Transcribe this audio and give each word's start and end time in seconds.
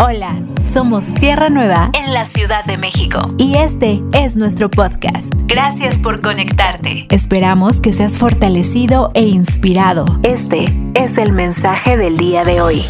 Hola, 0.00 0.40
somos 0.60 1.12
Tierra 1.12 1.50
Nueva 1.50 1.90
en 1.92 2.14
la 2.14 2.24
Ciudad 2.24 2.64
de 2.64 2.76
México 2.76 3.34
y 3.36 3.56
este 3.56 4.00
es 4.12 4.36
nuestro 4.36 4.70
podcast. 4.70 5.34
Gracias 5.46 5.98
por 5.98 6.20
conectarte. 6.20 7.08
Esperamos 7.10 7.80
que 7.80 7.92
seas 7.92 8.16
fortalecido 8.16 9.10
e 9.14 9.22
inspirado. 9.22 10.04
Este 10.22 10.66
es 10.94 11.18
el 11.18 11.32
mensaje 11.32 11.96
del 11.96 12.16
día 12.16 12.44
de 12.44 12.60
hoy. 12.60 12.84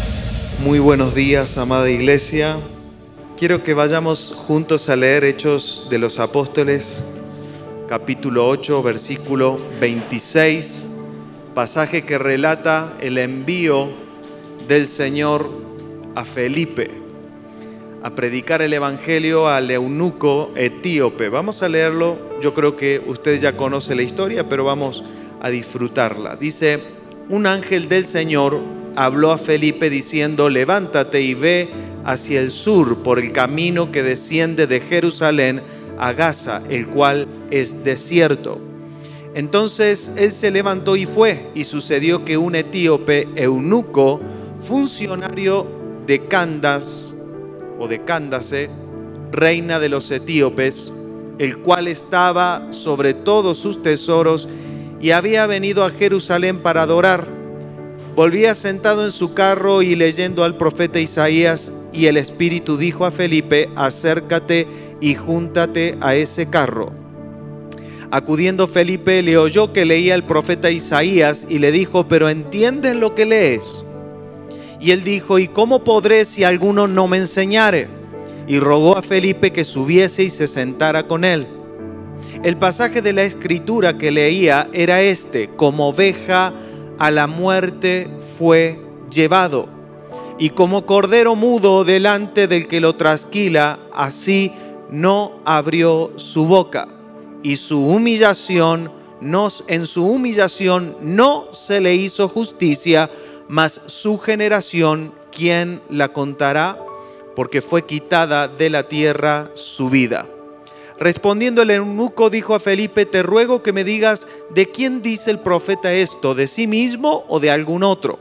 Muy 0.63 0.77
buenos 0.77 1.15
días, 1.15 1.57
amada 1.57 1.89
iglesia. 1.89 2.57
Quiero 3.39 3.63
que 3.63 3.73
vayamos 3.73 4.31
juntos 4.45 4.87
a 4.87 4.95
leer 4.95 5.23
Hechos 5.23 5.87
de 5.89 5.97
los 5.97 6.19
Apóstoles, 6.19 7.03
capítulo 7.87 8.47
8, 8.47 8.83
versículo 8.83 9.59
26, 9.81 10.91
pasaje 11.55 12.03
que 12.03 12.19
relata 12.19 12.93
el 13.01 13.17
envío 13.17 13.89
del 14.67 14.85
Señor 14.85 15.68
a 16.19 16.25
Felipe 16.25 16.91
a 18.03 18.13
predicar 18.13 18.61
el 18.61 18.73
Evangelio 18.73 19.47
al 19.47 19.71
eunuco 19.71 20.51
etíope. 20.55 21.29
Vamos 21.29 21.63
a 21.63 21.69
leerlo, 21.69 22.17
yo 22.41 22.53
creo 22.53 22.75
que 22.75 23.01
usted 23.07 23.39
ya 23.39 23.55
conoce 23.55 23.95
la 23.95 24.01
historia, 24.01 24.49
pero 24.49 24.65
vamos 24.65 25.01
a 25.41 25.49
disfrutarla. 25.49 26.35
Dice, 26.35 26.79
un 27.29 27.47
ángel 27.47 27.87
del 27.87 28.05
Señor 28.05 28.59
habló 28.97 29.31
a 29.31 29.37
Felipe 29.37 29.89
diciendo, 29.89 30.49
levántate 30.49 31.21
y 31.21 31.35
ve 31.35 31.69
hacia 32.03 32.41
el 32.41 32.51
sur 32.51 32.97
por 32.97 33.17
el 33.17 33.31
camino 33.31 33.89
que 33.89 34.03
desciende 34.03 34.67
de 34.67 34.81
Jerusalén 34.81 35.61
a 35.97 36.11
Gaza, 36.11 36.61
el 36.69 36.87
cual 36.87 37.27
es 37.49 37.85
desierto. 37.85 38.59
Entonces 39.35 40.11
él 40.17 40.33
se 40.33 40.51
levantó 40.51 40.97
y 40.97 41.05
fue, 41.05 41.47
y 41.55 41.63
sucedió 41.63 42.25
que 42.25 42.37
un 42.37 42.55
etíope 42.55 43.29
eunuco, 43.35 44.19
funcionario 44.59 45.78
de 46.09 46.25
Candas, 46.25 47.13
o 47.77 47.87
de 47.87 48.03
Cándase, 48.03 48.67
reina 49.31 49.79
de 49.79 49.89
los 49.89 50.09
etíopes, 50.09 50.91
el 51.37 51.59
cual 51.59 51.87
estaba 51.87 52.73
sobre 52.73 53.13
todos 53.13 53.59
sus 53.59 53.83
tesoros 53.83 54.49
y 54.99 55.11
había 55.11 55.45
venido 55.45 55.85
a 55.85 55.91
Jerusalén 55.91 56.63
para 56.63 56.81
adorar. 56.81 57.27
Volvía 58.15 58.55
sentado 58.55 59.05
en 59.05 59.11
su 59.11 59.35
carro 59.35 59.83
y 59.83 59.95
leyendo 59.95 60.43
al 60.43 60.57
profeta 60.57 60.99
Isaías, 60.99 61.71
y 61.93 62.07
el 62.07 62.17
Espíritu 62.17 62.75
dijo 62.75 63.05
a 63.05 63.11
Felipe, 63.11 63.69
acércate 63.75 64.65
y 64.99 65.13
júntate 65.13 65.95
a 66.01 66.15
ese 66.15 66.49
carro. 66.49 66.89
Acudiendo 68.09 68.65
Felipe 68.65 69.21
le 69.21 69.37
oyó 69.37 69.73
que 69.73 69.85
leía 69.85 70.15
el 70.15 70.23
profeta 70.23 70.71
Isaías 70.71 71.45
y 71.47 71.59
le 71.59 71.71
dijo, 71.71 72.07
pero 72.07 72.29
¿entiendes 72.29 72.95
lo 72.95 73.13
que 73.13 73.27
lees? 73.27 73.83
Y 74.79 74.91
él 74.91 75.03
dijo, 75.03 75.39
¿y 75.39 75.47
cómo 75.47 75.83
podré 75.83 76.25
si 76.25 76.43
alguno 76.43 76.87
no 76.87 77.07
me 77.07 77.17
enseñare? 77.17 77.87
Y 78.47 78.59
rogó 78.59 78.97
a 78.97 79.01
Felipe 79.01 79.51
que 79.51 79.63
subiese 79.63 80.23
y 80.23 80.29
se 80.29 80.47
sentara 80.47 81.03
con 81.03 81.23
él. 81.23 81.47
El 82.43 82.57
pasaje 82.57 83.01
de 83.01 83.13
la 83.13 83.23
escritura 83.23 83.97
que 83.97 84.11
leía 84.11 84.69
era 84.71 85.01
este, 85.01 85.49
como 85.49 85.89
oveja 85.89 86.53
a 86.97 87.11
la 87.11 87.27
muerte 87.27 88.09
fue 88.37 88.79
llevado. 89.09 89.67
Y 90.37 90.51
como 90.51 90.85
cordero 90.85 91.35
mudo 91.35 91.83
delante 91.83 92.47
del 92.47 92.67
que 92.67 92.79
lo 92.79 92.95
trasquila, 92.95 93.79
así 93.93 94.53
no 94.89 95.41
abrió 95.43 96.13
su 96.15 96.45
boca. 96.45 96.87
Y 97.43 97.57
su 97.57 97.85
humillación, 97.85 98.91
en 99.67 99.85
su 99.85 100.05
humillación 100.05 100.95
no 101.01 101.47
se 101.51 101.81
le 101.81 101.95
hizo 101.95 102.29
justicia, 102.29 103.09
mas 103.49 103.81
su 103.87 104.19
generación, 104.19 105.11
¿quién 105.31 105.81
la 105.89 106.13
contará? 106.13 106.77
Porque 107.35 107.61
fue 107.61 107.83
quitada 107.83 108.47
de 108.47 108.69
la 108.69 108.87
tierra 108.87 109.49
su 109.55 109.89
vida. 109.89 110.27
Respondiendo 110.99 111.63
el 111.63 111.71
eunuco 111.71 112.29
dijo 112.29 112.53
a 112.53 112.59
Felipe, 112.59 113.07
te 113.07 113.23
ruego 113.23 113.63
que 113.63 113.73
me 113.73 113.83
digas, 113.83 114.27
¿de 114.51 114.69
quién 114.69 115.01
dice 115.01 115.31
el 115.31 115.39
profeta 115.39 115.91
esto? 115.91 116.35
¿De 116.35 116.45
sí 116.45 116.67
mismo 116.67 117.25
o 117.27 117.39
de 117.39 117.49
algún 117.49 117.83
otro? 117.83 118.19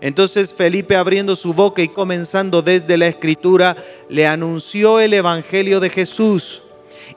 Entonces 0.00 0.54
Felipe 0.54 0.94
abriendo 0.94 1.34
su 1.34 1.54
boca 1.54 1.82
y 1.82 1.88
comenzando 1.88 2.62
desde 2.62 2.96
la 2.96 3.08
escritura, 3.08 3.76
le 4.08 4.28
anunció 4.28 5.00
el 5.00 5.12
Evangelio 5.12 5.80
de 5.80 5.90
Jesús. 5.90 6.62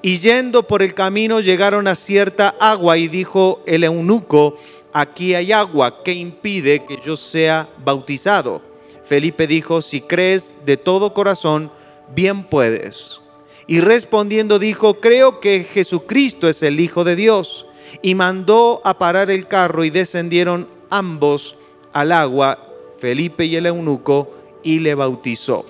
Y 0.01 0.17
yendo 0.17 0.63
por 0.63 0.81
el 0.81 0.95
camino 0.95 1.41
llegaron 1.41 1.87
a 1.87 1.93
cierta 1.93 2.55
agua 2.59 2.97
y 2.97 3.07
dijo 3.07 3.61
el 3.67 3.83
eunuco, 3.83 4.55
aquí 4.93 5.35
hay 5.35 5.51
agua, 5.51 6.03
que 6.03 6.13
impide 6.13 6.85
que 6.85 6.97
yo 7.03 7.15
sea 7.15 7.67
bautizado? 7.83 8.61
Felipe 9.03 9.47
dijo, 9.47 9.81
si 9.81 10.01
crees 10.01 10.65
de 10.65 10.77
todo 10.77 11.13
corazón, 11.13 11.71
bien 12.15 12.43
puedes. 12.43 13.21
Y 13.67 13.79
respondiendo 13.79 14.59
dijo, 14.59 14.99
creo 14.99 15.39
que 15.39 15.63
Jesucristo 15.63 16.47
es 16.47 16.63
el 16.63 16.79
Hijo 16.79 17.03
de 17.03 17.15
Dios. 17.15 17.65
Y 18.01 18.15
mandó 18.15 18.81
a 18.83 18.97
parar 18.97 19.29
el 19.29 19.47
carro 19.47 19.83
y 19.83 19.89
descendieron 19.89 20.67
ambos 20.89 21.55
al 21.93 22.11
agua, 22.11 22.57
Felipe 22.99 23.45
y 23.45 23.55
el 23.55 23.65
eunuco, 23.65 24.31
y 24.63 24.79
le 24.79 24.95
bautizó. 24.95 25.65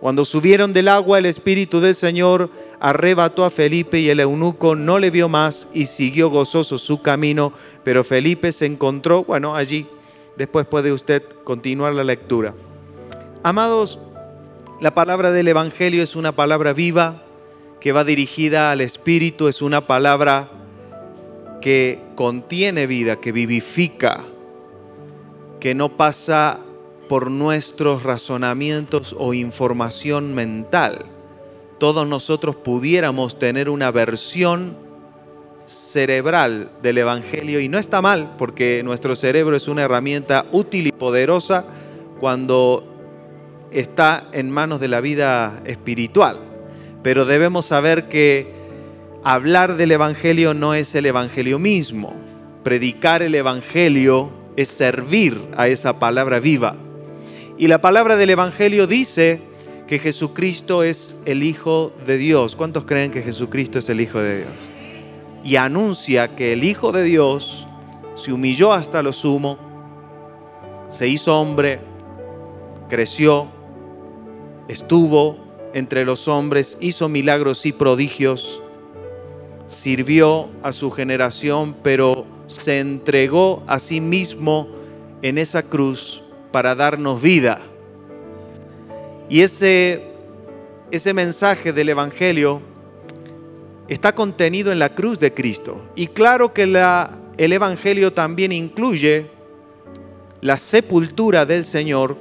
Cuando 0.00 0.24
subieron 0.24 0.72
del 0.72 0.88
agua, 0.88 1.18
el 1.18 1.26
Espíritu 1.26 1.80
del 1.80 1.94
Señor 1.94 2.50
arrebató 2.84 3.46
a 3.46 3.50
Felipe 3.50 3.98
y 3.98 4.10
el 4.10 4.20
eunuco 4.20 4.76
no 4.76 4.98
le 4.98 5.10
vio 5.10 5.26
más 5.26 5.68
y 5.72 5.86
siguió 5.86 6.28
gozoso 6.28 6.76
su 6.76 7.00
camino, 7.00 7.50
pero 7.82 8.04
Felipe 8.04 8.52
se 8.52 8.66
encontró, 8.66 9.24
bueno, 9.24 9.56
allí, 9.56 9.86
después 10.36 10.66
puede 10.66 10.92
usted 10.92 11.22
continuar 11.44 11.94
la 11.94 12.04
lectura. 12.04 12.54
Amados, 13.42 14.00
la 14.82 14.92
palabra 14.92 15.30
del 15.30 15.48
Evangelio 15.48 16.02
es 16.02 16.14
una 16.14 16.32
palabra 16.32 16.74
viva 16.74 17.22
que 17.80 17.92
va 17.92 18.04
dirigida 18.04 18.70
al 18.70 18.82
Espíritu, 18.82 19.48
es 19.48 19.62
una 19.62 19.86
palabra 19.86 20.50
que 21.62 22.02
contiene 22.16 22.86
vida, 22.86 23.16
que 23.16 23.32
vivifica, 23.32 24.26
que 25.58 25.74
no 25.74 25.96
pasa 25.96 26.60
por 27.08 27.30
nuestros 27.30 28.02
razonamientos 28.02 29.16
o 29.18 29.32
información 29.32 30.34
mental 30.34 31.13
todos 31.84 32.06
nosotros 32.06 32.56
pudiéramos 32.56 33.38
tener 33.38 33.68
una 33.68 33.90
versión 33.90 34.74
cerebral 35.66 36.70
del 36.80 36.96
Evangelio 36.96 37.60
y 37.60 37.68
no 37.68 37.76
está 37.76 38.00
mal 38.00 38.36
porque 38.38 38.80
nuestro 38.82 39.14
cerebro 39.14 39.54
es 39.54 39.68
una 39.68 39.82
herramienta 39.82 40.46
útil 40.50 40.86
y 40.86 40.92
poderosa 40.92 41.66
cuando 42.20 42.90
está 43.70 44.28
en 44.32 44.50
manos 44.50 44.80
de 44.80 44.88
la 44.88 45.02
vida 45.02 45.62
espiritual. 45.66 46.38
Pero 47.02 47.26
debemos 47.26 47.66
saber 47.66 48.08
que 48.08 48.50
hablar 49.22 49.76
del 49.76 49.92
Evangelio 49.92 50.54
no 50.54 50.72
es 50.72 50.94
el 50.94 51.04
Evangelio 51.04 51.58
mismo. 51.58 52.14
Predicar 52.62 53.22
el 53.22 53.34
Evangelio 53.34 54.30
es 54.56 54.70
servir 54.70 55.38
a 55.54 55.68
esa 55.68 55.98
palabra 55.98 56.40
viva. 56.40 56.76
Y 57.58 57.68
la 57.68 57.82
palabra 57.82 58.16
del 58.16 58.30
Evangelio 58.30 58.86
dice 58.86 59.42
que 59.86 59.98
Jesucristo 59.98 60.82
es 60.82 61.16
el 61.26 61.42
Hijo 61.42 61.92
de 62.06 62.16
Dios. 62.16 62.56
¿Cuántos 62.56 62.84
creen 62.84 63.10
que 63.10 63.22
Jesucristo 63.22 63.78
es 63.78 63.88
el 63.88 64.00
Hijo 64.00 64.20
de 64.20 64.38
Dios? 64.38 64.70
Y 65.44 65.56
anuncia 65.56 66.34
que 66.34 66.52
el 66.52 66.64
Hijo 66.64 66.92
de 66.92 67.02
Dios 67.02 67.66
se 68.14 68.32
humilló 68.32 68.72
hasta 68.72 69.02
lo 69.02 69.12
sumo, 69.12 69.58
se 70.88 71.08
hizo 71.08 71.38
hombre, 71.38 71.80
creció, 72.88 73.48
estuvo 74.68 75.36
entre 75.74 76.04
los 76.04 76.28
hombres, 76.28 76.78
hizo 76.80 77.08
milagros 77.08 77.66
y 77.66 77.72
prodigios, 77.72 78.62
sirvió 79.66 80.48
a 80.62 80.72
su 80.72 80.90
generación, 80.90 81.76
pero 81.82 82.26
se 82.46 82.80
entregó 82.80 83.62
a 83.66 83.78
sí 83.78 84.00
mismo 84.00 84.68
en 85.20 85.36
esa 85.36 85.62
cruz 85.62 86.22
para 86.52 86.74
darnos 86.74 87.20
vida 87.20 87.60
y 89.28 89.40
ese, 89.40 90.14
ese 90.90 91.14
mensaje 91.14 91.72
del 91.72 91.88
Evangelio 91.88 92.60
está 93.88 94.14
contenido 94.14 94.72
en 94.72 94.78
la 94.78 94.94
cruz 94.94 95.18
de 95.18 95.32
Cristo. 95.32 95.80
Y 95.94 96.08
claro 96.08 96.52
que 96.52 96.66
la, 96.66 97.18
el 97.36 97.52
Evangelio 97.52 98.12
también 98.12 98.52
incluye 98.52 99.30
la 100.40 100.58
sepultura 100.58 101.46
del 101.46 101.64
Señor, 101.64 102.16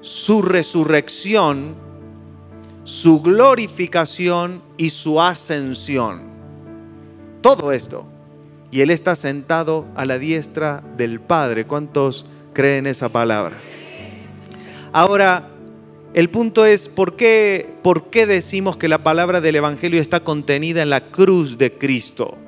su 0.00 0.42
resurrección, 0.42 1.74
su 2.84 3.20
glorificación 3.20 4.62
y 4.76 4.90
su 4.90 5.20
ascensión. 5.20 6.22
Todo 7.40 7.72
esto. 7.72 8.06
Y 8.70 8.80
Él 8.80 8.90
está 8.90 9.16
sentado 9.16 9.86
a 9.94 10.04
la 10.04 10.18
diestra 10.18 10.82
del 10.96 11.20
Padre. 11.20 11.66
¿Cuántos 11.66 12.26
creen 12.52 12.86
esa 12.86 13.08
palabra? 13.08 13.58
Ahora, 14.92 15.48
el 16.14 16.30
punto 16.30 16.64
es, 16.64 16.88
¿por 16.88 17.16
qué, 17.16 17.74
¿por 17.82 18.10
qué 18.10 18.26
decimos 18.26 18.76
que 18.76 18.88
la 18.88 19.02
palabra 19.02 19.40
del 19.40 19.56
Evangelio 19.56 20.00
está 20.00 20.20
contenida 20.20 20.82
en 20.82 20.90
la 20.90 21.10
cruz 21.10 21.58
de 21.58 21.72
Cristo? 21.72 22.38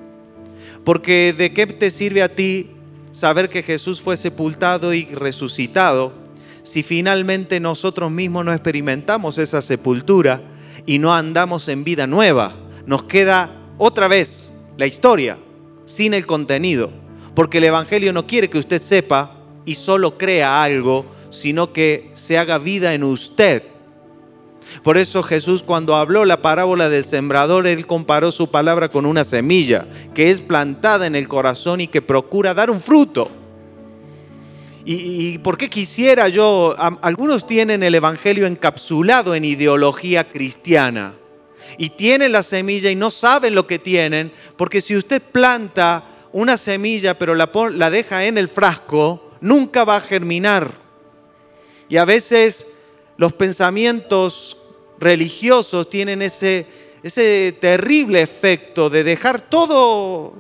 Porque 0.85 1.35
¿de 1.37 1.53
qué 1.53 1.67
te 1.67 1.91
sirve 1.91 2.23
a 2.23 2.35
ti 2.35 2.71
saber 3.13 3.51
que 3.51 3.63
Jesús 3.63 4.01
fue 4.01 4.17
sepultado 4.17 4.95
y 4.95 5.05
resucitado 5.05 6.15
si 6.63 6.83
finalmente 6.83 7.61
nosotros 7.61 8.11
mismos 8.11 8.45
no 8.45 8.53
experimentamos 8.53 9.37
esa 9.39 9.61
sepultura 9.61 10.43
y 10.87 10.99
no 10.99 11.15
andamos 11.15 11.69
en 11.69 11.85
vida 11.85 12.07
nueva? 12.07 12.57
Nos 12.87 13.05
queda 13.05 13.55
otra 13.77 14.09
vez 14.09 14.53
la 14.79 14.87
historia 14.87 15.39
sin 15.85 16.15
el 16.15 16.27
contenido, 16.27 16.91
porque 17.35 17.59
el 17.59 17.65
Evangelio 17.65 18.13
no 18.13 18.27
quiere 18.27 18.49
que 18.49 18.59
usted 18.59 18.81
sepa 18.81 19.37
y 19.67 19.75
solo 19.75 20.17
crea 20.17 20.63
algo, 20.63 21.05
sino 21.31 21.73
que 21.73 22.11
se 22.15 22.39
haga 22.39 22.59
vida 22.59 22.95
en 22.95 23.05
usted. 23.05 23.63
Por 24.83 24.99
eso 24.99 25.23
Jesús 25.23 25.63
cuando 25.63 25.97
habló 25.97 26.25
la 26.25 26.43
parábola 26.43 26.89
del 26.89 27.05
sembrador, 27.05 27.67
él 27.67 27.87
comparó 27.87 28.31
su 28.31 28.51
palabra 28.51 28.91
con 28.91 29.07
una 29.07 29.25
semilla 29.25 29.87
que 30.15 30.31
es 30.31 30.41
plantada 30.41 31.07
en 31.07 31.17
el 31.17 31.29
corazón 31.29 31.81
y 31.81 31.89
que 31.89 32.03
procura 32.03 32.55
dar 32.55 32.71
un 32.71 32.81
fruto. 32.81 33.31
¿Y, 34.85 35.39
por 35.39 35.59
qué 35.59 35.69
quisiera 35.69 36.29
yo? 36.29 36.75
algunos 37.03 37.47
tienen 37.47 37.83
el 37.83 37.95
Evangelio 37.95 38.47
encapsulado 38.47 39.35
en 39.35 39.45
ideología 39.45 40.25
cristiana 40.29 41.15
y 41.77 41.91
tienen 41.91 42.33
la 42.33 42.43
semilla 42.43 42.91
y 42.91 42.97
no 42.97 43.11
saben 43.11 43.55
lo 43.55 43.67
que 43.67 43.79
tienen, 43.79 44.33
porque 44.57 44.81
si 44.81 44.97
usted 44.97 45.23
planta 45.23 46.05
una 46.33 46.57
semilla 46.57 47.19
pero 47.19 47.35
la, 47.35 47.51
la 47.73 47.91
deja 47.91 48.25
en 48.25 48.39
el 48.39 48.49
frasco, 48.49 49.33
nunca 49.41 49.85
va 49.85 49.97
a 49.97 50.01
germinar. 50.01 50.90
Y 51.91 51.97
a 51.97 52.05
veces 52.07 52.69
los 53.17 53.33
pensamientos 53.33 54.57
religiosos 55.01 55.91
tienen 55.91 56.23
ese, 56.23 56.65
ese 57.03 57.57
terrible 57.61 58.23
efecto 58.23 58.89
de 58.89 59.03
dejar 59.03 59.41
todo, 59.51 60.35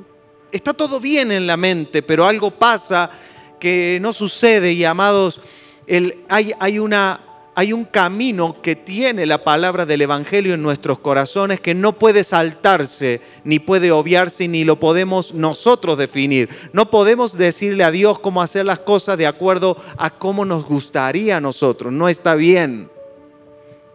está 0.53 0.73
todo 0.73 1.01
bien 1.01 1.33
en 1.33 1.49
la 1.49 1.57
mente, 1.57 2.03
pero 2.03 2.25
algo 2.25 2.53
pasa 2.53 3.11
que 3.59 3.99
no 4.01 4.13
sucede 4.13 4.73
y 4.73 4.85
amados, 4.85 5.41
el, 5.89 6.25
hay, 6.29 6.53
hay, 6.61 6.79
una, 6.79 7.21
hay 7.55 7.73
un 7.73 7.85
camino 7.85 8.63
que 8.63 8.77
tiene 8.77 9.27
la 9.27 9.43
palabra 9.43 9.85
del 9.85 10.03
Evangelio 10.03 10.55
en 10.55 10.63
nuestros 10.63 10.99
corazones 11.01 11.61
que 11.61 11.75
no 11.75 11.99
puede 11.99 12.23
saltarse, 12.23 13.21
ni 13.45 13.59
puede 13.59 13.91
obviarse, 13.91 14.47
ni 14.47 14.65
lo 14.65 14.79
podemos 14.79 15.35
nosotros 15.35 15.99
definir. 15.99 16.49
No 16.73 16.91
podemos 16.91 17.37
decirle 17.37 17.85
a 17.85 17.91
Dios 17.91 18.19
cómo 18.19 18.41
hacer 18.41 18.67
las 18.67 18.79
cosas 18.79 19.19
de 19.19 19.27
acuerdo 19.27 19.77
a 19.99 20.11
cómo 20.11 20.45
nos 20.45 20.65
gustaría 20.65 21.39
a 21.39 21.41
nosotros. 21.41 21.93
No 21.93 22.09
está 22.09 22.35
bien. 22.35 22.89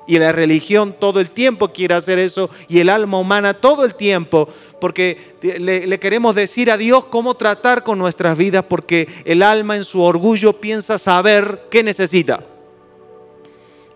Y 0.07 0.19
la 0.19 0.31
religión 0.31 0.93
todo 0.99 1.19
el 1.19 1.31
tiempo 1.31 1.69
quiere 1.69 1.95
hacer 1.95 2.19
eso 2.19 2.49
y 2.67 2.79
el 2.79 2.89
alma 2.89 3.17
humana 3.17 3.55
todo 3.55 3.85
el 3.85 3.95
tiempo 3.95 4.47
porque 4.79 5.35
le, 5.41 5.99
queremos 5.99 6.35
decir 6.35 6.69
a 6.69 6.77
Dios 6.77 7.05
cómo 7.05 7.33
tratar 7.33 7.83
con 7.83 7.97
nuestras 7.97 8.37
vidas 8.37 8.65
porque 8.67 9.07
el 9.25 9.41
alma 9.41 9.75
en 9.75 9.83
su 9.83 10.03
orgullo 10.03 10.53
piensa 10.53 10.99
saber 10.99 11.63
qué 11.71 11.81
necesita. 11.81 12.43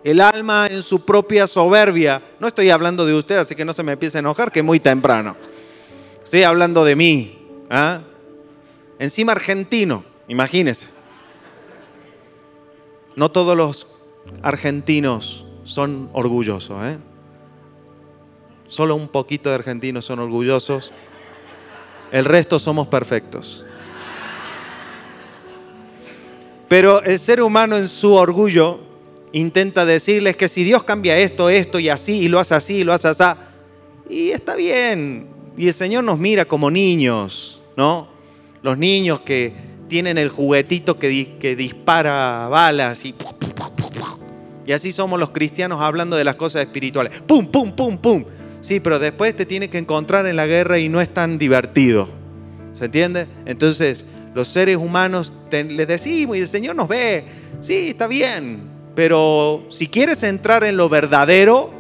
El 0.04 0.22
alma 0.22 0.68
en 0.68 0.82
su 0.82 1.04
propia 1.04 1.46
soberbia, 1.46 2.22
no 2.40 2.48
estoy 2.48 2.70
hablando 2.70 3.06
de 3.06 3.14
usted, 3.14 3.38
así 3.38 3.54
que 3.56 3.66
no 3.66 3.74
se 3.74 3.84
me 3.84 3.94
empiece 3.94 4.18
a 4.18 4.20
enojar, 4.20 4.52
que 4.52 4.60
es 4.60 4.66
muy 4.66 4.80
temprano. 4.80 5.36
Estoy 6.24 6.44
hablando 6.44 6.86
de 6.86 6.96
mí. 6.96 7.48
¿ah? 7.70 8.02
Encima 8.98 9.34
argentino, 9.34 10.04
imagínese. 10.28 10.88
No 13.16 13.30
todos 13.30 13.58
los 13.58 13.88
argentinos 14.42 15.46
son 15.66 16.10
orgullosos. 16.14 16.82
¿eh? 16.86 16.98
Solo 18.66 18.96
un 18.96 19.10
poquito 19.10 19.50
de 19.50 19.56
argentinos 19.56 20.06
son 20.06 20.20
orgullosos. 20.20 20.94
El 22.12 22.24
resto 22.24 22.58
somos 22.58 22.88
perfectos. 22.88 23.66
Pero 26.70 27.02
el 27.04 27.20
ser 27.20 27.42
humano 27.42 27.76
en 27.76 27.88
su 27.88 28.14
orgullo 28.14 28.89
intenta 29.34 29.86
decirles 29.86 30.36
que 30.36 30.48
si 30.48 30.64
Dios 30.64 30.84
cambia 30.84 31.18
esto, 31.18 31.50
esto 31.50 31.80
y 31.80 31.90
así, 31.90 32.22
y 32.22 32.28
lo 32.28 32.40
hace 32.40 32.56
así, 32.56 32.78
y 32.78 32.84
lo 32.84 32.94
hace 32.94 33.08
así, 33.08 33.24
y 34.10 34.30
está 34.32 34.56
bien. 34.56 35.28
Y 35.58 35.68
el 35.68 35.74
Señor 35.74 36.04
nos 36.04 36.18
mira 36.18 36.46
como 36.46 36.72
niños, 36.72 37.64
¿no? 37.76 38.08
Los 38.62 38.78
niños 38.78 39.22
que 39.22 39.54
tienen 39.88 40.18
el 40.18 40.30
juguetito 40.30 40.98
que, 41.00 41.38
que 41.40 41.56
dispara 41.56 42.48
balas 42.50 43.04
y 43.06 43.14
y 44.70 44.72
así 44.72 44.92
somos 44.92 45.20
los 45.20 45.32
cristianos 45.32 45.82
hablando 45.82 46.16
de 46.16 46.24
las 46.24 46.36
cosas 46.36 46.62
espirituales. 46.62 47.24
¡Pum, 47.26 47.48
pum, 47.48 47.72
pum, 47.72 47.98
pum! 47.98 48.24
Sí, 48.62 48.80
pero 48.80 49.00
después 49.00 49.36
te 49.36 49.48
tienes 49.48 49.70
que 49.70 49.80
encontrar 49.80 50.28
en 50.28 50.36
la 50.36 50.46
guerra 50.46 50.78
y 50.78 50.90
no 50.90 51.02
es 51.02 51.12
tan 51.12 51.40
divertido. 51.40 52.08
¿Se 52.76 52.86
entiende? 52.86 53.26
Entonces, 53.48 54.06
los 54.36 54.48
seres 54.48 54.78
humanos 54.78 55.34
les 55.52 55.88
decimos 55.88 56.38
y 56.38 56.42
el 56.42 56.48
Señor 56.48 56.76
nos 56.76 56.88
ve. 56.88 57.26
Sí, 57.62 57.90
está 57.90 58.06
bien. 58.06 58.62
Pero 59.00 59.64
si 59.70 59.88
quieres 59.88 60.24
entrar 60.24 60.66
en 60.66 60.76
lo 60.76 60.90
verdadero, 60.90 61.72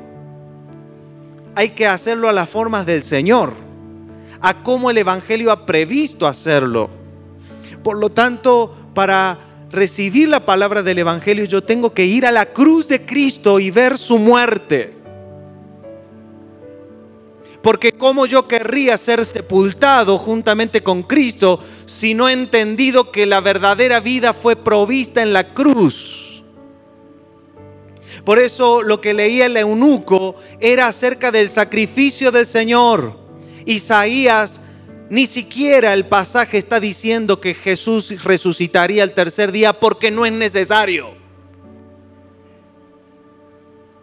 hay 1.53 1.71
que 1.71 1.85
hacerlo 1.85 2.29
a 2.29 2.31
las 2.31 2.47
formas 2.47 2.85
del 2.85 3.01
Señor, 3.01 3.51
a 4.39 4.63
cómo 4.63 4.89
el 4.89 4.99
Evangelio 4.99 5.51
ha 5.51 5.65
previsto 5.65 6.27
hacerlo. 6.27 6.89
Por 7.83 7.99
lo 7.99 8.09
tanto, 8.09 8.73
para 8.93 9.37
recibir 9.69 10.29
la 10.29 10.45
palabra 10.45 10.81
del 10.81 10.99
Evangelio, 10.99 11.43
yo 11.43 11.61
tengo 11.61 11.93
que 11.93 12.05
ir 12.05 12.25
a 12.25 12.31
la 12.31 12.45
cruz 12.45 12.87
de 12.87 13.05
Cristo 13.05 13.59
y 13.59 13.69
ver 13.69 13.97
su 13.97 14.17
muerte. 14.17 14.95
Porque 17.61 17.91
como 17.91 18.27
yo 18.27 18.47
querría 18.47 18.95
ser 18.95 19.25
sepultado 19.25 20.17
juntamente 20.17 20.81
con 20.81 21.03
Cristo 21.03 21.59
si 21.85 22.13
no 22.13 22.29
he 22.29 22.31
entendido 22.31 23.11
que 23.11 23.25
la 23.25 23.41
verdadera 23.41 23.99
vida 23.99 24.31
fue 24.31 24.55
provista 24.55 25.21
en 25.21 25.33
la 25.33 25.53
cruz. 25.53 26.18
Por 28.29 28.37
eso 28.37 28.83
lo 28.83 29.01
que 29.01 29.15
leía 29.15 29.47
el 29.47 29.57
eunuco 29.57 30.35
era 30.59 30.85
acerca 30.85 31.31
del 31.31 31.49
sacrificio 31.49 32.31
del 32.31 32.45
Señor. 32.45 33.17
Isaías 33.65 34.61
ni 35.09 35.25
siquiera 35.25 35.95
el 35.95 36.05
pasaje 36.05 36.59
está 36.59 36.79
diciendo 36.79 37.41
que 37.41 37.55
Jesús 37.55 38.23
resucitaría 38.23 39.03
el 39.03 39.15
tercer 39.15 39.51
día 39.51 39.79
porque 39.79 40.11
no 40.11 40.27
es 40.27 40.31
necesario. 40.31 41.15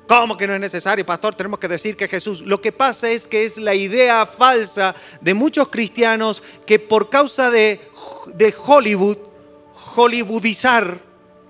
¿Cómo 0.08 0.36
que 0.36 0.48
no 0.48 0.54
es 0.54 0.60
necesario, 0.60 1.06
pastor? 1.06 1.36
Tenemos 1.36 1.60
que 1.60 1.68
decir 1.68 1.96
que 1.96 2.08
Jesús. 2.08 2.40
Lo 2.40 2.60
que 2.60 2.72
pasa 2.72 3.08
es 3.08 3.28
que 3.28 3.44
es 3.44 3.58
la 3.58 3.76
idea 3.76 4.26
falsa 4.26 4.96
de 5.20 5.34
muchos 5.34 5.68
cristianos 5.68 6.42
que 6.66 6.80
por 6.80 7.10
causa 7.10 7.48
de, 7.48 7.80
de 8.34 8.52
Hollywood, 8.66 9.18
hollywoodizar 9.94 11.00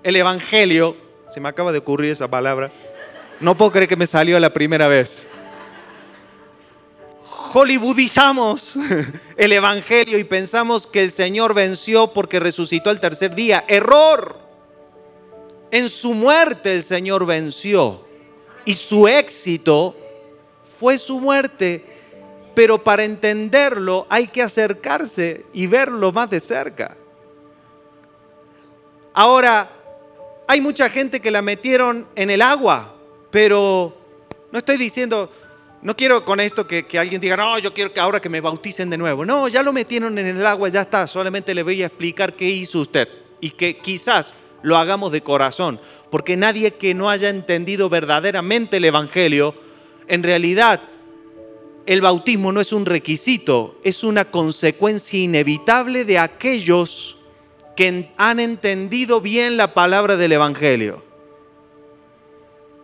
el 0.03 0.15
Evangelio, 0.15 1.06
se 1.27 1.39
me 1.39 1.49
acaba 1.49 1.71
de 1.71 1.79
ocurrir 1.79 2.11
esa 2.11 2.27
palabra, 2.27 2.71
no 3.39 3.55
puedo 3.55 3.71
creer 3.71 3.87
que 3.87 3.95
me 3.95 4.07
salió 4.07 4.39
la 4.39 4.53
primera 4.53 4.87
vez 4.87 5.27
hollywoodizamos 7.57 8.75
el 9.37 9.53
Evangelio 9.53 10.19
y 10.19 10.23
pensamos 10.23 10.85
que 10.85 11.03
el 11.03 11.11
Señor 11.11 11.53
venció 11.53 12.13
porque 12.13 12.39
resucitó 12.39 12.91
el 12.91 12.99
tercer 12.99 13.35
día. 13.35 13.63
Error. 13.67 14.37
En 15.71 15.89
su 15.89 16.13
muerte 16.13 16.73
el 16.73 16.83
Señor 16.83 17.25
venció 17.25 18.05
y 18.63 18.73
su 18.73 19.07
éxito 19.07 19.95
fue 20.79 20.97
su 20.97 21.19
muerte. 21.19 21.83
Pero 22.53 22.83
para 22.83 23.03
entenderlo 23.03 24.07
hay 24.09 24.27
que 24.27 24.41
acercarse 24.41 25.45
y 25.53 25.67
verlo 25.67 26.11
más 26.11 26.29
de 26.29 26.39
cerca. 26.39 26.97
Ahora, 29.13 29.69
hay 30.47 30.61
mucha 30.61 30.89
gente 30.89 31.19
que 31.19 31.29
la 31.29 31.41
metieron 31.41 32.07
en 32.15 32.29
el 32.29 32.41
agua, 32.41 32.95
pero 33.29 33.95
no 34.51 34.59
estoy 34.59 34.77
diciendo, 34.77 35.29
no 35.81 35.95
quiero 35.95 36.23
con 36.23 36.39
esto 36.39 36.65
que, 36.65 36.85
alguien 36.97 37.19
diga, 37.19 37.35
no, 37.35 37.59
yo 37.59 37.73
quiero 37.73 37.93
que 37.93 37.99
ahora 37.99 38.21
que 38.21 38.29
me 38.29 38.41
bauticen 38.41 38.89
de 38.89 38.97
nuevo. 38.97 39.25
No, 39.25 39.47
ya 39.49 39.61
lo 39.61 39.73
metieron 39.73 40.17
en 40.17 40.25
el 40.25 40.45
agua, 40.45 40.69
ya 40.69 40.81
está. 40.81 41.05
Solamente 41.05 41.53
le 41.53 41.63
voy 41.63 41.83
a 41.83 41.87
explicar 41.87 42.33
qué 42.33 42.45
hizo 42.45 42.79
usted. 42.79 43.07
Y 43.41 43.51
que 43.51 43.77
quizás 43.77 44.33
lo 44.63 44.77
hagamos 44.77 45.11
de 45.11 45.21
corazón. 45.21 45.79
Porque 46.09 46.37
nadie 46.37 46.71
que 46.75 46.93
no 46.93 47.09
haya 47.09 47.29
entendido 47.29 47.89
verdaderamente 47.89 48.77
el 48.77 48.85
Evangelio, 48.85 49.53
en 50.07 50.23
realidad 50.23 50.81
el 51.85 52.01
bautismo 52.01 52.51
no 52.51 52.59
es 52.59 52.73
un 52.73 52.85
requisito, 52.85 53.79
es 53.83 54.03
una 54.03 54.25
consecuencia 54.25 55.19
inevitable 55.19 56.05
de 56.05 56.19
aquellos 56.19 57.16
que 57.77 58.11
han 58.17 58.41
entendido 58.41 59.21
bien 59.21 59.55
la 59.55 59.73
palabra 59.73 60.17
del 60.17 60.33
Evangelio. 60.33 61.01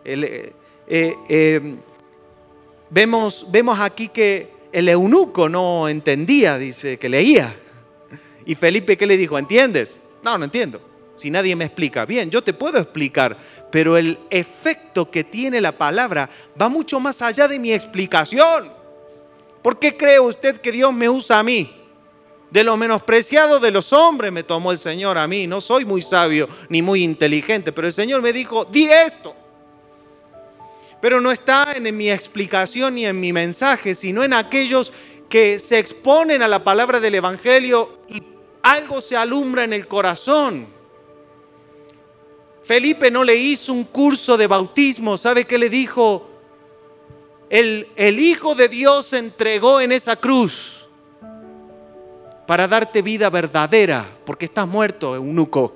El, 0.05 0.23
eh, 0.23 0.53
eh, 0.87 1.15
eh, 1.27 1.75
Vemos, 2.93 3.47
vemos 3.49 3.79
aquí 3.79 4.09
que 4.09 4.49
el 4.71 4.87
eunuco 4.87 5.49
no 5.49 5.89
entendía, 5.89 6.59
dice 6.59 6.99
que 6.99 7.09
leía. 7.09 7.51
Y 8.45 8.53
Felipe, 8.53 8.95
¿qué 8.95 9.07
le 9.07 9.17
dijo? 9.17 9.35
¿Entiendes? 9.35 9.95
No, 10.21 10.37
no 10.37 10.45
entiendo. 10.45 10.79
Si 11.15 11.31
nadie 11.31 11.55
me 11.55 11.65
explica, 11.65 12.05
bien, 12.05 12.29
yo 12.29 12.43
te 12.43 12.53
puedo 12.53 12.77
explicar, 12.77 13.35
pero 13.71 13.97
el 13.97 14.19
efecto 14.29 15.09
que 15.09 15.23
tiene 15.23 15.59
la 15.59 15.75
palabra 15.75 16.29
va 16.61 16.69
mucho 16.69 16.99
más 16.99 17.23
allá 17.23 17.47
de 17.47 17.57
mi 17.57 17.73
explicación. 17.73 18.71
¿Por 19.63 19.79
qué 19.79 19.97
cree 19.97 20.19
usted 20.19 20.61
que 20.61 20.71
Dios 20.71 20.93
me 20.93 21.09
usa 21.09 21.39
a 21.39 21.43
mí? 21.43 21.82
De 22.53 22.63
lo 22.63 22.77
menospreciado 22.77 23.59
de 23.59 23.71
los 23.71 23.93
hombres 23.93 24.31
me 24.31 24.43
tomó 24.43 24.71
el 24.71 24.77
Señor 24.77 25.17
a 25.17 25.27
mí. 25.27 25.47
No 25.47 25.59
soy 25.59 25.85
muy 25.85 26.03
sabio 26.03 26.47
ni 26.69 26.83
muy 26.83 27.01
inteligente, 27.01 27.71
pero 27.71 27.87
el 27.87 27.93
Señor 27.93 28.21
me 28.21 28.31
dijo, 28.31 28.63
di 28.65 28.85
esto. 28.85 29.35
Pero 31.01 31.19
no 31.19 31.31
está 31.31 31.73
en 31.73 31.97
mi 31.97 32.11
explicación 32.11 32.93
ni 32.93 33.07
en 33.07 33.19
mi 33.19 33.33
mensaje, 33.33 33.95
sino 33.95 34.23
en 34.23 34.33
aquellos 34.33 34.93
que 35.27 35.57
se 35.57 35.79
exponen 35.79 36.43
a 36.43 36.47
la 36.47 36.63
palabra 36.63 36.99
del 36.99 37.15
Evangelio 37.15 38.01
y 38.07 38.21
algo 38.61 39.01
se 39.01 39.17
alumbra 39.17 39.63
en 39.63 39.73
el 39.73 39.87
corazón. 39.87 40.67
Felipe 42.61 43.09
no 43.09 43.23
le 43.23 43.35
hizo 43.35 43.73
un 43.73 43.85
curso 43.85 44.37
de 44.37 44.45
bautismo. 44.45 45.17
¿Sabe 45.17 45.45
qué 45.45 45.57
le 45.57 45.69
dijo? 45.71 46.29
El, 47.49 47.87
el 47.95 48.19
Hijo 48.19 48.53
de 48.53 48.69
Dios 48.69 49.07
se 49.07 49.17
entregó 49.17 49.81
en 49.81 49.91
esa 49.91 50.17
cruz 50.17 50.82
para 52.45 52.67
darte 52.67 53.01
vida 53.01 53.29
verdadera, 53.29 54.05
porque 54.25 54.45
estás 54.45 54.67
muerto, 54.67 55.15
eunuco. 55.15 55.75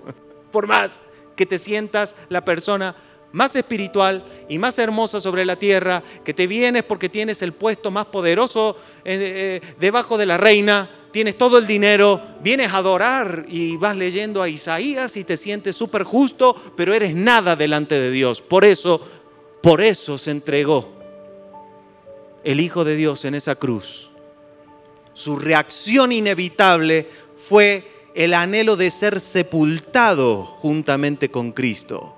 Por 0.51 0.67
más 0.67 1.01
que 1.35 1.45
te 1.45 1.57
sientas 1.57 2.15
la 2.29 2.43
persona 2.43 2.95
más 3.31 3.55
espiritual 3.55 4.25
y 4.49 4.57
más 4.57 4.79
hermosa 4.79 5.19
sobre 5.19 5.45
la 5.45 5.57
tierra, 5.57 6.01
que 6.23 6.33
te 6.33 6.47
vienes 6.47 6.83
porque 6.83 7.09
tienes 7.09 7.41
el 7.41 7.53
puesto 7.53 7.91
más 7.91 8.05
poderoso 8.07 8.77
eh, 9.05 9.61
eh, 9.61 9.75
debajo 9.79 10.17
de 10.17 10.25
la 10.25 10.37
reina, 10.37 10.89
tienes 11.11 11.37
todo 11.37 11.57
el 11.57 11.67
dinero, 11.67 12.21
vienes 12.41 12.73
a 12.73 12.77
adorar 12.77 13.45
y 13.47 13.77
vas 13.77 13.95
leyendo 13.95 14.41
a 14.41 14.49
Isaías 14.49 15.17
y 15.17 15.23
te 15.23 15.37
sientes 15.37 15.75
súper 15.75 16.03
justo, 16.03 16.55
pero 16.75 16.93
eres 16.93 17.15
nada 17.15 17.55
delante 17.55 17.99
de 17.99 18.11
Dios. 18.11 18.41
Por 18.41 18.65
eso, 18.65 19.01
por 19.61 19.81
eso 19.81 20.17
se 20.17 20.31
entregó 20.31 20.91
el 22.43 22.59
Hijo 22.59 22.83
de 22.85 22.95
Dios 22.95 23.25
en 23.25 23.35
esa 23.35 23.55
cruz. 23.55 24.06
Su 25.17 25.35
reacción 25.35 26.11
inevitable 26.11 27.09
fue 27.35 28.09
el 28.13 28.33
anhelo 28.33 28.75
de 28.75 28.91
ser 28.91 29.19
sepultado 29.19 30.45
juntamente 30.45 31.31
con 31.31 31.51
Cristo 31.51 32.17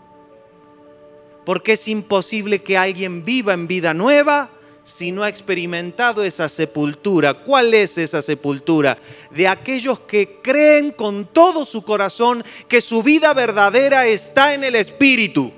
porque 1.50 1.74
es 1.74 1.88
imposible 1.88 2.62
que 2.62 2.78
alguien 2.78 3.26
viva 3.26 3.56
en 3.56 3.68
vida 3.68 3.96
nueva 3.96 4.52
si 4.84 5.12
no 5.12 5.24
ha 5.24 5.30
experimentado 5.30 6.24
esa 6.24 6.48
sepultura. 6.48 7.34
¿Cuál 7.34 7.74
es 7.74 7.98
esa 7.98 8.22
sepultura? 8.22 9.00
De 9.32 9.48
aquellos 9.48 10.00
que 10.02 10.42
creen 10.44 10.92
con 10.92 11.26
todo 11.26 11.66
su 11.66 11.82
corazón 11.82 12.44
que 12.68 12.82
su 12.82 13.02
vida 13.02 13.34
verdadera 13.34 14.06
está 14.06 14.54
en 14.54 14.64
el 14.64 14.76
Espíritu. 14.76 15.52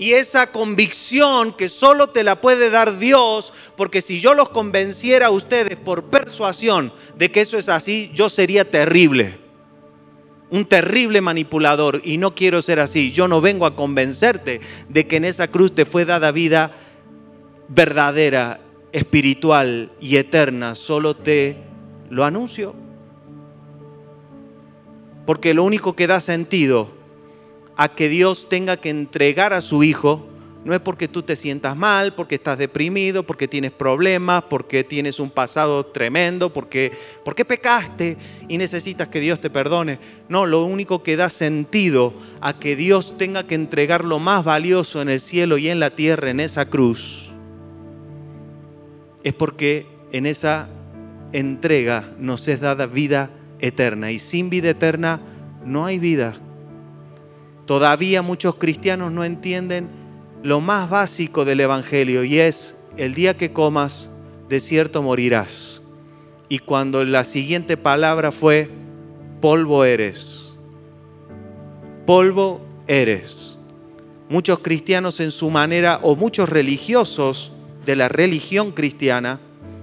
Y 0.00 0.14
esa 0.14 0.50
convicción 0.50 1.52
que 1.52 1.68
solo 1.68 2.06
te 2.06 2.24
la 2.24 2.40
puede 2.40 2.70
dar 2.70 2.98
Dios, 2.98 3.52
porque 3.76 4.00
si 4.00 4.18
yo 4.18 4.32
los 4.32 4.48
convenciera 4.48 5.26
a 5.26 5.30
ustedes 5.30 5.76
por 5.76 6.04
persuasión 6.04 6.90
de 7.18 7.30
que 7.30 7.42
eso 7.42 7.58
es 7.58 7.68
así, 7.68 8.10
yo 8.14 8.30
sería 8.30 8.68
terrible 8.68 9.38
un 10.50 10.64
terrible 10.64 11.20
manipulador 11.20 12.00
y 12.02 12.16
no 12.16 12.34
quiero 12.34 12.62
ser 12.62 12.80
así. 12.80 13.12
Yo 13.12 13.28
no 13.28 13.42
vengo 13.42 13.66
a 13.66 13.76
convencerte 13.76 14.60
de 14.88 15.06
que 15.06 15.16
en 15.16 15.26
esa 15.26 15.48
cruz 15.48 15.74
te 15.74 15.84
fue 15.84 16.06
dada 16.06 16.32
vida 16.32 16.72
verdadera, 17.68 18.58
espiritual 18.92 19.92
y 20.00 20.16
eterna. 20.16 20.74
Solo 20.74 21.14
te 21.14 21.58
lo 22.08 22.24
anuncio. 22.24 22.74
Porque 25.26 25.52
lo 25.52 25.62
único 25.62 25.94
que 25.94 26.06
da 26.06 26.20
sentido 26.20 26.99
a 27.80 27.88
que 27.88 28.10
Dios 28.10 28.46
tenga 28.50 28.76
que 28.76 28.90
entregar 28.90 29.54
a 29.54 29.62
su 29.62 29.82
Hijo 29.82 30.28
no 30.66 30.74
es 30.74 30.80
porque 30.80 31.08
tú 31.08 31.22
te 31.22 31.34
sientas 31.34 31.74
mal, 31.74 32.14
porque 32.14 32.34
estás 32.34 32.58
deprimido, 32.58 33.22
porque 33.22 33.48
tienes 33.48 33.70
problemas, 33.70 34.42
porque 34.50 34.84
tienes 34.84 35.18
un 35.18 35.30
pasado 35.30 35.86
tremendo, 35.86 36.52
porque, 36.52 36.92
porque 37.24 37.46
pecaste 37.46 38.18
y 38.48 38.58
necesitas 38.58 39.08
que 39.08 39.20
Dios 39.20 39.40
te 39.40 39.48
perdone. 39.48 39.98
No, 40.28 40.44
lo 40.44 40.62
único 40.62 41.02
que 41.02 41.16
da 41.16 41.30
sentido 41.30 42.12
a 42.42 42.58
que 42.58 42.76
Dios 42.76 43.16
tenga 43.16 43.46
que 43.46 43.54
entregar 43.54 44.04
lo 44.04 44.18
más 44.18 44.44
valioso 44.44 45.00
en 45.00 45.08
el 45.08 45.18
cielo 45.18 45.56
y 45.56 45.70
en 45.70 45.80
la 45.80 45.94
tierra, 45.96 46.28
en 46.28 46.40
esa 46.40 46.66
cruz, 46.66 47.30
es 49.24 49.32
porque 49.32 49.86
en 50.12 50.26
esa 50.26 50.68
entrega 51.32 52.12
nos 52.18 52.46
es 52.46 52.60
dada 52.60 52.84
vida 52.84 53.30
eterna. 53.58 54.12
Y 54.12 54.18
sin 54.18 54.50
vida 54.50 54.68
eterna 54.68 55.22
no 55.64 55.86
hay 55.86 55.98
vida. 55.98 56.34
Todavía 57.70 58.20
muchos 58.22 58.56
cristianos 58.56 59.12
no 59.12 59.22
entienden 59.22 59.88
lo 60.42 60.60
más 60.60 60.90
básico 60.90 61.44
del 61.44 61.60
Evangelio 61.60 62.24
y 62.24 62.40
es, 62.40 62.74
el 62.96 63.14
día 63.14 63.36
que 63.36 63.52
comas, 63.52 64.10
de 64.48 64.58
cierto 64.58 65.04
morirás. 65.04 65.80
Y 66.48 66.58
cuando 66.58 67.04
la 67.04 67.22
siguiente 67.22 67.76
palabra 67.76 68.32
fue, 68.32 68.68
polvo 69.40 69.84
eres. 69.84 70.56
Polvo 72.06 72.60
eres. 72.88 73.56
Muchos 74.28 74.58
cristianos 74.58 75.20
en 75.20 75.30
su 75.30 75.48
manera, 75.48 76.00
o 76.02 76.16
muchos 76.16 76.48
religiosos 76.48 77.52
de 77.84 77.94
la 77.94 78.08
religión 78.08 78.72
cristiana, 78.72 79.38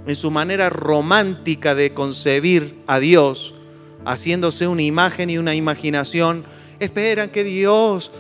en 0.06 0.16
su 0.18 0.30
manera 0.30 0.70
romántica 0.70 1.74
de 1.74 1.94
concebir 1.94 2.84
a 2.86 3.00
Dios, 3.00 3.56
haciéndose 4.04 4.68
una 4.68 4.82
imagen 4.82 5.30
y 5.30 5.38
una 5.38 5.56
imaginación, 5.56 6.44
esperan 6.80 7.30
que 7.30 7.44
Dios 7.44 8.12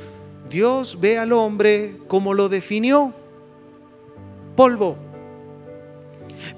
Dios 0.49 0.99
ve 0.99 1.17
al 1.17 1.33
hombre 1.33 1.97
como 2.07 2.33
lo 2.33 2.49
definió, 2.49 3.13
polvo. 4.55 4.97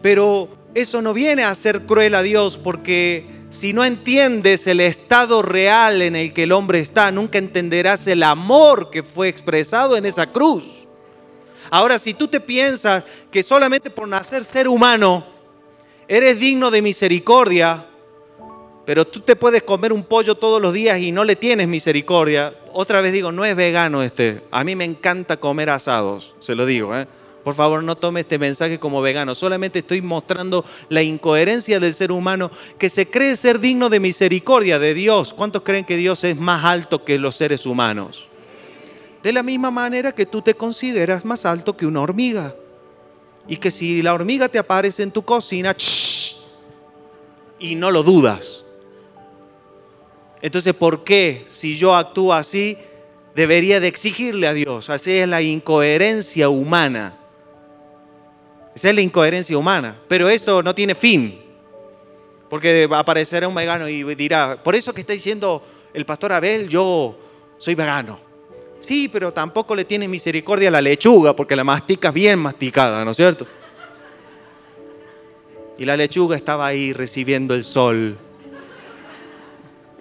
Pero 0.01 0.49
eso 0.75 1.01
no 1.01 1.13
viene 1.13 1.43
a 1.43 1.55
ser 1.55 1.81
cruel 1.81 2.15
a 2.15 2.21
Dios 2.21 2.57
porque 2.57 3.25
si 3.49 3.73
no 3.73 3.83
entiendes 3.83 4.67
el 4.67 4.79
estado 4.79 5.41
real 5.41 6.01
en 6.01 6.15
el 6.15 6.33
que 6.33 6.43
el 6.43 6.51
hombre 6.51 6.79
está, 6.79 7.11
nunca 7.11 7.39
entenderás 7.39 8.05
el 8.07 8.23
amor 8.23 8.91
que 8.91 9.01
fue 9.01 9.27
expresado 9.27 9.97
en 9.97 10.05
esa 10.05 10.27
cruz. 10.27 10.87
Ahora, 11.71 11.99
si 11.99 12.13
tú 12.13 12.27
te 12.27 12.39
piensas 12.39 13.03
que 13.31 13.43
solamente 13.43 13.89
por 13.89 14.07
nacer 14.07 14.43
ser 14.43 14.67
humano 14.67 15.25
eres 16.07 16.39
digno 16.39 16.71
de 16.71 16.81
misericordia, 16.81 17.85
pero 18.89 19.05
tú 19.05 19.19
te 19.19 19.35
puedes 19.35 19.61
comer 19.61 19.93
un 19.93 20.01
pollo 20.01 20.33
todos 20.33 20.59
los 20.59 20.73
días 20.73 20.97
y 20.99 21.11
no 21.11 21.23
le 21.23 21.35
tienes 21.35 21.67
misericordia. 21.67 22.55
Otra 22.73 23.01
vez 23.01 23.13
digo, 23.13 23.31
no 23.31 23.45
es 23.45 23.55
vegano 23.55 24.01
este. 24.01 24.41
A 24.49 24.63
mí 24.63 24.75
me 24.75 24.83
encanta 24.83 25.37
comer 25.37 25.69
asados, 25.69 26.33
se 26.39 26.55
lo 26.55 26.65
digo. 26.65 26.97
¿eh? 26.97 27.07
Por 27.43 27.53
favor, 27.53 27.83
no 27.83 27.95
tome 27.95 28.21
este 28.21 28.39
mensaje 28.39 28.79
como 28.79 28.99
vegano. 28.99 29.35
Solamente 29.35 29.77
estoy 29.77 30.01
mostrando 30.01 30.65
la 30.89 31.03
incoherencia 31.03 31.79
del 31.79 31.93
ser 31.93 32.11
humano 32.11 32.49
que 32.79 32.89
se 32.89 33.07
cree 33.07 33.35
ser 33.35 33.59
digno 33.59 33.89
de 33.89 33.99
misericordia 33.99 34.79
de 34.79 34.95
Dios. 34.95 35.35
¿Cuántos 35.35 35.61
creen 35.61 35.85
que 35.85 35.95
Dios 35.95 36.23
es 36.23 36.35
más 36.35 36.65
alto 36.65 37.05
que 37.05 37.19
los 37.19 37.35
seres 37.35 37.67
humanos? 37.67 38.27
De 39.21 39.31
la 39.31 39.43
misma 39.43 39.69
manera 39.69 40.13
que 40.13 40.25
tú 40.25 40.41
te 40.41 40.55
consideras 40.55 41.25
más 41.25 41.45
alto 41.45 41.77
que 41.77 41.85
una 41.85 42.01
hormiga. 42.01 42.55
Y 43.47 43.57
que 43.57 43.69
si 43.69 44.01
la 44.01 44.15
hormiga 44.15 44.49
te 44.49 44.57
aparece 44.57 45.03
en 45.03 45.11
tu 45.11 45.21
cocina, 45.21 45.75
y 47.59 47.75
no 47.75 47.91
lo 47.91 48.01
dudas, 48.01 48.65
entonces, 50.41 50.73
¿por 50.73 51.03
qué 51.03 51.43
si 51.47 51.75
yo 51.75 51.95
actúo 51.95 52.33
así 52.33 52.77
debería 53.35 53.79
de 53.79 53.87
exigirle 53.87 54.47
a 54.47 54.53
Dios? 54.53 54.89
Así 54.89 55.11
es 55.11 55.27
la 55.27 55.41
incoherencia 55.41 56.49
humana. 56.49 57.17
Esa 58.73 58.89
es 58.89 58.95
la 58.95 59.01
incoherencia 59.01 59.57
humana. 59.57 59.99
Pero 60.07 60.29
esto 60.29 60.63
no 60.63 60.73
tiene 60.73 60.95
fin. 60.95 61.41
Porque 62.49 62.87
aparecerá 62.91 63.47
un 63.47 63.55
vegano 63.55 63.87
y 63.89 64.03
dirá, 64.15 64.61
por 64.63 64.75
eso 64.75 64.93
que 64.93 65.01
está 65.01 65.13
diciendo 65.13 65.61
el 65.93 66.05
pastor 66.05 66.31
Abel, 66.31 66.69
yo 66.69 67.17
soy 67.57 67.75
vegano. 67.75 68.19
Sí, 68.79 69.09
pero 69.09 69.33
tampoco 69.33 69.75
le 69.75 69.83
tiene 69.83 70.07
misericordia 70.07 70.69
a 70.69 70.71
la 70.71 70.81
lechuga, 70.81 71.35
porque 71.35 71.55
la 71.55 71.65
mastica 71.65 72.11
bien 72.11 72.39
masticada, 72.39 73.03
¿no 73.03 73.11
es 73.11 73.17
cierto? 73.17 73.45
Y 75.77 75.85
la 75.85 75.97
lechuga 75.97 76.37
estaba 76.37 76.65
ahí 76.67 76.93
recibiendo 76.93 77.53
el 77.53 77.65
sol 77.65 78.17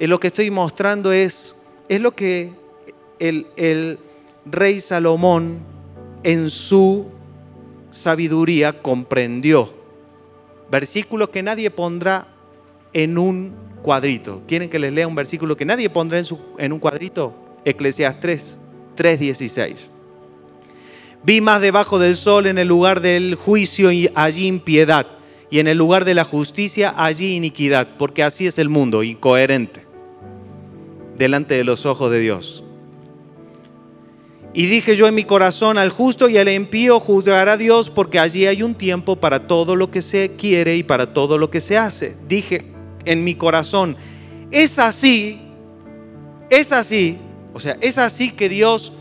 lo 0.06 0.20
que 0.20 0.28
estoy 0.28 0.50
mostrando 0.50 1.12
es, 1.12 1.56
es 1.88 2.00
lo 2.00 2.14
que 2.14 2.52
el, 3.18 3.46
el 3.56 3.98
rey 4.46 4.80
Salomón 4.80 5.60
en 6.22 6.50
su 6.50 7.06
sabiduría 7.90 8.80
comprendió. 8.80 9.72
Versículos 10.70 11.30
que 11.30 11.42
nadie 11.42 11.70
pondrá 11.70 12.28
en 12.92 13.18
un 13.18 13.54
cuadrito. 13.82 14.42
¿Quieren 14.46 14.68
que 14.68 14.78
les 14.78 14.92
lea 14.92 15.08
un 15.08 15.14
versículo 15.14 15.56
que 15.56 15.64
nadie 15.64 15.90
pondrá 15.90 16.18
en, 16.18 16.24
su, 16.24 16.38
en 16.58 16.72
un 16.72 16.78
cuadrito? 16.78 17.34
Eclesiastes 17.64 18.58
3, 18.94 19.18
3.16. 19.18 19.90
Vi 21.24 21.40
más 21.40 21.60
debajo 21.60 21.98
del 21.98 22.14
sol 22.14 22.46
en 22.46 22.58
el 22.58 22.68
lugar 22.68 23.00
del 23.00 23.34
juicio 23.34 23.90
y 23.90 24.08
allí 24.14 24.46
impiedad, 24.46 25.06
y 25.50 25.58
en 25.58 25.66
el 25.66 25.76
lugar 25.76 26.04
de 26.04 26.14
la 26.14 26.24
justicia 26.24 26.94
allí 26.96 27.34
iniquidad, 27.34 27.96
porque 27.98 28.22
así 28.22 28.46
es 28.46 28.58
el 28.58 28.68
mundo, 28.68 29.02
incoherente 29.02 29.88
delante 31.18 31.54
de 31.54 31.64
los 31.64 31.84
ojos 31.84 32.10
de 32.10 32.20
Dios. 32.20 32.62
Y 34.54 34.66
dije 34.66 34.96
yo 34.96 35.06
en 35.06 35.14
mi 35.14 35.25
corazón, 35.25 35.76
al 35.76 35.90
justo 35.90 36.28
y 36.28 36.38
al 36.38 36.48
impío 36.48 37.00
juzgará 37.00 37.56
Dios, 37.56 37.90
porque 37.90 38.18
allí 38.18 38.46
hay 38.46 38.62
un 38.62 38.75
tiempo 38.75 39.16
para 39.16 39.46
todo 39.46 39.76
lo 39.76 39.90
que 39.90 40.00
se 40.00 40.37
quiere 40.37 40.76
y 40.76 40.82
para 40.82 41.12
todo 41.12 41.37
lo 41.37 41.50
que 41.50 41.60
se 41.60 41.76
hace. 41.76 42.16
Dije 42.26 42.72
en 43.04 43.25
mi 43.25 43.34
corazón, 43.34 43.96
es 44.50 44.78
así, 44.78 45.40
es 46.50 46.72
así, 46.72 47.18
o 47.52 47.60
sea, 47.60 47.76
es 47.80 47.98
así 47.98 48.30
que 48.30 48.48
Dios 48.48 48.92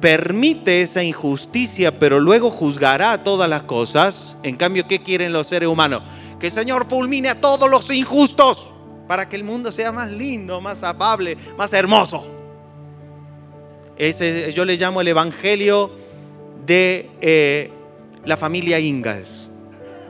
permite 0.00 0.82
esa 0.82 1.02
injusticia, 1.02 1.98
pero 1.98 2.20
luego 2.20 2.50
juzgará 2.50 3.24
todas 3.24 3.48
las 3.48 3.62
cosas. 3.62 4.36
En 4.42 4.56
cambio, 4.56 4.86
¿qué 4.86 5.00
quieren 5.00 5.32
los 5.32 5.46
seres 5.46 5.68
humanos? 5.68 6.02
Que 6.38 6.46
el 6.46 6.52
Señor 6.52 6.86
fulmine 6.86 7.28
a 7.28 7.40
todos 7.40 7.70
los 7.70 7.90
injustos 7.90 8.71
para 9.06 9.28
que 9.28 9.36
el 9.36 9.44
mundo 9.44 9.72
sea 9.72 9.92
más 9.92 10.10
lindo, 10.10 10.60
más 10.60 10.82
afable, 10.82 11.36
más 11.56 11.72
hermoso. 11.72 12.26
Ese, 13.96 14.52
yo 14.52 14.64
le 14.64 14.76
llamo 14.76 15.00
el 15.00 15.08
Evangelio 15.08 15.92
de 16.66 17.10
eh, 17.20 17.70
la 18.24 18.36
familia 18.36 18.78
Ingalls. 18.80 19.50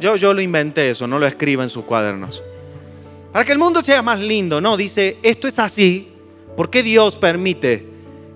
Yo, 0.00 0.16
yo 0.16 0.34
lo 0.34 0.40
inventé 0.40 0.90
eso, 0.90 1.06
no 1.06 1.18
lo 1.18 1.26
escribo 1.26 1.62
en 1.62 1.68
sus 1.68 1.84
cuadernos. 1.84 2.42
Para 3.32 3.44
que 3.44 3.52
el 3.52 3.58
mundo 3.58 3.82
sea 3.82 4.02
más 4.02 4.20
lindo, 4.20 4.60
no, 4.60 4.76
dice, 4.76 5.16
esto 5.22 5.48
es 5.48 5.58
así. 5.58 6.08
¿Por 6.56 6.70
qué 6.70 6.82
Dios 6.82 7.16
permite 7.16 7.86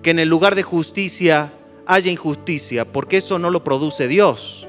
que 0.01 0.11
en 0.11 0.19
el 0.19 0.29
lugar 0.29 0.55
de 0.55 0.63
justicia 0.63 1.53
haya 1.87 2.11
injusticia, 2.11 2.85
porque 2.85 3.17
eso 3.17 3.39
no 3.39 3.49
lo 3.49 3.63
produce 3.63 4.07
Dios. 4.07 4.67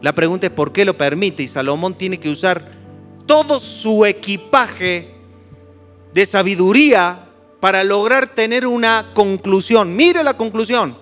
La 0.00 0.14
pregunta 0.14 0.46
es 0.46 0.52
por 0.52 0.72
qué 0.72 0.84
lo 0.84 0.96
permite 0.96 1.42
y 1.42 1.48
Salomón 1.48 1.94
tiene 1.94 2.20
que 2.20 2.28
usar 2.28 2.77
todo 3.28 3.60
su 3.60 4.04
equipaje 4.04 5.14
de 6.12 6.26
sabiduría 6.26 7.28
para 7.60 7.84
lograr 7.84 8.26
tener 8.26 8.66
una 8.66 9.12
conclusión. 9.14 9.94
Mire 9.94 10.24
la 10.24 10.36
conclusión. 10.36 10.98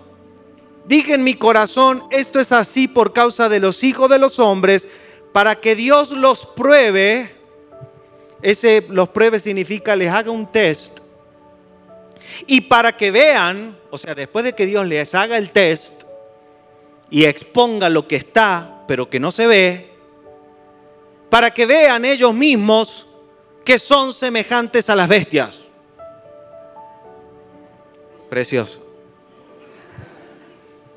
Dije 0.86 1.14
en 1.14 1.24
mi 1.24 1.34
corazón, 1.34 2.04
esto 2.10 2.38
es 2.38 2.52
así 2.52 2.88
por 2.88 3.14
causa 3.14 3.48
de 3.48 3.60
los 3.60 3.82
hijos 3.82 4.10
de 4.10 4.18
los 4.18 4.38
hombres, 4.38 4.88
para 5.32 5.54
que 5.54 5.74
Dios 5.74 6.10
los 6.10 6.44
pruebe. 6.44 7.34
Ese 8.42 8.84
los 8.90 9.08
pruebe 9.08 9.40
significa 9.40 9.96
les 9.96 10.12
haga 10.12 10.30
un 10.30 10.50
test 10.52 11.00
y 12.46 12.62
para 12.62 12.96
que 12.96 13.10
vean, 13.10 13.78
o 13.90 13.98
sea, 13.98 14.14
después 14.14 14.44
de 14.44 14.52
que 14.52 14.66
Dios 14.66 14.86
les 14.86 15.14
haga 15.14 15.36
el 15.36 15.50
test 15.50 16.02
y 17.08 17.24
exponga 17.24 17.88
lo 17.88 18.06
que 18.08 18.16
está, 18.16 18.84
pero 18.86 19.08
que 19.08 19.20
no 19.20 19.32
se 19.32 19.46
ve, 19.46 19.95
para 21.30 21.50
que 21.50 21.66
vean 21.66 22.04
ellos 22.04 22.32
mismos 22.34 23.06
que 23.64 23.78
son 23.78 24.12
semejantes 24.12 24.88
a 24.88 24.94
las 24.94 25.08
bestias. 25.08 25.60
Precioso. 28.30 28.86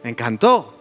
Me 0.04 0.12
encantó. 0.12 0.74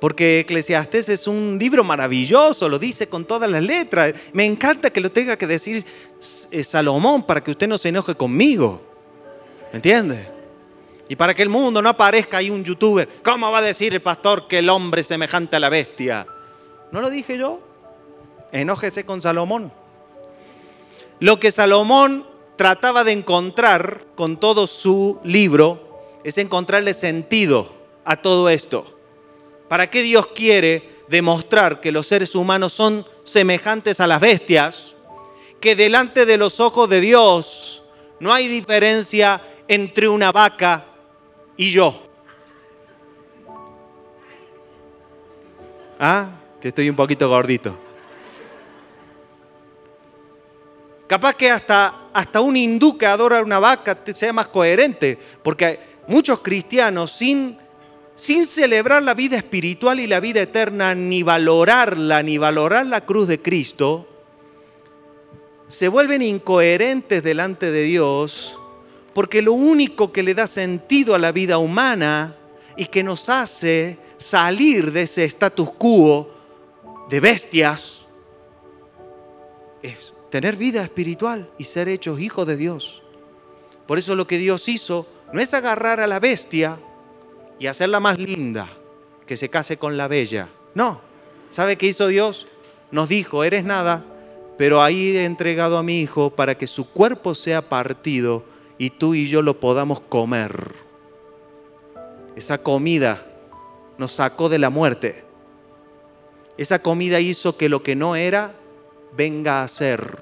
Porque 0.00 0.40
Eclesiastés 0.40 1.08
es 1.08 1.26
un 1.26 1.56
libro 1.58 1.82
maravilloso, 1.82 2.68
lo 2.68 2.78
dice 2.78 3.08
con 3.08 3.24
todas 3.24 3.50
las 3.50 3.62
letras. 3.62 4.14
Me 4.32 4.44
encanta 4.44 4.90
que 4.90 5.00
lo 5.00 5.10
tenga 5.10 5.36
que 5.36 5.46
decir 5.46 5.84
Salomón 6.20 7.24
para 7.24 7.42
que 7.42 7.50
usted 7.50 7.66
no 7.66 7.78
se 7.78 7.88
enoje 7.88 8.14
conmigo. 8.14 8.80
¿Me 9.72 9.76
entiende? 9.76 10.28
Y 11.08 11.16
para 11.16 11.34
que 11.34 11.42
el 11.42 11.48
mundo 11.48 11.82
no 11.82 11.88
aparezca 11.88 12.36
ahí 12.36 12.50
un 12.50 12.62
youtuber, 12.62 13.08
¿cómo 13.22 13.50
va 13.50 13.58
a 13.58 13.62
decir 13.62 13.94
el 13.94 14.02
pastor 14.02 14.46
que 14.46 14.58
el 14.58 14.68
hombre 14.68 15.00
es 15.00 15.06
semejante 15.06 15.56
a 15.56 15.60
la 15.60 15.68
bestia? 15.68 16.26
¿No 16.92 17.00
lo 17.00 17.10
dije 17.10 17.36
yo? 17.36 17.67
Enójese 18.52 19.04
con 19.04 19.20
Salomón. 19.20 19.72
Lo 21.20 21.40
que 21.40 21.50
Salomón 21.50 22.26
trataba 22.56 23.04
de 23.04 23.12
encontrar 23.12 24.04
con 24.14 24.38
todo 24.38 24.66
su 24.66 25.18
libro 25.24 26.20
es 26.24 26.38
encontrarle 26.38 26.94
sentido 26.94 27.72
a 28.04 28.16
todo 28.16 28.48
esto. 28.48 28.84
¿Para 29.68 29.90
qué 29.90 30.02
Dios 30.02 30.28
quiere 30.28 30.98
demostrar 31.08 31.80
que 31.80 31.92
los 31.92 32.06
seres 32.06 32.34
humanos 32.34 32.72
son 32.72 33.06
semejantes 33.22 34.00
a 34.00 34.06
las 34.06 34.20
bestias? 34.20 34.94
Que 35.60 35.76
delante 35.76 36.24
de 36.24 36.36
los 36.36 36.60
ojos 36.60 36.88
de 36.88 37.00
Dios 37.00 37.82
no 38.20 38.32
hay 38.32 38.48
diferencia 38.48 39.42
entre 39.66 40.08
una 40.08 40.32
vaca 40.32 40.86
y 41.56 41.70
yo. 41.72 42.02
Ah, 46.00 46.30
que 46.60 46.68
estoy 46.68 46.88
un 46.88 46.96
poquito 46.96 47.28
gordito. 47.28 47.87
Capaz 51.08 51.34
que 51.34 51.50
hasta, 51.50 52.10
hasta 52.12 52.40
un 52.40 52.56
hindú 52.56 52.96
que 52.96 53.06
adora 53.06 53.42
una 53.42 53.58
vaca 53.58 53.98
sea 54.14 54.32
más 54.32 54.46
coherente, 54.46 55.18
porque 55.42 55.80
muchos 56.06 56.40
cristianos 56.40 57.10
sin 57.10 57.58
sin 58.18 58.46
celebrar 58.46 59.00
la 59.04 59.14
vida 59.14 59.36
espiritual 59.36 60.00
y 60.00 60.08
la 60.08 60.18
vida 60.18 60.42
eterna, 60.42 60.92
ni 60.92 61.22
valorarla, 61.22 62.20
ni 62.20 62.36
valorar 62.36 62.84
la 62.84 63.02
cruz 63.02 63.28
de 63.28 63.40
Cristo, 63.40 64.08
se 65.68 65.86
vuelven 65.86 66.22
incoherentes 66.22 67.22
delante 67.22 67.70
de 67.70 67.82
Dios, 67.82 68.58
porque 69.14 69.40
lo 69.40 69.52
único 69.52 70.10
que 70.10 70.24
le 70.24 70.34
da 70.34 70.48
sentido 70.48 71.14
a 71.14 71.18
la 71.20 71.30
vida 71.30 71.58
humana 71.58 72.34
y 72.76 72.86
que 72.86 73.04
nos 73.04 73.28
hace 73.28 73.98
salir 74.16 74.90
de 74.90 75.02
ese 75.02 75.24
status 75.24 75.70
quo 75.78 76.28
de 77.08 77.20
bestias 77.20 77.80
es 77.80 77.97
tener 80.30 80.56
vida 80.56 80.82
espiritual 80.82 81.50
y 81.58 81.64
ser 81.64 81.88
hechos 81.88 82.20
hijos 82.20 82.46
de 82.46 82.56
Dios. 82.56 83.02
Por 83.86 83.98
eso 83.98 84.14
lo 84.14 84.26
que 84.26 84.38
Dios 84.38 84.68
hizo 84.68 85.06
no 85.32 85.40
es 85.40 85.54
agarrar 85.54 86.00
a 86.00 86.06
la 86.06 86.20
bestia, 86.20 86.78
y 87.58 87.66
hacerla 87.66 88.00
más 88.00 88.18
linda, 88.18 88.68
que 89.26 89.36
se 89.36 89.48
case 89.48 89.76
con 89.76 89.96
la 89.96 90.08
bella. 90.08 90.48
No, 90.74 91.00
¿sabe 91.50 91.76
qué 91.76 91.86
hizo 91.86 92.06
Dios? 92.06 92.46
Nos 92.90 93.08
dijo, 93.08 93.44
eres 93.44 93.64
nada, 93.64 94.04
pero 94.56 94.82
ahí 94.82 95.16
he 95.16 95.24
entregado 95.24 95.78
a 95.78 95.82
mi 95.82 96.00
hijo 96.00 96.30
para 96.30 96.56
que 96.56 96.66
su 96.66 96.88
cuerpo 96.88 97.34
sea 97.34 97.68
partido 97.68 98.44
y 98.78 98.90
tú 98.90 99.14
y 99.14 99.28
yo 99.28 99.42
lo 99.42 99.58
podamos 99.60 100.00
comer. 100.00 100.74
Esa 102.36 102.58
comida 102.58 103.26
nos 103.98 104.12
sacó 104.12 104.48
de 104.48 104.58
la 104.58 104.70
muerte. 104.70 105.24
Esa 106.56 106.80
comida 106.80 107.20
hizo 107.20 107.56
que 107.56 107.68
lo 107.68 107.82
que 107.82 107.96
no 107.96 108.14
era 108.16 108.54
venga 109.18 109.64
a 109.64 109.68
ser. 109.68 110.16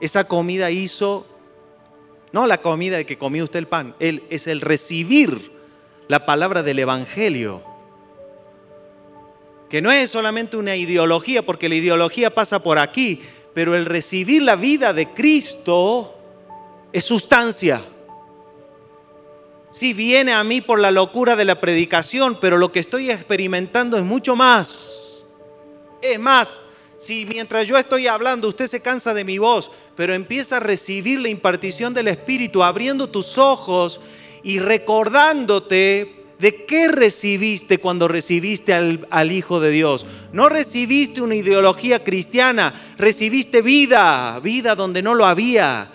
Esa 0.00 0.24
comida 0.24 0.70
hizo 0.70 1.26
no 2.32 2.46
la 2.46 2.62
comida 2.62 2.96
de 2.96 3.04
que 3.04 3.18
comió 3.18 3.44
usted 3.44 3.58
el 3.58 3.68
pan, 3.68 3.94
él 3.98 4.24
es 4.30 4.46
el 4.46 4.62
recibir 4.62 5.52
la 6.08 6.24
palabra 6.24 6.62
del 6.62 6.78
Evangelio. 6.78 7.62
Que 9.68 9.82
no 9.82 9.92
es 9.92 10.10
solamente 10.10 10.56
una 10.56 10.74
ideología, 10.74 11.44
porque 11.44 11.68
la 11.68 11.74
ideología 11.74 12.34
pasa 12.34 12.62
por 12.62 12.78
aquí, 12.78 13.20
pero 13.52 13.76
el 13.76 13.84
recibir 13.84 14.42
la 14.42 14.56
vida 14.56 14.94
de 14.94 15.12
Cristo 15.12 16.14
es 16.90 17.04
sustancia. 17.04 17.82
Sí 19.70 19.92
viene 19.92 20.32
a 20.32 20.42
mí 20.44 20.62
por 20.62 20.78
la 20.78 20.90
locura 20.90 21.36
de 21.36 21.44
la 21.44 21.60
predicación, 21.60 22.38
pero 22.40 22.56
lo 22.56 22.72
que 22.72 22.80
estoy 22.80 23.10
experimentando 23.10 23.98
es 23.98 24.04
mucho 24.04 24.34
más. 24.34 25.26
Es 26.00 26.18
más, 26.18 26.61
si 27.02 27.26
mientras 27.26 27.66
yo 27.66 27.76
estoy 27.76 28.06
hablando 28.06 28.46
usted 28.48 28.68
se 28.68 28.80
cansa 28.80 29.12
de 29.12 29.24
mi 29.24 29.38
voz, 29.38 29.70
pero 29.96 30.14
empieza 30.14 30.58
a 30.58 30.60
recibir 30.60 31.18
la 31.18 31.28
impartición 31.28 31.94
del 31.94 32.08
Espíritu, 32.08 32.62
abriendo 32.62 33.08
tus 33.08 33.38
ojos 33.38 34.00
y 34.44 34.60
recordándote 34.60 36.26
de 36.38 36.64
qué 36.64 36.88
recibiste 36.88 37.78
cuando 37.78 38.06
recibiste 38.06 38.72
al, 38.72 39.06
al, 39.10 39.32
Hijo 39.32 39.58
de 39.58 39.70
Dios. 39.70 40.06
No 40.32 40.48
recibiste 40.48 41.20
una 41.20 41.34
ideología 41.34 42.04
cristiana, 42.04 42.72
recibiste 42.98 43.62
vida, 43.62 44.38
vida 44.40 44.74
donde 44.76 45.02
no 45.02 45.14
lo 45.14 45.26
había. 45.26 45.90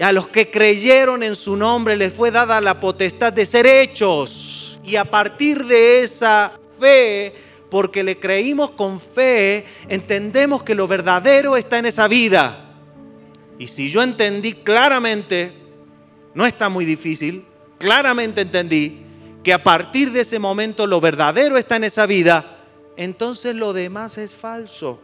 A 0.00 0.12
los 0.12 0.28
que 0.28 0.50
creyeron 0.50 1.22
en 1.22 1.34
su 1.34 1.56
nombre 1.56 1.96
les 1.96 2.12
fue 2.12 2.30
dada 2.30 2.60
la 2.60 2.78
potestad 2.80 3.32
de 3.32 3.44
ser 3.44 3.66
hechos. 3.66 4.80
Y 4.84 4.96
a 4.96 5.04
partir 5.04 5.64
de 5.64 6.02
esa 6.02 6.52
fe, 6.78 7.47
porque 7.70 8.02
le 8.02 8.18
creímos 8.18 8.72
con 8.72 9.00
fe, 9.00 9.64
entendemos 9.88 10.62
que 10.62 10.74
lo 10.74 10.86
verdadero 10.88 11.56
está 11.56 11.78
en 11.78 11.86
esa 11.86 12.08
vida. 12.08 12.64
Y 13.58 13.66
si 13.66 13.90
yo 13.90 14.02
entendí 14.02 14.54
claramente, 14.54 15.52
no 16.34 16.46
está 16.46 16.68
muy 16.68 16.84
difícil, 16.84 17.44
claramente 17.78 18.42
entendí 18.42 19.02
que 19.42 19.52
a 19.52 19.62
partir 19.62 20.12
de 20.12 20.20
ese 20.20 20.38
momento 20.38 20.86
lo 20.86 21.00
verdadero 21.00 21.56
está 21.56 21.76
en 21.76 21.84
esa 21.84 22.06
vida, 22.06 22.58
entonces 22.96 23.54
lo 23.54 23.72
demás 23.72 24.18
es 24.18 24.34
falso. 24.34 25.00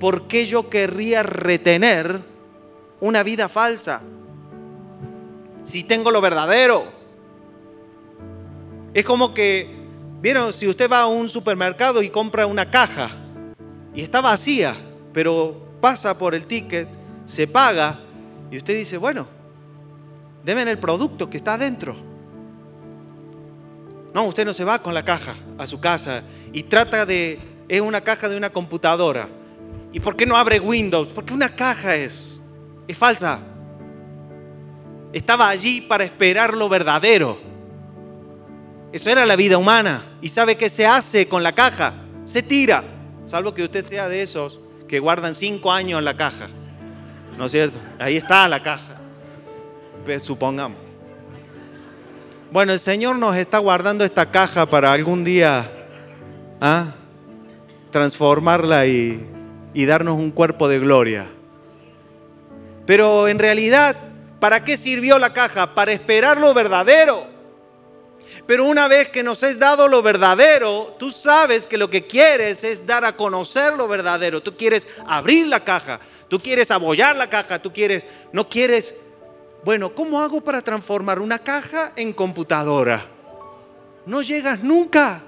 ¿Por 0.00 0.26
qué 0.28 0.46
yo 0.46 0.70
querría 0.70 1.22
retener 1.22 2.20
una 3.00 3.22
vida 3.22 3.48
falsa? 3.48 4.02
Si 5.64 5.84
tengo 5.84 6.10
lo 6.10 6.20
verdadero. 6.20 6.84
Es 8.94 9.04
como 9.04 9.34
que 9.34 9.85
Vieron, 10.20 10.52
si 10.52 10.66
usted 10.66 10.90
va 10.90 11.02
a 11.02 11.06
un 11.06 11.28
supermercado 11.28 12.02
y 12.02 12.10
compra 12.10 12.46
una 12.46 12.70
caja 12.70 13.10
y 13.94 14.02
está 14.02 14.20
vacía, 14.20 14.74
pero 15.12 15.78
pasa 15.80 16.16
por 16.16 16.34
el 16.34 16.46
ticket, 16.46 16.88
se 17.24 17.46
paga 17.46 18.00
y 18.50 18.56
usted 18.56 18.74
dice, 18.76 18.96
bueno, 18.96 19.26
Deme 20.46 20.62
el 20.62 20.78
producto 20.78 21.28
que 21.28 21.38
está 21.38 21.54
adentro. 21.54 21.96
No, 24.14 24.26
usted 24.26 24.46
no 24.46 24.54
se 24.54 24.62
va 24.62 24.80
con 24.80 24.94
la 24.94 25.04
caja 25.04 25.34
a 25.58 25.66
su 25.66 25.80
casa 25.80 26.22
y 26.52 26.62
trata 26.62 27.04
de... 27.04 27.40
Es 27.68 27.80
una 27.80 28.00
caja 28.00 28.28
de 28.28 28.36
una 28.36 28.50
computadora. 28.50 29.28
¿Y 29.92 29.98
por 29.98 30.14
qué 30.14 30.24
no 30.24 30.36
abre 30.36 30.60
Windows? 30.60 31.08
Porque 31.08 31.34
una 31.34 31.48
caja 31.48 31.96
es. 31.96 32.40
Es 32.86 32.96
falsa. 32.96 33.40
Estaba 35.12 35.48
allí 35.48 35.80
para 35.80 36.04
esperar 36.04 36.54
lo 36.54 36.68
verdadero. 36.68 37.40
Eso 38.92 39.10
era 39.10 39.26
la 39.26 39.36
vida 39.36 39.58
humana. 39.58 40.02
¿Y 40.20 40.28
sabe 40.28 40.56
qué 40.56 40.68
se 40.68 40.86
hace 40.86 41.28
con 41.28 41.42
la 41.42 41.54
caja? 41.54 41.94
Se 42.24 42.42
tira. 42.42 42.84
Salvo 43.24 43.54
que 43.54 43.62
usted 43.62 43.84
sea 43.84 44.08
de 44.08 44.22
esos 44.22 44.60
que 44.86 45.00
guardan 45.00 45.34
cinco 45.34 45.72
años 45.72 45.98
en 45.98 46.04
la 46.04 46.16
caja. 46.16 46.48
¿No 47.36 47.46
es 47.46 47.52
cierto? 47.52 47.78
Ahí 47.98 48.16
está 48.16 48.48
la 48.48 48.62
caja. 48.62 48.96
supongamos. 50.20 50.78
Bueno, 52.52 52.72
el 52.72 52.78
Señor 52.78 53.16
nos 53.16 53.36
está 53.36 53.58
guardando 53.58 54.04
esta 54.04 54.30
caja 54.30 54.66
para 54.66 54.92
algún 54.92 55.24
día 55.24 55.68
¿ah? 56.60 56.86
transformarla 57.90 58.86
y, 58.86 59.28
y 59.74 59.84
darnos 59.84 60.14
un 60.14 60.30
cuerpo 60.30 60.68
de 60.68 60.78
gloria. 60.78 61.26
Pero 62.86 63.26
en 63.26 63.38
realidad, 63.38 63.96
¿para 64.38 64.64
qué 64.64 64.76
sirvió 64.76 65.18
la 65.18 65.32
caja? 65.32 65.74
Para 65.74 65.92
esperar 65.92 66.38
lo 66.38 66.54
verdadero. 66.54 67.35
Pero 68.46 68.64
una 68.66 68.86
vez 68.86 69.08
que 69.08 69.24
nos 69.24 69.42
es 69.42 69.58
dado 69.58 69.88
lo 69.88 70.02
verdadero, 70.02 70.94
tú 70.98 71.10
sabes 71.10 71.66
que 71.66 71.76
lo 71.76 71.90
que 71.90 72.06
quieres 72.06 72.62
es 72.62 72.86
dar 72.86 73.04
a 73.04 73.16
conocer 73.16 73.74
lo 73.74 73.88
verdadero. 73.88 74.40
Tú 74.40 74.56
quieres 74.56 74.86
abrir 75.06 75.48
la 75.48 75.64
caja, 75.64 75.98
tú 76.28 76.38
quieres 76.38 76.70
abollar 76.70 77.16
la 77.16 77.28
caja, 77.28 77.60
tú 77.60 77.72
quieres, 77.72 78.06
no 78.32 78.48
quieres, 78.48 78.94
bueno, 79.64 79.92
¿cómo 79.92 80.20
hago 80.20 80.40
para 80.40 80.62
transformar 80.62 81.18
una 81.18 81.40
caja 81.40 81.92
en 81.96 82.12
computadora? 82.12 83.04
No 84.06 84.22
llegas 84.22 84.62
nunca. 84.62 85.22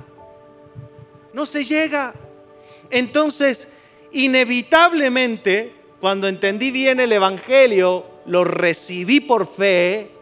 No 1.32 1.44
se 1.44 1.64
llega. 1.64 2.14
Entonces, 2.90 3.68
inevitablemente, 4.12 5.74
cuando 6.00 6.28
entendí 6.28 6.70
bien 6.70 7.00
el 7.00 7.12
Evangelio, 7.12 8.06
lo 8.26 8.44
recibí 8.44 9.18
por 9.20 9.46
fe, 9.46 10.12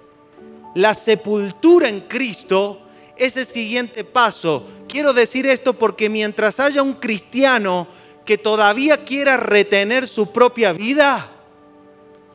la 0.74 0.94
sepultura 0.94 1.88
en 1.88 2.00
Cristo 2.00 2.85
ese 3.16 3.44
siguiente 3.44 4.04
paso. 4.04 4.66
Quiero 4.88 5.12
decir 5.12 5.46
esto 5.46 5.72
porque 5.72 6.08
mientras 6.08 6.60
haya 6.60 6.82
un 6.82 6.94
cristiano 6.94 7.86
que 8.24 8.38
todavía 8.38 9.04
quiera 9.04 9.36
retener 9.36 10.06
su 10.06 10.32
propia 10.32 10.72
vida, 10.72 11.30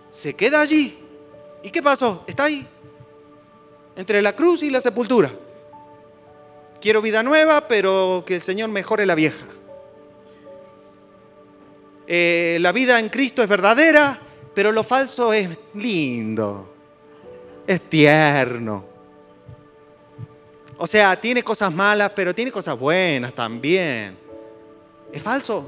se 0.09 0.35
queda 0.35 0.61
allí. 0.61 0.97
¿Y 1.63 1.69
qué 1.69 1.81
pasó? 1.81 2.23
Está 2.27 2.45
ahí, 2.45 2.65
entre 3.95 4.21
la 4.21 4.35
cruz 4.35 4.63
y 4.63 4.69
la 4.69 4.81
sepultura. 4.81 5.31
Quiero 6.79 7.01
vida 7.01 7.21
nueva, 7.21 7.67
pero 7.67 8.23
que 8.25 8.35
el 8.35 8.41
Señor 8.41 8.69
mejore 8.69 9.05
la 9.05 9.13
vieja. 9.13 9.45
Eh, 12.07 12.57
la 12.59 12.71
vida 12.71 12.99
en 12.99 13.09
Cristo 13.09 13.43
es 13.43 13.47
verdadera, 13.47 14.19
pero 14.53 14.71
lo 14.71 14.83
falso 14.83 15.31
es 15.31 15.49
lindo, 15.75 16.73
es 17.67 17.81
tierno. 17.81 18.90
O 20.83 20.87
sea, 20.87 21.15
tiene 21.15 21.43
cosas 21.43 21.71
malas, 21.71 22.11
pero 22.15 22.33
tiene 22.33 22.51
cosas 22.51 22.75
buenas 22.75 23.35
también. 23.35 24.17
Es 25.13 25.21
falso. 25.21 25.63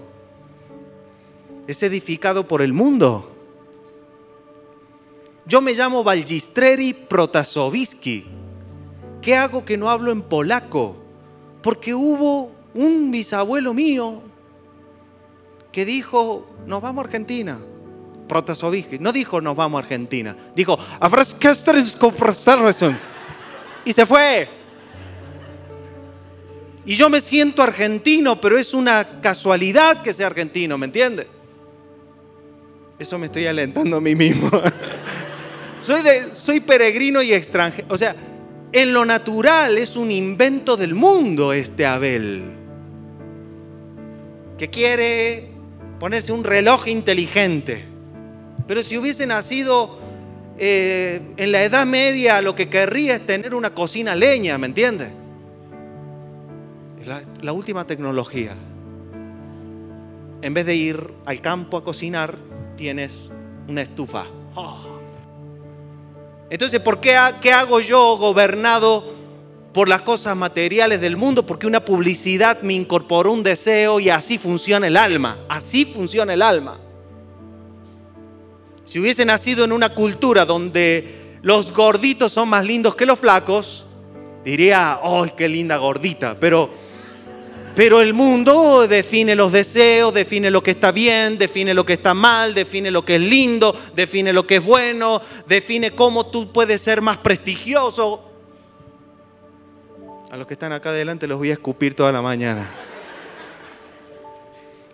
Es 1.68 1.84
edificado 1.84 2.48
por 2.48 2.64
el 2.64 2.74
mundo. 2.74 3.32
Yo 5.46 5.62
me 5.62 5.76
llamo 5.76 6.04
Valgistreri 6.04 6.96
Protasowicki. 6.96 8.26
¿Qué 9.22 9.36
hago 9.36 9.64
que 9.64 9.78
no 9.78 9.92
hablo 9.92 10.12
en 10.12 10.24
polaco? 10.24 10.98
Porque 11.62 11.94
hubo 11.94 12.52
un 12.74 13.12
bisabuelo 13.12 13.76
mío 13.76 14.24
que 15.72 15.86
dijo, 15.86 16.48
nos 16.66 16.82
vamos 16.82 17.04
a 17.04 17.06
Argentina. 17.06 17.60
Protasowicki. 18.28 18.98
No 18.98 19.12
dijo, 19.12 19.42
nos 19.42 19.56
vamos 19.56 19.78
a 19.78 19.84
Argentina. 19.84 20.36
Dijo, 20.56 20.76
y 23.86 23.94
se 23.94 24.06
fue. 24.08 24.63
Y 26.86 26.96
yo 26.96 27.10
me 27.10 27.22
siento 27.22 27.64
argentino, 27.64 28.42
pero 28.42 28.58
es 28.58 28.74
una 28.74 29.22
casualidad 29.22 30.02
que 30.02 30.14
sea 30.14 30.28
argentino, 30.28 30.78
¿me 30.78 30.86
entiende? 30.86 31.28
Eso 33.00 33.18
me 33.18 33.28
estoy 33.28 33.48
alentando 33.48 33.98
a 33.98 34.02
mí 34.02 34.16
mismo. 34.16 34.50
soy, 35.80 36.02
de, 36.02 36.30
soy 36.34 36.60
peregrino 36.60 37.22
y 37.22 37.34
extranjero. 37.34 37.88
O 37.90 37.98
sea, 37.98 38.16
en 38.74 38.94
lo 38.94 39.06
natural 39.06 39.78
es 39.78 39.96
un 39.96 40.12
invento 40.12 40.76
del 40.76 40.94
mundo 40.94 41.54
este 41.54 41.86
Abel. 41.86 42.44
Que 44.58 44.70
quiere 44.70 45.50
ponerse 46.00 46.34
un 46.34 46.44
reloj 46.44 46.88
inteligente. 46.88 47.86
Pero 48.68 48.84
si 48.84 48.98
hubiese 48.98 49.26
nacido 49.26 50.00
eh, 50.58 51.22
en 51.38 51.52
la 51.52 51.64
Edad 51.64 51.86
Media, 51.86 52.42
lo 52.42 52.56
que 52.56 52.68
querría 52.68 53.16
es 53.16 53.26
tener 53.26 53.56
una 53.56 53.74
cocina 53.74 54.16
leña, 54.16 54.58
¿me 54.58 54.68
entiendes? 54.68 55.10
La, 57.06 57.54
última 57.54 57.86
tecnología. 57.86 58.56
En 60.42 60.54
vez 60.54 60.66
de 60.66 60.76
ir 60.76 61.14
al 61.26 61.42
campo 61.42 61.78
a 61.78 61.84
cocinar, 61.84 62.38
tienes 62.76 63.30
una 63.68 63.82
estufa. 63.82 64.26
Entonces, 66.50 66.80
¿por 66.82 67.00
qué, 67.00 67.18
qué 67.42 67.52
hago 67.52 67.80
yo 67.80 68.18
gobernado 68.18 69.04
por 69.74 69.90
las 69.90 70.02
cosas 70.02 70.36
materiales 70.36 71.02
del 71.02 71.18
mundo? 71.18 71.46
Porque 71.46 71.66
una 71.66 71.84
publicidad 71.84 72.62
me 72.62 72.74
incorporó 72.74 73.32
un 73.32 73.44
deseo 73.44 74.00
y 74.00 74.10
así 74.10 74.38
funciona 74.38 74.88
el 74.88 74.98
alma. 74.98 75.40
Así 75.50 75.86
funciona 75.86 76.34
el 76.34 76.42
alma. 76.42 76.80
Si 78.86 79.00
hubiese 79.00 79.26
nacido 79.26 79.64
en 79.64 79.72
una 79.72 79.94
cultura 79.94 80.46
donde 80.46 81.38
los 81.42 81.72
gorditos 81.72 82.34
son 82.34 82.50
más 82.50 82.66
lindos 82.66 82.96
que 82.96 83.06
los 83.06 83.18
flacos, 83.18 83.86
diría, 84.44 85.00
¡ay, 85.02 85.34
qué 85.38 85.48
linda 85.48 85.78
gordita! 85.78 86.38
Pero 86.40 86.70
pero 87.76 88.02
el 88.02 88.14
mundo 88.14 88.88
define 88.88 89.36
los 89.36 89.52
deseos, 89.52 90.14
define 90.14 90.52
lo 90.52 90.62
que 90.62 90.72
está 90.72 90.92
bien, 90.92 91.38
define 91.38 91.74
lo 91.74 91.86
que 91.86 91.94
está 91.94 92.14
mal, 92.14 92.54
define 92.54 92.92
lo 92.92 93.04
que 93.04 93.16
es 93.16 93.22
lindo, 93.22 93.76
define 93.96 94.32
lo 94.32 94.46
que 94.46 94.58
es 94.58 94.64
bueno, 94.64 95.20
define 95.48 95.92
cómo 95.92 96.28
tú 96.28 96.52
puedes 96.52 96.82
ser 96.82 97.02
más 97.02 97.18
prestigioso. 97.18 98.30
A 100.30 100.38
los 100.38 100.46
que 100.46 100.54
están 100.54 100.72
acá 100.72 100.90
adelante 100.90 101.28
los 101.28 101.38
voy 101.38 101.50
a 101.50 101.54
escupir 101.54 101.96
toda 101.96 102.12
la 102.12 102.22
mañana. 102.22 102.70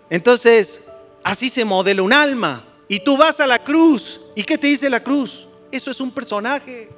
Entonces, 0.08 0.86
así 1.22 1.48
se 1.50 1.64
modela 1.64 2.02
un 2.02 2.12
alma. 2.12 2.64
Y 2.88 3.00
tú 3.00 3.16
vas 3.16 3.40
a 3.40 3.46
la 3.46 3.58
cruz. 3.58 4.20
¿Y 4.34 4.42
qué 4.42 4.58
te 4.58 4.66
dice 4.66 4.90
la 4.90 5.00
cruz? 5.00 5.48
Eso 5.70 5.90
es 5.90 6.00
un 6.00 6.10
personaje. 6.10 6.90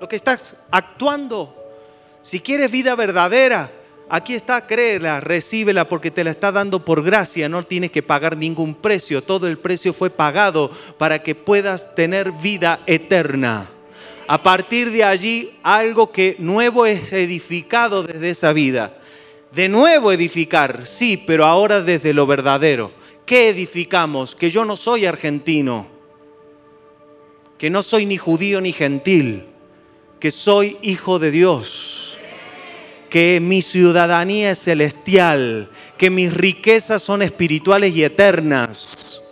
Lo 0.00 0.06
que 0.06 0.16
estás 0.16 0.54
actuando. 0.70 1.56
Si 2.20 2.40
quieres 2.40 2.70
vida 2.70 2.94
verdadera, 2.94 3.72
Aquí 4.08 4.34
está, 4.34 4.66
créela, 4.66 5.20
recíbela 5.20 5.88
porque 5.88 6.10
te 6.10 6.24
la 6.24 6.30
está 6.30 6.52
dando 6.52 6.84
por 6.84 7.02
gracia, 7.02 7.48
no 7.48 7.62
tienes 7.62 7.90
que 7.90 8.02
pagar 8.02 8.36
ningún 8.36 8.74
precio, 8.74 9.22
todo 9.22 9.46
el 9.46 9.58
precio 9.58 9.94
fue 9.94 10.10
pagado 10.10 10.70
para 10.98 11.22
que 11.22 11.34
puedas 11.34 11.94
tener 11.94 12.32
vida 12.32 12.80
eterna. 12.86 13.70
A 14.26 14.42
partir 14.42 14.90
de 14.90 15.04
allí, 15.04 15.52
algo 15.62 16.12
que 16.12 16.36
nuevo 16.38 16.84
es 16.86 17.12
edificado 17.12 18.02
desde 18.02 18.30
esa 18.30 18.52
vida. 18.52 18.98
De 19.52 19.68
nuevo 19.68 20.12
edificar, 20.12 20.84
sí, 20.84 21.22
pero 21.26 21.46
ahora 21.46 21.80
desde 21.80 22.12
lo 22.12 22.26
verdadero. 22.26 22.92
¿Qué 23.24 23.48
edificamos? 23.48 24.34
Que 24.34 24.50
yo 24.50 24.64
no 24.64 24.76
soy 24.76 25.06
argentino, 25.06 25.86
que 27.56 27.70
no 27.70 27.82
soy 27.82 28.04
ni 28.04 28.18
judío 28.18 28.60
ni 28.60 28.72
gentil, 28.72 29.46
que 30.20 30.30
soy 30.30 30.76
hijo 30.82 31.18
de 31.18 31.30
Dios 31.30 32.03
que 33.14 33.38
mi 33.38 33.62
ciudadanía 33.62 34.50
es 34.50 34.58
celestial, 34.58 35.70
que 35.96 36.10
mis 36.10 36.34
riquezas 36.34 37.00
son 37.00 37.22
espirituales 37.22 37.94
y 37.94 38.02
eternas, 38.02 39.22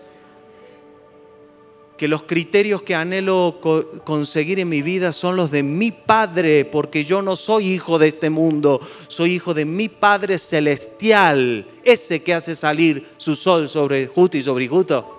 que 1.97 2.07
los 2.07 2.23
criterios 2.23 2.85
que 2.85 2.95
anhelo 2.95 3.59
conseguir 4.05 4.61
en 4.61 4.69
mi 4.69 4.83
vida 4.83 5.11
son 5.13 5.35
los 5.35 5.51
de 5.51 5.65
mi 5.65 5.91
Padre, 5.91 6.65
porque 6.65 7.05
yo 7.05 7.23
no 7.23 7.35
soy 7.35 7.73
hijo 7.73 7.99
de 7.99 8.07
este 8.07 8.31
mundo, 8.31 8.81
soy 9.09 9.33
hijo 9.33 9.53
de 9.53 9.65
mi 9.65 9.89
Padre 9.89 10.39
celestial, 10.39 11.67
ese 11.83 12.23
que 12.23 12.35
hace 12.35 12.55
salir 12.55 13.09
su 13.17 13.35
sol 13.35 13.69
sobre 13.69 14.07
justo 14.07 14.39
y 14.39 14.43
sobre 14.43 14.69
justo. 14.69 15.19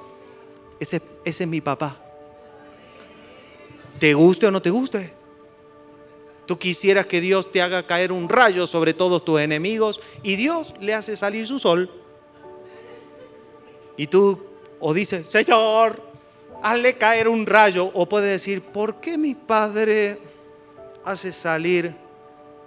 Ese, 0.80 1.02
ese 1.26 1.44
es 1.44 1.50
mi 1.50 1.60
papá. 1.60 1.98
¿Te 4.00 4.14
guste 4.14 4.48
o 4.48 4.52
no 4.52 4.62
te 4.62 4.70
guste? 4.70 5.23
Tú 6.46 6.60
quisieras 6.60 7.06
que 7.06 7.22
Dios 7.22 7.52
te 7.52 7.62
haga 7.62 7.88
caer 7.88 8.12
un 8.12 8.28
rayo 8.28 8.68
sobre 8.68 8.94
todos 8.94 9.24
tus 9.24 9.40
enemigos 9.40 10.02
y 10.24 10.36
Dios 10.36 10.74
le 10.80 10.94
hace 10.94 11.16
salir 11.16 11.48
su 11.48 11.58
sol. 11.60 11.90
Y 13.96 14.08
tú 14.08 14.44
o 14.80 14.94
dices, 14.94 15.30
Señor, 15.30 16.02
hazle 16.62 16.96
caer 16.96 17.30
un 17.30 17.46
rayo. 17.46 17.90
O 17.94 18.08
puede 18.08 18.32
decir, 18.32 18.62
¿por 18.62 19.00
qué 19.00 19.18
mi 19.18 19.36
padre 19.36 20.20
hace 21.06 21.32
salir 21.32 21.96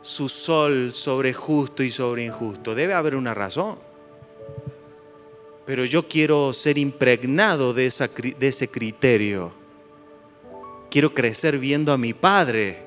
su 0.00 0.28
sol 0.28 0.92
sobre 0.94 1.34
justo 1.34 1.82
y 1.82 1.90
sobre 1.90 2.24
injusto? 2.24 2.74
Debe 2.74 2.94
haber 2.94 3.16
una 3.16 3.34
razón. 3.34 3.78
Pero 5.66 5.84
yo 5.84 6.08
quiero 6.08 6.52
ser 6.52 6.78
impregnado 6.78 7.74
de, 7.74 7.92
de 8.38 8.48
ese 8.48 8.68
criterio. 8.68 9.52
Quiero 10.90 11.12
crecer 11.12 11.58
viendo 11.58 11.92
a 11.92 11.98
mi 11.98 12.14
padre. 12.14 12.85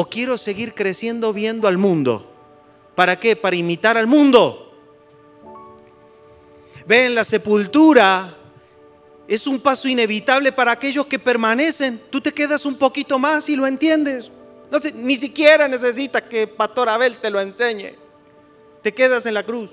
O 0.00 0.08
quiero 0.08 0.36
seguir 0.36 0.74
creciendo 0.74 1.32
viendo 1.32 1.66
al 1.66 1.76
mundo. 1.76 2.30
¿Para 2.94 3.18
qué? 3.18 3.34
Para 3.34 3.56
imitar 3.56 3.98
al 3.98 4.06
mundo. 4.06 4.72
Ven, 6.86 7.16
la 7.16 7.24
sepultura 7.24 8.32
es 9.26 9.48
un 9.48 9.58
paso 9.58 9.88
inevitable 9.88 10.52
para 10.52 10.70
aquellos 10.70 11.06
que 11.06 11.18
permanecen. 11.18 12.00
Tú 12.10 12.20
te 12.20 12.32
quedas 12.32 12.64
un 12.64 12.76
poquito 12.76 13.18
más 13.18 13.48
y 13.48 13.56
lo 13.56 13.66
entiendes. 13.66 14.30
No 14.70 14.78
ni 14.94 15.16
siquiera 15.16 15.66
necesitas 15.66 16.22
que 16.22 16.46
Pastor 16.46 16.88
Abel 16.90 17.18
te 17.18 17.28
lo 17.28 17.40
enseñe. 17.40 17.96
Te 18.82 18.94
quedas 18.94 19.26
en 19.26 19.34
la 19.34 19.44
cruz. 19.44 19.72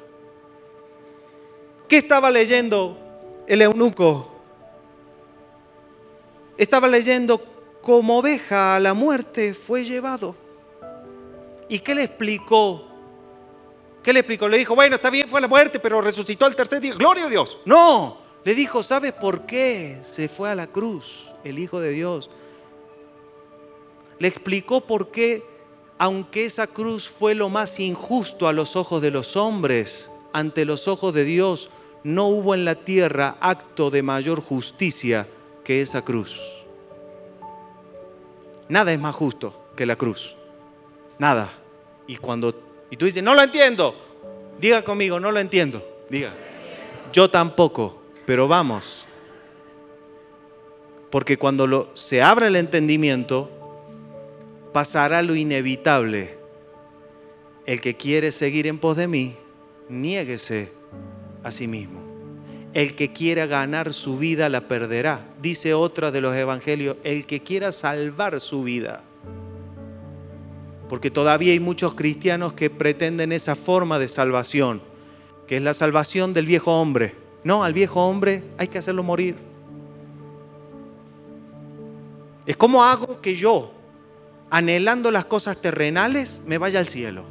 ¿Qué 1.88 1.98
estaba 1.98 2.32
leyendo 2.32 2.98
el 3.46 3.62
eunuco? 3.62 4.32
Estaba 6.58 6.88
leyendo 6.88 7.55
como 7.86 8.17
oveja 8.17 8.76
a 8.76 8.80
la 8.80 8.95
muerte 8.95 9.54
fue 9.54 9.86
llevado. 9.86 10.36
¿Y 11.69 11.80
qué 11.80 11.93
le 11.93 12.04
explicó? 12.04 12.88
¿Qué 14.02 14.12
le 14.12 14.21
explicó? 14.21 14.48
Le 14.48 14.58
dijo, 14.58 14.74
bueno, 14.74 14.95
está 14.95 15.12
bien, 15.12 15.30
fue 15.30 15.38
a 15.38 15.41
la 15.41 15.48
muerte, 15.48 15.80
pero 15.80 16.02
resucitó 16.02 16.45
al 16.45 16.56
tercer 16.56 16.82
día. 16.82 16.95
Gloria 16.95 17.26
a 17.26 17.30
Dios. 17.30 17.60
No, 17.63 18.17
le 18.43 18.56
dijo, 18.56 18.82
¿sabes 18.82 19.13
por 19.13 19.45
qué 19.45 20.00
se 20.02 20.28
fue 20.28 20.50
a 20.50 20.56
la 20.56 20.65
cruz 20.65 21.32
el 21.43 21.60
Hijo 21.60 21.80
de 21.80 21.91
Dios? 21.91 22.32
Le 24.17 24.28
explicó 24.28 24.82
por 24.82 25.12
qué, 25.12 25.43
aunque 26.00 26.45
esa 26.45 26.65
cruz 26.65 27.08
fue 27.08 27.36
lo 27.36 27.50
más 27.50 27.80
injusto 27.80 28.48
a 28.48 28.54
los 28.54 28.76
ojos 28.76 29.00
de 29.00 29.12
los 29.12 29.38
hombres, 29.38 30.10
ante 30.34 30.65
los 30.65 30.88
ojos 30.88 31.13
de 31.13 31.24
Dios, 31.24 31.69
no 32.04 32.26
hubo 32.30 32.56
en 32.56 32.65
la 32.65 32.74
tierra 32.74 33.38
acto 33.41 33.91
de 33.91 34.02
mayor 34.02 34.41
justicia 34.41 35.28
que 35.63 35.84
esa 35.84 36.04
cruz. 36.04 36.55
Nada 38.69 38.91
es 38.91 38.99
más 38.99 39.15
justo 39.15 39.67
que 39.75 39.86
la 39.86 39.95
cruz. 39.95 40.36
Nada. 41.19 41.49
Y 42.08 42.17
cuando 42.17 42.54
y 42.89 42.97
tú 42.97 43.06
dices, 43.06 43.23
no 43.23 43.34
lo 43.34 43.41
entiendo, 43.41 43.95
diga 44.60 44.84
conmigo, 44.84 45.19
no 45.19 45.32
lo 45.32 45.39
entiendo. 45.39 45.86
Diga. 46.10 46.34
Yo 47.12 47.30
tampoco 47.30 48.06
pero 48.25 48.47
vamos. 48.47 49.06
Porque 51.10 51.38
cuando 51.38 51.91
se 51.93 52.21
abra 52.21 52.47
el 52.47 52.56
entendimiento, 52.56 53.49
pasará 54.73 55.21
lo 55.21 55.36
inevitable. 55.36 56.38
El 57.65 57.80
que 57.82 57.95
quiere 57.95 58.32
seguir 58.32 58.67
en 58.67 58.80
pos 58.80 58.97
de 58.97 59.08
mí, 59.08 59.36
niéguese 59.88 60.71
a 61.43 61.51
sí 61.51 61.67
mismo. 61.67 62.05
El 62.76 62.94
que 62.94 63.12
quiera 63.12 63.48
ganar 63.48 63.92
su 63.92 64.20
vida 64.20 64.48
la 64.50 64.68
perderá. 64.68 65.26
Dice 65.42 65.74
otra 65.74 66.12
de 66.12 66.22
los 66.22 66.36
evangelios, 66.36 66.98
el 67.04 67.26
que 67.26 67.42
quiera 67.42 67.72
salvar 67.72 68.40
su 68.40 68.62
vida. 68.62 69.04
Porque 70.88 71.10
todavía 71.10 71.54
hay 71.54 71.60
muchos 71.60 71.96
cristianos 71.96 72.54
que 72.54 72.70
pretenden 72.70 73.32
esa 73.32 73.56
forma 73.56 73.98
de 73.98 74.08
salvación, 74.08 74.84
que 75.48 75.58
es 75.58 75.64
la 75.64 75.74
salvación 75.74 76.36
del 76.36 76.46
viejo 76.46 76.80
hombre 76.80 77.26
no, 77.46 77.64
al 77.64 77.74
viejo 77.74 78.04
hombre 78.04 78.44
hay 78.58 78.68
que 78.68 78.80
hacerlo 78.80 79.04
morir. 79.04 79.36
Es 82.48 82.58
como 82.58 82.84
hago 82.84 83.22
que 83.22 83.36
yo, 83.36 83.72
anhelando 84.50 85.12
las 85.12 85.26
cosas 85.26 85.62
terrenales, 85.62 86.42
me 86.48 86.58
vaya 86.58 86.80
al 86.80 86.88
cielo. 86.88 87.24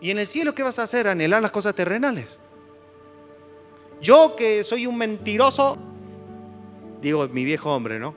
¿Y 0.00 0.12
en 0.12 0.20
el 0.20 0.26
cielo 0.28 0.54
qué 0.54 0.62
vas 0.62 0.78
a 0.78 0.84
hacer? 0.84 1.08
Anhelar 1.08 1.42
las 1.42 1.50
cosas 1.50 1.74
terrenales. 1.74 2.38
Yo 4.00 4.36
que 4.36 4.64
soy 4.64 4.86
un 4.86 4.96
mentiroso, 4.96 5.76
digo 7.00 7.28
mi 7.28 7.44
viejo 7.44 7.74
hombre, 7.74 7.98
¿no? 7.98 8.14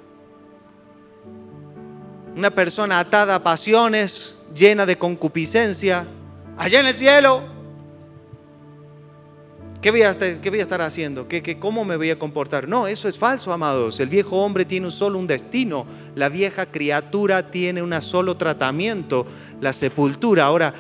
Una 2.36 2.52
persona 2.52 3.00
atada 3.00 3.36
a 3.36 3.44
pasiones, 3.44 4.38
llena 4.56 4.86
de 4.86 4.98
concupiscencia, 4.98 6.08
allá 6.58 6.80
en 6.80 6.88
el 6.88 6.96
cielo 6.96 7.52
¿Qué 9.82 9.90
voy, 9.90 10.04
a 10.04 10.12
estar, 10.12 10.82
haciendo? 10.82 11.28
¿Qué, 11.28 11.58
cómo 11.58 11.84
me 11.84 11.98
voy 11.98 12.12
a 12.12 12.20
comportar? 12.20 12.68
No, 12.68 12.86
eso 12.86 13.08
es 13.08 13.18
falso, 13.18 13.52
amados. 13.52 14.00
El 14.00 14.10
viejo 14.10 14.38
hombre 14.38 14.64
tiene 14.64 14.92
solo 14.92 15.18
un 15.18 15.26
destino. 15.26 15.88
La 16.14 16.30
vieja 16.30 16.68
criatura 16.68 17.50
tiene 17.50 17.82
un 17.82 18.00
solo 18.00 18.38
tratamiento, 18.38 19.26
la 19.60 19.74
sepultura. 19.74 20.46
Ahora, 20.46 20.72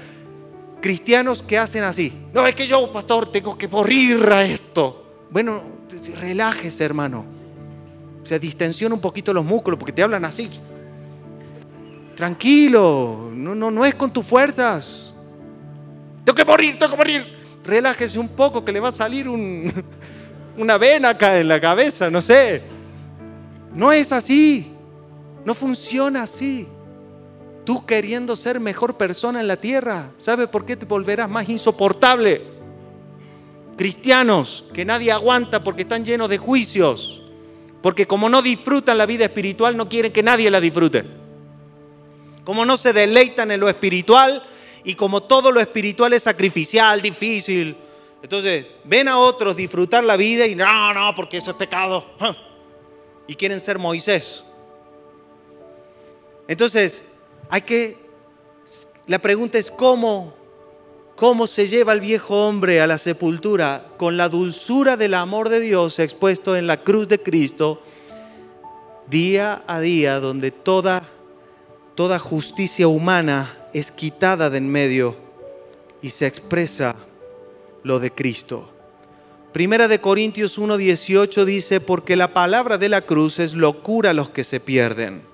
cristianos 0.82 1.42
que 1.42 1.58
hacen 1.58 1.84
así. 1.84 2.12
No, 2.34 2.46
es 2.46 2.56
que 2.56 2.68
yo, 2.68 2.92
pastor, 2.92 3.32
tengo 3.32 3.58
que 3.58 3.68
morir 3.68 4.28
a 4.32 4.44
esto. 4.44 5.06
Bueno, 5.30 5.62
relájese, 6.20 6.84
hermano. 6.84 7.26
Se 8.24 8.40
distensiona 8.40 8.94
un 8.94 9.02
poquito 9.02 9.34
los 9.34 9.46
músculos 9.46 9.80
porque 9.80 9.94
te 9.94 10.04
hablan 10.04 10.26
así. 10.26 10.50
Tranquilo, 12.16 13.32
no, 13.34 13.56
no, 13.56 13.72
no 13.72 13.86
es 13.86 13.96
con 13.96 14.12
tus 14.12 14.26
fuerzas. 14.26 15.14
Tengo 16.26 16.36
que 16.36 16.46
morir, 16.46 16.78
tengo 16.78 16.92
que 16.92 16.98
morir 16.98 17.42
relájese 17.64 18.20
un 18.20 18.30
poco 18.30 18.64
que 18.64 18.72
le 18.72 18.80
va 18.80 18.90
a 18.90 18.94
salir 18.94 19.28
una 20.58 20.78
vena 20.78 21.10
acá 21.10 21.40
en 21.40 21.48
la 21.48 21.60
cabeza, 21.60 22.10
no 22.10 22.22
sé. 22.22 22.62
No 23.74 23.92
es 23.92 24.12
así, 24.12 24.72
no 25.46 25.54
funciona 25.54 26.24
así. 26.24 26.68
Tú 27.66 27.86
queriendo 27.86 28.36
ser 28.36 28.60
mejor 28.60 28.98
persona 28.98 29.40
en 29.40 29.48
la 29.48 29.58
tierra, 29.58 30.12
¿sabe 30.18 30.48
por 30.48 30.66
qué 30.66 30.76
te 30.76 30.86
volverás 30.86 31.30
más 31.30 31.48
insoportable? 31.48 32.42
Cristianos 33.78 34.66
que 34.74 34.86
nadie 34.86 35.12
aguanta 35.12 35.64
porque 35.64 35.84
están 35.84 36.04
llenos 36.04 36.30
de 36.30 36.38
juicios, 36.38 37.24
porque 37.82 38.08
como 38.08 38.30
no 38.30 38.42
disfrutan 38.42 38.98
la 38.98 39.06
vida 39.06 39.26
espiritual, 39.26 39.78
no 39.78 39.90
quieren 39.90 40.12
que 40.12 40.24
nadie 40.24 40.50
la 40.50 40.60
disfrute. 40.60 41.06
Como 42.44 42.66
no 42.66 42.78
se 42.78 42.94
deleitan 42.94 43.52
en 43.52 43.60
lo 43.60 43.70
espiritual, 43.70 44.44
y 44.84 44.96
como 44.96 45.24
todo 45.24 45.52
lo 45.52 45.60
espiritual 45.60 46.14
es 46.14 46.24
sacrificial, 46.24 47.02
difícil, 47.02 47.76
entonces 48.22 48.70
ven 48.84 49.08
a 49.08 49.18
otros 49.18 49.56
disfrutar 49.56 50.04
la 50.04 50.16
vida 50.16 50.46
y 50.46 50.56
no, 50.56 50.94
no, 50.94 51.14
porque 51.16 51.38
eso 51.38 51.52
es 51.52 51.58
pecado. 51.58 52.06
Y 53.28 53.36
quieren 53.36 53.62
ser 53.62 53.78
Moisés. 53.78 54.44
Entonces, 56.50 57.06
hay 57.52 57.64
que, 57.64 57.98
la 59.08 59.20
pregunta 59.20 59.58
es 59.58 59.70
cómo, 59.70 60.34
cómo 61.18 61.46
se 61.48 61.68
lleva 61.68 61.92
el 61.92 62.00
viejo 62.00 62.48
hombre 62.48 62.80
a 62.80 62.88
la 62.88 62.98
sepultura 62.98 63.88
con 63.98 64.16
la 64.16 64.30
dulzura 64.30 64.96
del 64.96 65.14
amor 65.14 65.50
de 65.50 65.60
Dios 65.60 66.00
expuesto 66.00 66.56
en 66.56 66.66
la 66.66 66.82
cruz 66.82 67.10
de 67.10 67.20
Cristo, 67.22 67.82
día 69.10 69.66
a 69.68 69.82
día, 69.82 70.22
donde 70.22 70.52
toda, 70.52 71.10
toda 71.96 72.20
justicia 72.20 72.88
humana 72.88 73.68
es 73.74 73.92
quitada 73.92 74.50
de 74.50 74.60
en 74.60 74.72
medio 74.72 75.18
y 76.02 76.12
se 76.12 76.28
expresa 76.28 76.96
lo 77.84 78.00
de 78.00 78.12
Cristo. 78.12 78.70
Primera 79.52 79.90
de 79.90 80.00
Corintios 80.00 80.58
1:18 80.58 81.44
dice, 81.44 81.82
porque 81.82 82.16
la 82.16 82.34
palabra 82.34 82.78
de 82.78 82.88
la 82.88 83.02
cruz 83.02 83.40
es 83.40 83.56
locura 83.56 84.12
a 84.12 84.14
los 84.14 84.30
que 84.30 84.46
se 84.46 84.62
pierden, 84.62 85.30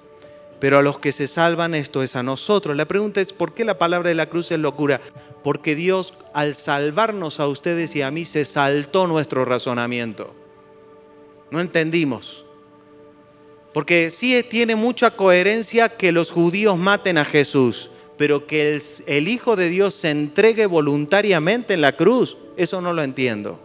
pero 0.59 0.79
a 0.79 0.81
los 0.81 0.99
que 0.99 1.11
se 1.11 1.27
salvan 1.27 1.75
esto 1.75 2.03
es 2.03 2.15
a 2.15 2.23
nosotros. 2.23 2.75
La 2.75 2.87
pregunta 2.87 3.21
es, 3.21 3.33
¿por 3.33 3.53
qué 3.53 3.65
la 3.65 3.77
palabra 3.77 4.09
de 4.09 4.15
la 4.15 4.29
cruz 4.29 4.51
es 4.51 4.59
locura? 4.59 5.01
Porque 5.43 5.75
Dios 5.75 6.13
al 6.33 6.55
salvarnos 6.55 7.39
a 7.39 7.47
ustedes 7.47 7.95
y 7.95 8.01
a 8.01 8.11
mí 8.11 8.25
se 8.25 8.45
saltó 8.45 9.07
nuestro 9.07 9.45
razonamiento. 9.45 10.35
No 11.51 11.59
entendimos. 11.59 12.45
Porque 13.73 14.09
sí 14.09 14.41
tiene 14.49 14.75
mucha 14.75 15.11
coherencia 15.11 15.89
que 15.89 16.11
los 16.11 16.31
judíos 16.31 16.77
maten 16.77 17.17
a 17.17 17.25
Jesús 17.25 17.91
pero 18.17 18.47
que 18.47 18.79
el, 19.05 19.27
Hijo 19.27 19.55
de 19.55 19.69
Dios 19.69 19.93
se 19.93 20.09
entregue 20.09 20.65
voluntariamente 20.65 21.75
en 21.75 21.81
la 21.81 21.95
cruz, 21.95 22.35
eso 22.57 22.81
no 22.81 22.91
lo 22.91 23.03
entiendo. 23.03 23.59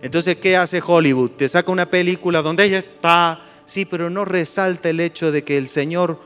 Entonces, 0.00 0.36
¿qué 0.36 0.56
hace 0.56 0.80
Hollywood? 0.84 1.32
Te 1.32 1.48
saca 1.48 1.70
una 1.70 1.90
película 1.90 2.42
donde 2.42 2.64
ella 2.64 2.78
está, 2.78 3.40
sí, 3.64 3.84
pero 3.84 4.10
no 4.10 4.24
resalta 4.24 4.90
el 4.90 5.00
hecho 5.00 5.32
de 5.32 5.44
que 5.44 5.56
el 5.56 5.68
Señor, 5.68 6.18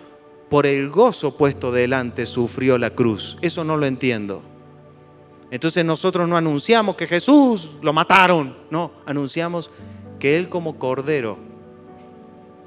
por 0.48 0.66
el 0.66 0.90
gozo 0.90 1.36
puesto 1.36 1.72
delante, 1.72 2.26
sufrió 2.26 2.78
la 2.78 2.90
cruz. 2.90 3.38
Eso 3.42 3.64
no 3.64 3.76
lo 3.76 3.86
entiendo. 3.86 4.42
Entonces 5.50 5.84
nosotros 5.84 6.28
no 6.28 6.36
anunciamos 6.36 6.96
que 6.96 7.06
Jesús 7.06 7.76
lo 7.80 7.92
mataron, 7.92 8.56
no, 8.70 8.90
anunciamos 9.06 9.70
que 10.18 10.36
Él 10.36 10.48
como 10.48 10.78
cordero, 10.78 11.38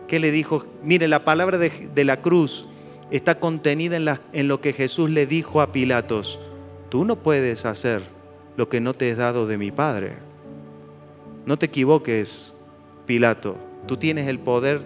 que 0.07 0.19
le 0.19 0.31
dijo, 0.31 0.65
mire, 0.83 1.07
la 1.07 1.25
palabra 1.25 1.57
de, 1.57 2.03
la 2.03 2.21
cruz 2.21 2.65
está 3.11 3.39
contenida 3.39 3.97
en, 3.97 4.07
en 4.33 4.47
lo 4.47 4.61
que 4.61 4.73
Jesús 4.73 5.09
le 5.09 5.27
dijo 5.27 5.61
a 5.61 5.71
Pilatos. 5.71 6.39
Tú 6.89 7.05
no 7.05 7.17
puedes 7.17 7.65
hacer 7.65 8.01
lo 8.55 8.69
que 8.69 8.79
no 8.79 8.93
te 8.93 9.09
he 9.09 9.15
dado 9.15 9.45
de 9.45 9.57
mi 9.57 9.71
Padre. 9.71 10.17
No 11.45 11.59
te 11.59 11.67
equivoques, 11.67 12.55
Pilato, 13.05 13.55
tú 13.89 13.97
tienes 13.97 14.27
el 14.27 14.37
poder 14.37 14.83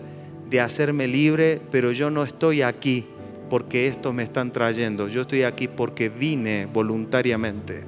de 0.50 0.62
hacerme 0.62 1.10
libre, 1.10 1.60
pero 1.70 1.92
yo 1.92 2.10
no 2.10 2.24
estoy 2.24 2.62
aquí 2.62 3.06
porque 3.50 3.88
esto 3.88 4.14
me 4.14 4.24
están 4.24 4.54
trayendo, 4.54 5.10
yo 5.10 5.24
estoy 5.24 5.44
aquí 5.44 5.68
porque 5.68 6.08
vine 6.08 6.68
voluntariamente. 6.72 7.84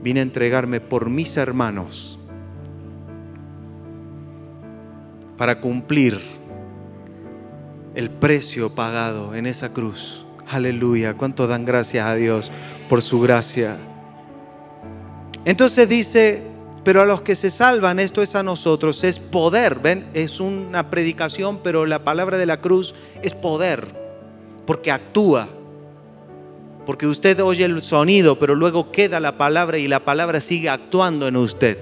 Vine 0.00 0.20
a 0.20 0.22
entregarme 0.22 0.78
por 0.78 1.10
mis 1.10 1.36
hermanos 1.36 2.16
para 5.36 5.60
cumplir 5.60 6.20
el 7.96 8.08
precio 8.08 8.72
pagado 8.72 9.34
en 9.34 9.46
esa 9.46 9.72
cruz. 9.72 10.24
Aleluya, 10.48 11.14
cuánto 11.14 11.48
dan 11.48 11.64
gracias 11.64 12.06
a 12.06 12.14
Dios 12.14 12.52
por 12.88 13.02
su 13.02 13.20
gracia. 13.20 13.78
Entonces 15.44 15.88
dice, 15.88 16.51
pero 16.84 17.02
a 17.02 17.04
los 17.04 17.22
que 17.22 17.34
se 17.34 17.50
salvan, 17.50 18.00
esto 18.00 18.22
es 18.22 18.34
a 18.34 18.42
nosotros, 18.42 19.04
es 19.04 19.18
poder, 19.18 19.78
¿ven? 19.78 20.06
Es 20.14 20.40
una 20.40 20.90
predicación, 20.90 21.60
pero 21.62 21.86
la 21.86 22.02
palabra 22.02 22.38
de 22.38 22.46
la 22.46 22.60
cruz 22.60 22.94
es 23.22 23.34
poder, 23.34 23.86
porque 24.66 24.90
actúa. 24.90 25.48
Porque 26.84 27.06
usted 27.06 27.40
oye 27.40 27.64
el 27.64 27.80
sonido, 27.82 28.38
pero 28.38 28.56
luego 28.56 28.90
queda 28.90 29.20
la 29.20 29.38
palabra 29.38 29.78
y 29.78 29.86
la 29.86 30.04
palabra 30.04 30.40
sigue 30.40 30.68
actuando 30.68 31.28
en 31.28 31.36
usted. 31.36 31.78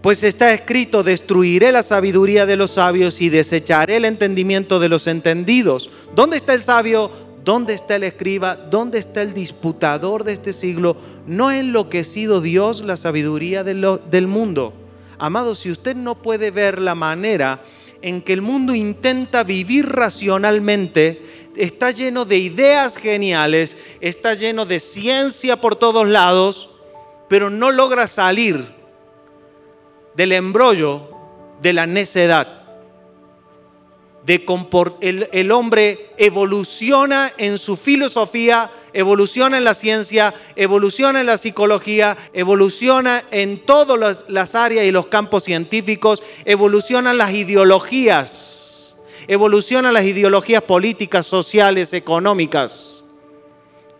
Pues 0.00 0.22
está 0.22 0.52
escrito, 0.52 1.02
destruiré 1.02 1.72
la 1.72 1.82
sabiduría 1.82 2.44
de 2.44 2.56
los 2.56 2.72
sabios 2.72 3.22
y 3.22 3.30
desecharé 3.30 3.96
el 3.96 4.04
entendimiento 4.04 4.78
de 4.78 4.90
los 4.90 5.06
entendidos. 5.06 5.90
¿Dónde 6.14 6.36
está 6.36 6.52
el 6.52 6.62
sabio? 6.62 7.10
¿Dónde 7.44 7.74
está 7.74 7.96
el 7.96 8.04
escriba? 8.04 8.56
¿Dónde 8.56 8.98
está 8.98 9.20
el 9.20 9.34
disputador 9.34 10.24
de 10.24 10.32
este 10.32 10.54
siglo? 10.54 10.96
¿No 11.26 11.48
ha 11.48 11.58
enloquecido 11.58 12.40
Dios 12.40 12.80
la 12.80 12.96
sabiduría 12.96 13.62
del 13.62 14.26
mundo? 14.26 14.72
Amado, 15.18 15.54
si 15.54 15.70
usted 15.70 15.94
no 15.94 16.22
puede 16.22 16.50
ver 16.50 16.80
la 16.80 16.94
manera 16.94 17.62
en 18.00 18.22
que 18.22 18.32
el 18.32 18.40
mundo 18.40 18.74
intenta 18.74 19.44
vivir 19.44 19.86
racionalmente, 19.86 21.22
está 21.54 21.90
lleno 21.90 22.24
de 22.24 22.38
ideas 22.38 22.96
geniales, 22.96 23.76
está 24.00 24.32
lleno 24.32 24.64
de 24.64 24.80
ciencia 24.80 25.60
por 25.60 25.76
todos 25.76 26.08
lados, 26.08 26.70
pero 27.28 27.50
no 27.50 27.70
logra 27.70 28.06
salir 28.06 28.72
del 30.16 30.32
embrollo 30.32 31.10
de 31.60 31.74
la 31.74 31.86
necedad. 31.86 32.63
El, 34.26 35.28
el 35.32 35.52
hombre 35.52 36.10
evoluciona 36.16 37.32
en 37.36 37.58
su 37.58 37.76
filosofía, 37.76 38.70
evoluciona 38.94 39.58
en 39.58 39.64
la 39.64 39.74
ciencia, 39.74 40.32
evoluciona 40.56 41.20
en 41.20 41.26
la 41.26 41.36
psicología, 41.36 42.16
evoluciona 42.32 43.24
en 43.30 43.66
todas 43.66 44.24
las 44.28 44.54
áreas 44.54 44.86
y 44.86 44.90
los 44.90 45.08
campos 45.08 45.44
científicos, 45.44 46.22
evolucionan 46.46 47.18
las 47.18 47.32
ideologías, 47.32 48.96
evolucionan 49.28 49.92
las 49.92 50.04
ideologías 50.04 50.62
políticas, 50.62 51.26
sociales, 51.26 51.92
económicas. 51.92 53.04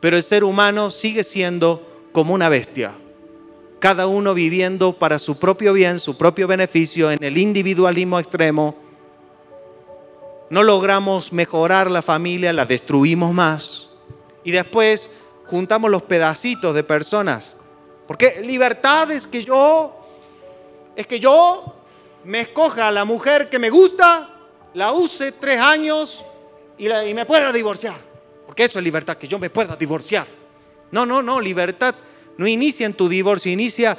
Pero 0.01 0.17
el 0.17 0.23
ser 0.23 0.43
humano 0.43 0.91
sigue 0.91 1.23
siendo 1.23 1.87
como 2.13 2.33
una 2.33 2.49
bestia 2.49 2.95
cada 3.85 4.07
uno 4.07 4.33
viviendo 4.33 4.95
para 4.95 5.19
su 5.19 5.39
propio 5.39 5.75
bien, 5.75 5.99
su 5.99 6.17
propio 6.17 6.47
beneficio, 6.47 7.11
en 7.11 7.23
el 7.23 7.37
individualismo 7.37 8.19
extremo. 8.19 8.84
No 10.51 10.63
logramos 10.63 11.33
mejorar 11.33 11.91
la 11.91 12.03
familia, 12.03 12.53
la 12.53 12.67
destruimos 12.67 13.33
más. 13.33 13.89
Y 14.45 14.51
después 14.51 15.11
juntamos 15.47 15.91
los 15.91 16.03
pedacitos 16.03 16.75
de 16.75 16.83
personas. 16.83 17.55
Porque 18.07 18.41
libertad 18.43 19.11
es 19.11 19.27
que 19.27 19.43
yo, 19.43 19.95
es 20.95 21.07
que 21.07 21.19
yo 21.19 21.75
me 22.25 22.41
escoja 22.41 22.89
a 22.89 22.93
la 22.93 23.05
mujer 23.05 23.49
que 23.49 23.59
me 23.59 23.71
gusta, 23.71 24.29
la 24.75 24.93
use 24.93 25.33
tres 25.33 25.61
años 25.61 26.25
y, 26.77 26.91
y 26.91 27.15
me 27.15 27.25
pueda 27.25 27.53
divorciar. 27.53 27.97
Porque 28.47 28.65
eso 28.65 28.79
es 28.79 28.85
libertad, 28.85 29.17
que 29.17 29.29
yo 29.29 29.39
me 29.39 29.51
pueda 29.51 29.77
divorciar. 29.77 30.27
No, 30.91 31.07
no, 31.07 31.23
no, 31.23 31.41
libertad 31.41 31.95
no 32.37 32.47
inicia 32.47 32.87
en 32.87 32.95
tu 32.95 33.09
divorcio, 33.09 33.51
inicia 33.51 33.97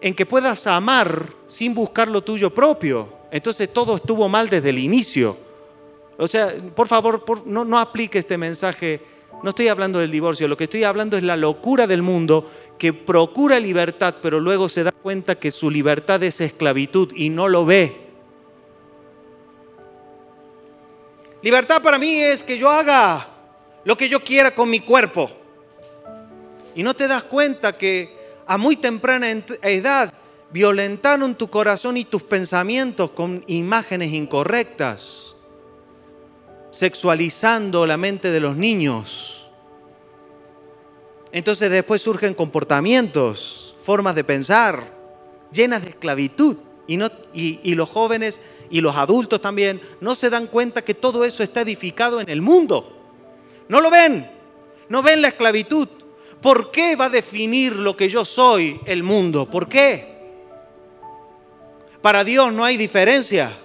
en 0.00 0.14
que 0.14 0.26
puedas 0.26 0.66
amar 0.66 1.24
sin 1.46 1.74
buscar 1.74 2.08
lo 2.08 2.22
tuyo 2.22 2.50
propio. 2.50 3.08
Entonces 3.30 3.72
todo 3.72 3.96
estuvo 3.96 4.28
mal 4.28 4.48
desde 4.48 4.70
el 4.70 4.78
inicio. 4.78 5.45
O 6.18 6.26
sea, 6.26 6.54
por 6.74 6.88
favor, 6.88 7.22
no, 7.44 7.64
no 7.64 7.78
aplique 7.78 8.18
este 8.18 8.38
mensaje. 8.38 9.00
No 9.42 9.50
estoy 9.50 9.68
hablando 9.68 9.98
del 9.98 10.10
divorcio, 10.10 10.48
lo 10.48 10.56
que 10.56 10.64
estoy 10.64 10.84
hablando 10.84 11.16
es 11.16 11.22
la 11.22 11.36
locura 11.36 11.86
del 11.86 12.02
mundo 12.02 12.50
que 12.78 12.92
procura 12.92 13.60
libertad, 13.60 14.16
pero 14.22 14.40
luego 14.40 14.68
se 14.68 14.82
da 14.82 14.92
cuenta 14.92 15.34
que 15.34 15.50
su 15.50 15.70
libertad 15.70 16.22
es 16.22 16.40
esclavitud 16.40 17.12
y 17.14 17.28
no 17.28 17.48
lo 17.48 17.64
ve. 17.64 18.06
Libertad 21.42 21.82
para 21.82 21.98
mí 21.98 22.18
es 22.18 22.42
que 22.42 22.58
yo 22.58 22.68
haga 22.68 23.28
lo 23.84 23.96
que 23.96 24.08
yo 24.08 24.20
quiera 24.20 24.54
con 24.54 24.68
mi 24.68 24.80
cuerpo. 24.80 25.30
Y 26.74 26.82
no 26.82 26.94
te 26.94 27.06
das 27.06 27.22
cuenta 27.22 27.76
que 27.76 28.16
a 28.46 28.58
muy 28.58 28.76
temprana 28.76 29.30
edad 29.62 30.12
violentaron 30.50 31.36
tu 31.36 31.48
corazón 31.48 31.96
y 31.96 32.04
tus 32.04 32.24
pensamientos 32.24 33.12
con 33.12 33.44
imágenes 33.46 34.12
incorrectas, 34.12 35.35
sexualizando 36.76 37.86
la 37.86 37.96
mente 37.96 38.30
de 38.30 38.38
los 38.38 38.54
niños. 38.54 39.48
Entonces 41.32 41.70
después 41.70 42.02
surgen 42.02 42.34
comportamientos, 42.34 43.74
formas 43.80 44.14
de 44.14 44.24
pensar, 44.24 44.92
llenas 45.50 45.82
de 45.82 45.90
esclavitud. 45.90 46.56
Y, 46.86 46.98
no, 46.98 47.10
y, 47.32 47.74
los 47.74 47.88
jóvenes 47.88 48.40
y 48.70 48.82
los 48.82 48.94
adultos 48.94 49.40
también 49.40 49.80
no 50.02 50.14
se 50.14 50.28
dan 50.28 50.46
cuenta 50.46 50.84
que 50.84 50.94
todo 50.94 51.24
eso 51.24 51.42
está 51.42 51.62
edificado 51.62 52.20
en 52.20 52.28
el 52.28 52.42
mundo. 52.42 52.92
No 53.68 53.80
lo 53.80 53.90
ven, 53.90 54.30
no 54.90 55.02
ven 55.02 55.22
la 55.22 55.28
esclavitud, 55.28 55.88
¿Por 56.42 56.70
qué 56.70 56.94
va 56.94 57.06
a 57.06 57.10
definir 57.10 57.74
lo 57.74 57.96
que 57.96 58.10
yo 58.10 58.22
soy 58.22 58.78
el 58.84 59.02
mundo? 59.02 59.48
¿Por 59.48 59.66
qué? 59.68 60.14
Para 62.02 62.22
Dios 62.22 62.52
no 62.52 62.62
hay 62.62 62.76
diferencia 62.76 63.58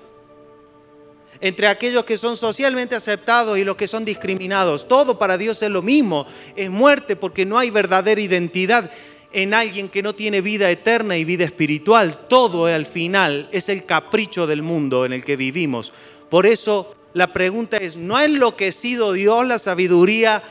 entre 1.42 1.68
aquellos 1.68 2.06
que 2.06 2.18
son 2.18 2.38
socialmente 2.38 2.96
aceptados 2.96 3.58
y 3.58 3.64
los 3.64 3.76
que 3.76 3.88
son 3.88 4.06
discriminados. 4.06 4.88
Todo 4.88 5.18
para 5.18 5.38
Dios 5.38 5.62
es 5.64 5.70
lo 5.70 5.82
mismo. 5.82 6.28
Es 6.56 6.70
muerte 6.70 7.16
porque 7.16 7.46
no 7.46 7.58
hay 7.58 7.72
verdadera 7.72 8.22
identidad 8.22 8.92
en 9.34 9.54
alguien 9.54 9.90
que 9.90 10.04
no 10.04 10.14
tiene 10.14 10.42
vida 10.42 10.70
eterna 10.70 11.18
y 11.18 11.26
vida 11.26 11.44
espiritual. 11.44 12.28
Todo 12.28 12.68
al 12.68 12.86
final 12.86 13.50
es 13.52 13.70
el 13.70 13.86
capricho 13.86 14.46
del 14.46 14.62
mundo 14.62 15.06
en 15.06 15.14
el 15.14 15.26
que 15.26 15.36
vivimos. 15.36 15.92
Por 16.30 16.46
eso 16.46 16.96
la 17.14 17.34
pregunta 17.34 17.78
es, 17.78 17.98
¿no 17.98 18.16
ha 18.16 18.26
enloquecido 18.26 19.14
Dios 19.14 19.46
la 19.46 19.58
sabiduría 19.58 20.44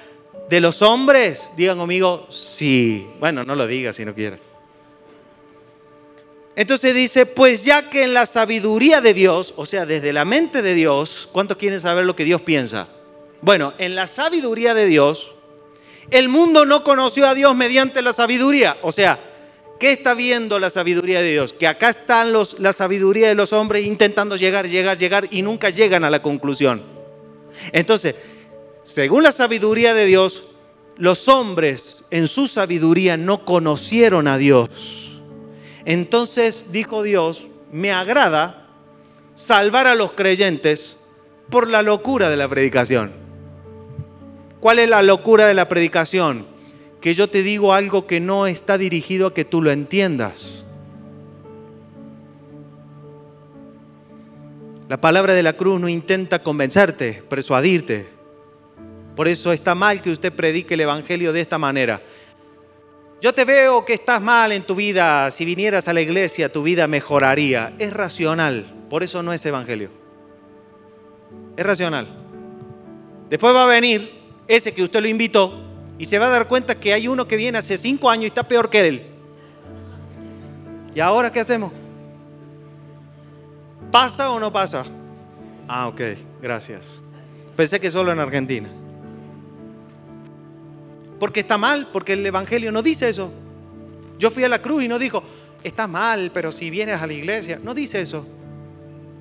de 0.49 0.61
los 0.61 0.83
hombres? 0.83 1.53
Digan 1.57 1.79
conmigo, 1.79 2.27
sí. 2.31 3.07
Bueno, 3.21 3.45
no 3.45 3.55
lo 3.55 3.67
diga 3.67 3.93
si 3.93 4.05
no 4.05 4.15
quiere. 4.15 4.50
Entonces 6.61 6.95
dice, 6.95 7.25
pues 7.25 7.65
ya 7.65 7.89
que 7.89 8.03
en 8.03 8.13
la 8.13 8.27
sabiduría 8.27 9.01
de 9.01 9.15
Dios, 9.15 9.55
o 9.57 9.65
sea, 9.65 9.87
desde 9.87 10.13
la 10.13 10.27
mente 10.27 10.61
de 10.61 10.75
Dios, 10.75 11.27
¿cuántos 11.33 11.57
quieren 11.57 11.81
saber 11.81 12.05
lo 12.05 12.15
que 12.15 12.27
Dios 12.27 12.43
piensa? 12.43 12.87
Bueno, 13.41 13.73
en 13.79 13.95
la 13.95 14.07
sabiduría 14.07 14.75
de 14.75 14.85
Dios, 14.85 15.37
el 16.11 16.29
mundo 16.29 16.67
no 16.67 16.85
conoció 16.85 17.27
a 17.27 17.35
Dios 17.35 17.57
mediante 17.57 18.03
la 18.03 18.13
sabiduría. 18.13 18.77
O 18.83 18.93
sea, 18.93 19.19
¿qué 19.79 19.91
está 19.91 20.13
viendo 20.13 20.59
la 20.59 20.69
sabiduría 20.69 21.23
de 21.23 21.33
Dios? 21.33 21.55
Que 21.55 21.67
acá 21.67 21.89
están 21.89 22.31
los, 22.31 22.61
la 22.61 22.75
sabiduría 22.75 23.29
de 23.29 23.35
los 23.35 23.55
hombres 23.55 23.87
intentando 23.87 24.37
llegar, 24.37 24.69
llegar, 24.69 24.99
llegar 24.99 25.29
y 25.31 25.41
nunca 25.41 25.71
llegan 25.71 26.05
a 26.05 26.11
la 26.11 26.21
conclusión. 26.21 26.83
Entonces, 27.73 28.17
según 28.83 29.23
la 29.23 29.33
sabiduría 29.33 29.95
de 29.95 30.05
Dios, 30.05 30.45
los 30.99 31.27
hombres 31.29 32.05
en 32.11 32.27
su 32.27 32.47
sabiduría 32.47 33.17
no 33.17 33.47
conocieron 33.47 34.29
a 34.29 34.37
Dios. 34.37 35.10
Entonces 35.85 36.67
dijo 36.71 37.03
Dios, 37.03 37.49
me 37.73 37.93
agrada 37.93 38.67
salvar 39.35 39.87
a 39.87 39.95
los 39.95 40.13
creyentes 40.13 40.97
por 41.49 41.69
la 41.69 41.83
locura 41.83 42.29
de 42.29 42.37
la 42.37 42.49
predicación. 42.49 43.13
¿Cuál 44.61 44.79
es 44.79 44.89
la 44.89 45.03
locura 45.03 45.47
de 45.47 45.55
la 45.55 45.69
predicación? 45.69 46.47
Que 47.01 47.15
yo 47.15 47.29
te 47.31 47.43
digo 47.43 47.73
algo 47.73 48.07
que 48.07 48.21
no 48.21 48.47
está 48.47 48.77
dirigido 48.77 49.29
a 49.29 49.35
que 49.35 49.45
tú 49.45 49.63
lo 49.63 49.71
entiendas. 49.71 50.65
La 54.89 55.01
palabra 55.01 55.35
de 55.35 55.43
la 55.43 55.55
cruz 55.55 55.81
no 55.81 55.89
intenta 55.89 56.41
convencerte, 56.41 57.23
persuadirte. 57.29 58.09
Por 59.17 59.29
eso 59.29 59.53
está 59.53 59.75
mal 59.75 60.03
que 60.03 60.11
usted 60.11 60.33
predique 60.33 60.75
el 60.75 60.81
Evangelio 60.81 61.33
de 61.33 61.41
esta 61.41 61.59
manera. 61.59 62.03
Yo 63.21 63.35
te 63.35 63.45
veo 63.45 63.85
que 63.85 63.93
estás 63.93 64.23
mal 64.23 64.51
en 64.51 64.63
tu 64.63 64.75
vida, 64.75 65.31
si 65.31 65.45
vinieras 65.45 65.89
a 65.89 65.93
la 65.93 66.01
iglesia 66.01 66.51
tu 66.51 66.63
vida 66.63 66.87
mejoraría. 66.87 67.75
Es 67.79 67.93
racional, 67.93 68.65
por 68.89 69.03
eso 69.03 69.23
no 69.23 69.33
es 69.35 69.45
Evangelio. 69.45 69.91
Es 71.57 71.67
racional. 71.67 72.09
Después 73.29 73.55
va 73.55 73.65
a 73.65 73.67
venir 73.67 74.11
ese 74.49 74.73
que 74.73 74.83
usted 74.83 75.03
lo 75.03 75.09
invitó 75.09 75.61
y 75.99 76.07
se 76.07 76.19
va 76.19 76.27
a 76.27 76.31
dar 76.31 76.49
cuenta 76.49 76.81
que 76.81 76.95
hay 76.95 77.09
uno 77.09 77.29
que 77.29 77.37
viene 77.37 77.59
hace 77.59 77.77
cinco 77.77 78.09
años 78.09 78.25
y 78.25 78.29
está 78.29 78.49
peor 78.49 78.71
que 78.71 78.89
él. 78.89 79.07
¿Y 80.95 81.01
ahora 81.01 81.31
qué 81.31 81.41
hacemos? 81.41 81.73
¿Pasa 83.93 84.31
o 84.31 84.41
no 84.41 84.51
pasa? 84.51 84.85
Ah, 85.69 85.89
ok, 85.89 86.01
gracias. 86.41 87.03
Pensé 87.55 87.79
que 87.79 87.91
solo 87.91 88.13
en 88.13 88.19
Argentina. 88.19 88.69
Porque 91.21 91.41
está 91.41 91.59
mal, 91.59 91.89
porque 91.93 92.15
el 92.15 92.27
Evangelio 92.27 92.73
no 92.73 92.83
dice 92.83 93.09
eso. 93.09 93.31
Yo 94.19 94.31
fui 94.31 94.43
a 94.43 94.49
la 94.49 94.61
cruz 94.61 94.83
y 94.83 94.89
no 94.89 94.99
dijo, 94.99 95.23
está 95.63 95.87
mal, 95.87 96.31
pero 96.33 96.51
si 96.51 96.71
vienes 96.71 97.01
a 97.01 97.07
la 97.07 97.13
iglesia, 97.13 97.61
no 97.63 97.75
dice 97.75 98.01
eso. 98.01 98.27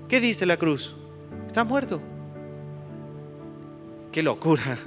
¿Qué 0.07 0.19
dice 0.21 0.45
la 0.45 0.57
cruz? 0.57 0.95
Estás 1.45 1.65
muerto. 1.65 2.01
Qué 4.11 4.23
locura. 4.23 4.77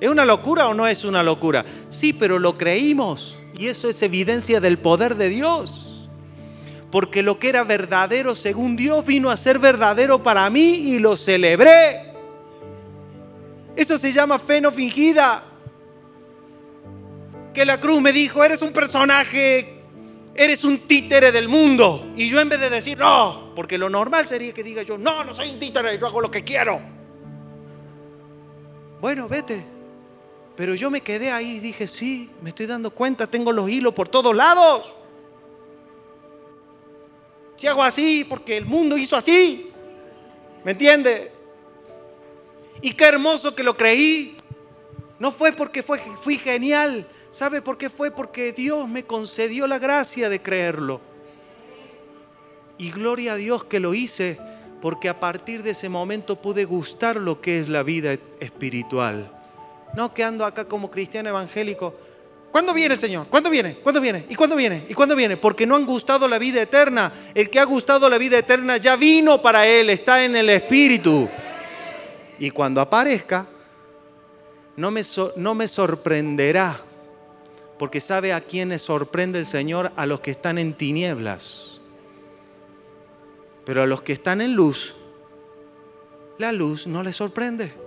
¿Es 0.00 0.08
una 0.08 0.24
locura 0.24 0.68
o 0.68 0.74
no 0.74 0.86
es 0.86 1.04
una 1.04 1.22
locura? 1.22 1.64
Sí, 1.88 2.12
pero 2.12 2.38
lo 2.38 2.56
creímos. 2.56 3.38
Y 3.58 3.66
eso 3.66 3.88
es 3.88 4.00
evidencia 4.02 4.60
del 4.60 4.78
poder 4.78 5.16
de 5.16 5.28
Dios. 5.28 6.08
Porque 6.92 7.22
lo 7.22 7.38
que 7.38 7.48
era 7.48 7.64
verdadero 7.64 8.34
según 8.34 8.76
Dios 8.76 9.04
vino 9.04 9.30
a 9.30 9.36
ser 9.36 9.58
verdadero 9.58 10.22
para 10.22 10.48
mí 10.48 10.92
y 10.92 10.98
lo 11.00 11.16
celebré. 11.16 12.12
Eso 13.74 13.98
se 13.98 14.12
llama 14.12 14.38
fe 14.38 14.60
no 14.60 14.70
fingida. 14.70 15.51
Que 17.54 17.64
la 17.64 17.78
cruz 17.78 18.00
me 18.00 18.12
dijo, 18.12 18.42
eres 18.42 18.62
un 18.62 18.72
personaje, 18.72 19.82
eres 20.34 20.64
un 20.64 20.78
títere 20.80 21.32
del 21.32 21.48
mundo. 21.48 22.12
Y 22.16 22.28
yo 22.28 22.40
en 22.40 22.48
vez 22.48 22.60
de 22.60 22.70
decir, 22.70 22.98
no, 22.98 23.52
porque 23.54 23.78
lo 23.78 23.88
normal 23.90 24.26
sería 24.26 24.52
que 24.52 24.62
diga 24.62 24.82
yo, 24.82 24.96
no, 24.98 25.24
no 25.24 25.34
soy 25.34 25.50
un 25.50 25.58
títere, 25.58 25.98
yo 25.98 26.06
hago 26.06 26.20
lo 26.20 26.30
que 26.30 26.44
quiero. 26.44 26.80
Bueno, 29.00 29.28
vete. 29.28 29.64
Pero 30.56 30.74
yo 30.74 30.90
me 30.90 31.00
quedé 31.00 31.32
ahí 31.32 31.56
y 31.56 31.60
dije, 31.60 31.88
sí, 31.88 32.30
me 32.40 32.50
estoy 32.50 32.66
dando 32.66 32.90
cuenta, 32.90 33.26
tengo 33.26 33.52
los 33.52 33.68
hilos 33.68 33.94
por 33.94 34.08
todos 34.08 34.34
lados. 34.34 34.94
Si 37.56 37.66
hago 37.66 37.82
así, 37.82 38.24
porque 38.24 38.56
el 38.56 38.66
mundo 38.66 38.96
hizo 38.96 39.16
así. 39.16 39.70
¿Me 40.64 40.72
entiende? 40.72 41.32
Y 42.80 42.92
qué 42.92 43.04
hermoso 43.04 43.54
que 43.54 43.62
lo 43.62 43.76
creí. 43.76 44.36
No 45.22 45.30
fue 45.30 45.52
porque 45.52 45.84
fui 45.84 46.36
genial. 46.36 47.06
¿Sabe 47.30 47.62
por 47.62 47.78
qué 47.78 47.88
fue? 47.88 48.10
Porque 48.10 48.52
Dios 48.52 48.88
me 48.88 49.04
concedió 49.04 49.68
la 49.68 49.78
gracia 49.78 50.28
de 50.28 50.42
creerlo. 50.42 51.00
Y 52.76 52.90
gloria 52.90 53.34
a 53.34 53.36
Dios 53.36 53.62
que 53.62 53.78
lo 53.78 53.94
hice, 53.94 54.36
porque 54.80 55.08
a 55.08 55.20
partir 55.20 55.62
de 55.62 55.70
ese 55.70 55.88
momento 55.88 56.42
pude 56.42 56.64
gustar 56.64 57.14
lo 57.14 57.40
que 57.40 57.60
es 57.60 57.68
la 57.68 57.84
vida 57.84 58.18
espiritual. 58.40 59.30
No 59.94 60.12
que 60.12 60.24
ando 60.24 60.44
acá 60.44 60.64
como 60.64 60.90
cristiano 60.90 61.28
evangélico. 61.28 61.94
¿Cuándo 62.50 62.74
viene 62.74 62.94
el 62.94 63.00
Señor? 63.00 63.28
¿Cuándo 63.28 63.48
viene? 63.48 63.76
¿Cuándo 63.76 64.00
viene? 64.00 64.26
¿Y 64.28 64.34
cuándo 64.34 64.56
viene? 64.56 64.86
¿Y 64.88 64.94
cuándo 64.94 65.14
viene? 65.14 65.36
Porque 65.36 65.68
no 65.68 65.76
han 65.76 65.86
gustado 65.86 66.26
la 66.26 66.38
vida 66.38 66.60
eterna. 66.60 67.12
El 67.32 67.48
que 67.48 67.60
ha 67.60 67.64
gustado 67.64 68.10
la 68.10 68.18
vida 68.18 68.38
eterna 68.38 68.76
ya 68.76 68.96
vino 68.96 69.40
para 69.40 69.68
él, 69.68 69.88
está 69.88 70.24
en 70.24 70.34
el 70.34 70.50
Espíritu. 70.50 71.28
Y 72.40 72.50
cuando 72.50 72.80
aparezca, 72.80 73.46
no 74.76 74.90
me, 74.90 75.68
sorprenderá, 75.68 76.80
porque 77.78 78.00
sabe 78.00 78.32
a 78.32 78.40
quiénes 78.40 78.82
sorprende 78.82 79.38
el 79.38 79.46
Señor, 79.46 79.92
a 79.96 80.06
los 80.06 80.20
que 80.20 80.30
están 80.30 80.58
en 80.58 80.74
tinieblas. 80.74 81.80
Pero 83.64 83.82
a 83.82 83.86
los 83.86 84.02
que 84.02 84.12
están 84.12 84.40
en 84.40 84.54
luz, 84.54 84.94
la 86.38 86.52
luz 86.52 86.86
no 86.86 87.02
les 87.02 87.16
sorprende. 87.16 87.82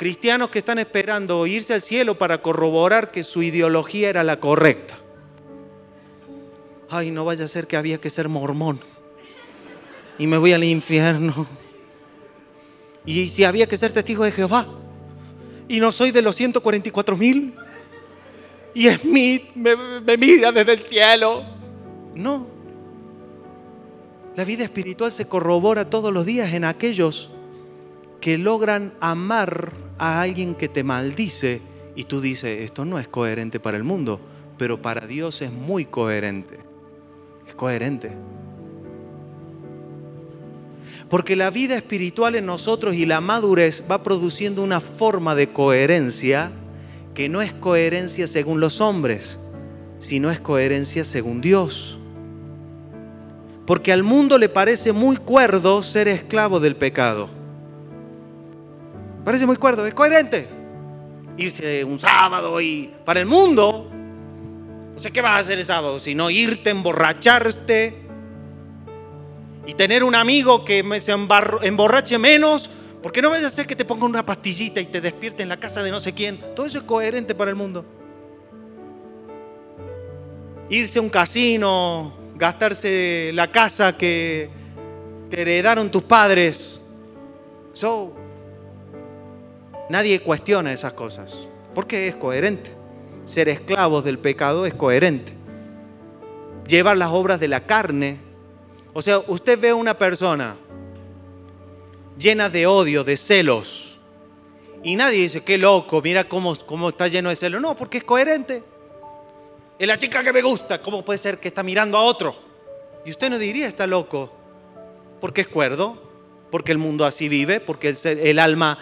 cristianos 0.00 0.48
que 0.48 0.60
están 0.60 0.78
esperando 0.78 1.46
irse 1.46 1.74
al 1.74 1.82
cielo 1.82 2.16
para 2.16 2.40
corroborar 2.40 3.10
que 3.10 3.22
su 3.22 3.42
ideología 3.42 4.08
era 4.08 4.24
la 4.24 4.40
correcta. 4.40 4.96
Ay, 6.88 7.10
no 7.10 7.26
vaya 7.26 7.44
a 7.44 7.48
ser 7.48 7.66
que 7.66 7.76
había 7.76 8.00
que 8.00 8.08
ser 8.08 8.30
mormón 8.30 8.80
y 10.18 10.26
me 10.26 10.38
voy 10.38 10.54
al 10.54 10.64
infierno. 10.64 11.46
Y 13.06 13.28
si 13.28 13.44
había 13.44 13.66
que 13.66 13.76
ser 13.76 13.92
testigo 13.92 14.24
de 14.24 14.32
Jehová 14.32 14.66
y 15.68 15.80
no 15.80 15.92
soy 15.92 16.10
de 16.10 16.22
los 16.22 16.36
144 16.36 17.16
mil 17.16 17.54
y 18.74 18.88
Smith 18.88 19.44
me, 19.54 19.76
me 20.00 20.16
mira 20.16 20.52
desde 20.52 20.72
el 20.72 20.80
cielo. 20.80 21.44
No. 22.14 22.46
La 24.36 24.44
vida 24.44 24.64
espiritual 24.64 25.10
se 25.10 25.26
corrobora 25.26 25.90
todos 25.90 26.12
los 26.12 26.24
días 26.24 26.52
en 26.54 26.64
aquellos 26.64 27.30
que 28.20 28.38
logran 28.38 28.92
amar 29.00 29.72
a 29.98 30.20
alguien 30.20 30.54
que 30.54 30.68
te 30.68 30.84
maldice 30.84 31.60
y 31.96 32.04
tú 32.04 32.20
dices, 32.20 32.60
esto 32.62 32.84
no 32.84 32.98
es 32.98 33.08
coherente 33.08 33.60
para 33.60 33.76
el 33.76 33.84
mundo, 33.84 34.20
pero 34.56 34.80
para 34.80 35.06
Dios 35.06 35.42
es 35.42 35.52
muy 35.52 35.84
coherente. 35.84 36.60
Es 37.46 37.54
coherente. 37.54 38.12
Porque 41.10 41.34
la 41.34 41.50
vida 41.50 41.74
espiritual 41.74 42.36
en 42.36 42.46
nosotros 42.46 42.94
y 42.94 43.04
la 43.04 43.20
madurez 43.20 43.82
va 43.90 44.04
produciendo 44.04 44.62
una 44.62 44.80
forma 44.80 45.34
de 45.34 45.48
coherencia 45.48 46.52
que 47.14 47.28
no 47.28 47.42
es 47.42 47.52
coherencia 47.52 48.28
según 48.28 48.60
los 48.60 48.80
hombres, 48.80 49.40
sino 49.98 50.30
es 50.30 50.38
coherencia 50.38 51.04
según 51.04 51.40
Dios. 51.40 51.98
Porque 53.66 53.92
al 53.92 54.04
mundo 54.04 54.38
le 54.38 54.48
parece 54.48 54.92
muy 54.92 55.16
cuerdo 55.16 55.82
ser 55.82 56.06
esclavo 56.06 56.60
del 56.60 56.76
pecado. 56.76 57.28
Parece 59.24 59.46
muy 59.46 59.56
cuerdo, 59.56 59.86
es 59.86 59.94
coherente. 59.94 60.48
Irse 61.36 61.82
un 61.82 61.98
sábado 61.98 62.60
y 62.60 62.88
para 63.04 63.18
el 63.18 63.26
mundo, 63.26 63.90
no 64.94 65.02
sé 65.02 65.10
qué 65.10 65.20
vas 65.20 65.32
a 65.32 65.38
hacer 65.38 65.58
el 65.58 65.64
sábado, 65.64 65.98
sino 65.98 66.30
irte, 66.30 66.70
emborracharte 66.70 68.09
y 69.70 69.74
tener 69.74 70.02
un 70.02 70.16
amigo 70.16 70.64
que 70.64 70.82
me 70.82 71.00
se 71.00 71.12
emborrache 71.12 72.18
menos, 72.18 72.68
porque 73.00 73.22
no 73.22 73.30
vaya 73.30 73.46
a 73.46 73.50
ser 73.50 73.68
que 73.68 73.76
te 73.76 73.84
ponga 73.84 74.04
una 74.04 74.26
pastillita 74.26 74.80
y 74.80 74.86
te 74.86 75.00
despierte 75.00 75.44
en 75.44 75.48
la 75.48 75.60
casa 75.60 75.80
de 75.84 75.92
no 75.92 76.00
sé 76.00 76.12
quién. 76.12 76.40
Todo 76.56 76.66
eso 76.66 76.78
es 76.78 76.84
coherente 76.84 77.36
para 77.36 77.50
el 77.50 77.56
mundo. 77.56 77.84
Irse 80.68 80.98
a 80.98 81.02
un 81.02 81.08
casino, 81.08 82.12
gastarse 82.34 83.30
la 83.32 83.52
casa 83.52 83.96
que 83.96 84.50
te 85.30 85.42
heredaron 85.42 85.88
tus 85.88 86.02
padres. 86.02 86.80
So, 87.72 88.12
Nadie 89.88 90.20
cuestiona 90.20 90.72
esas 90.72 90.92
cosas, 90.94 91.48
porque 91.74 92.08
es 92.08 92.16
coherente. 92.16 92.72
Ser 93.24 93.48
esclavos 93.48 94.04
del 94.04 94.18
pecado 94.18 94.66
es 94.66 94.74
coherente. 94.74 95.32
Llevar 96.68 96.96
las 96.96 97.10
obras 97.10 97.38
de 97.38 97.48
la 97.48 97.66
carne. 97.66 98.20
O 98.92 99.02
sea, 99.02 99.18
usted 99.26 99.58
ve 99.58 99.70
a 99.70 99.74
una 99.74 99.96
persona 99.96 100.56
llena 102.18 102.48
de 102.48 102.66
odio, 102.66 103.04
de 103.04 103.16
celos, 103.16 103.90
y 104.82 104.96
nadie 104.96 105.18
dice, 105.18 105.42
qué 105.42 105.58
loco, 105.58 106.00
mira 106.00 106.24
cómo, 106.24 106.56
cómo 106.56 106.88
está 106.88 107.06
lleno 107.08 107.28
de 107.28 107.36
celos. 107.36 107.60
No, 107.60 107.76
porque 107.76 107.98
es 107.98 108.04
coherente. 108.04 108.62
Es 109.78 109.86
la 109.86 109.98
chica 109.98 110.22
que 110.22 110.32
me 110.32 110.42
gusta, 110.42 110.82
¿cómo 110.82 111.04
puede 111.04 111.18
ser 111.18 111.38
que 111.38 111.48
está 111.48 111.62
mirando 111.62 111.96
a 111.96 112.02
otro? 112.02 112.34
Y 113.04 113.10
usted 113.10 113.30
no 113.30 113.38
diría, 113.38 113.66
está 113.66 113.86
loco, 113.86 114.32
porque 115.20 115.42
es 115.42 115.48
cuerdo, 115.48 116.02
porque 116.50 116.72
el 116.72 116.78
mundo 116.78 117.06
así 117.06 117.28
vive, 117.28 117.60
porque 117.60 117.88
el, 117.88 117.96
el 118.04 118.38
alma 118.38 118.78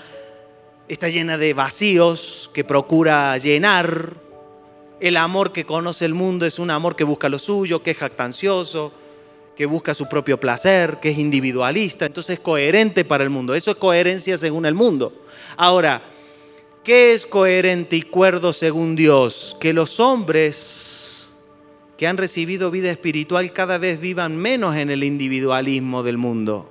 está 0.89 1.09
llena 1.09 1.39
de 1.39 1.55
vacíos 1.55 2.51
que 2.53 2.65
procura 2.65 3.37
llenar. 3.39 4.15
El 5.01 5.17
amor 5.17 5.53
que 5.53 5.65
conoce 5.65 6.05
el 6.05 6.15
mundo 6.15 6.47
es 6.47 6.59
un 6.59 6.71
amor 6.71 6.97
que 6.97 7.05
busca 7.05 7.29
lo 7.29 7.39
suyo, 7.39 7.83
que 7.83 7.93
es 7.93 7.99
jactancioso, 7.99 8.93
que 9.59 9.67
busca 9.67 9.93
su 9.93 10.09
propio 10.09 10.39
placer, 10.39 10.99
que 11.03 11.11
es 11.11 11.19
individualista. 11.19 12.07
Entonces 12.07 12.35
es 12.35 12.41
coherente 12.41 13.05
para 13.05 13.25
el 13.25 13.31
mundo. 13.31 13.57
Eso 13.57 13.73
es 13.73 13.77
coherencia 13.77 14.39
según 14.39 14.67
el 14.67 14.75
mundo. 14.77 15.13
Ahora, 15.57 16.01
¿qué 16.85 17.13
es 17.13 17.27
coherente 17.27 17.97
y 17.97 18.03
cuerdo 18.03 18.53
según 18.53 18.95
Dios? 18.95 19.57
Que 19.59 19.73
los 19.73 19.99
hombres 19.99 21.29
que 21.97 22.07
han 22.07 22.19
recibido 22.19 22.71
vida 22.71 22.89
espiritual 22.89 23.53
cada 23.53 23.79
vez 23.79 23.99
vivan 23.99 24.37
menos 24.37 24.77
en 24.77 24.91
el 24.91 25.03
individualismo 25.03 26.05
del 26.05 26.19
mundo 26.19 26.71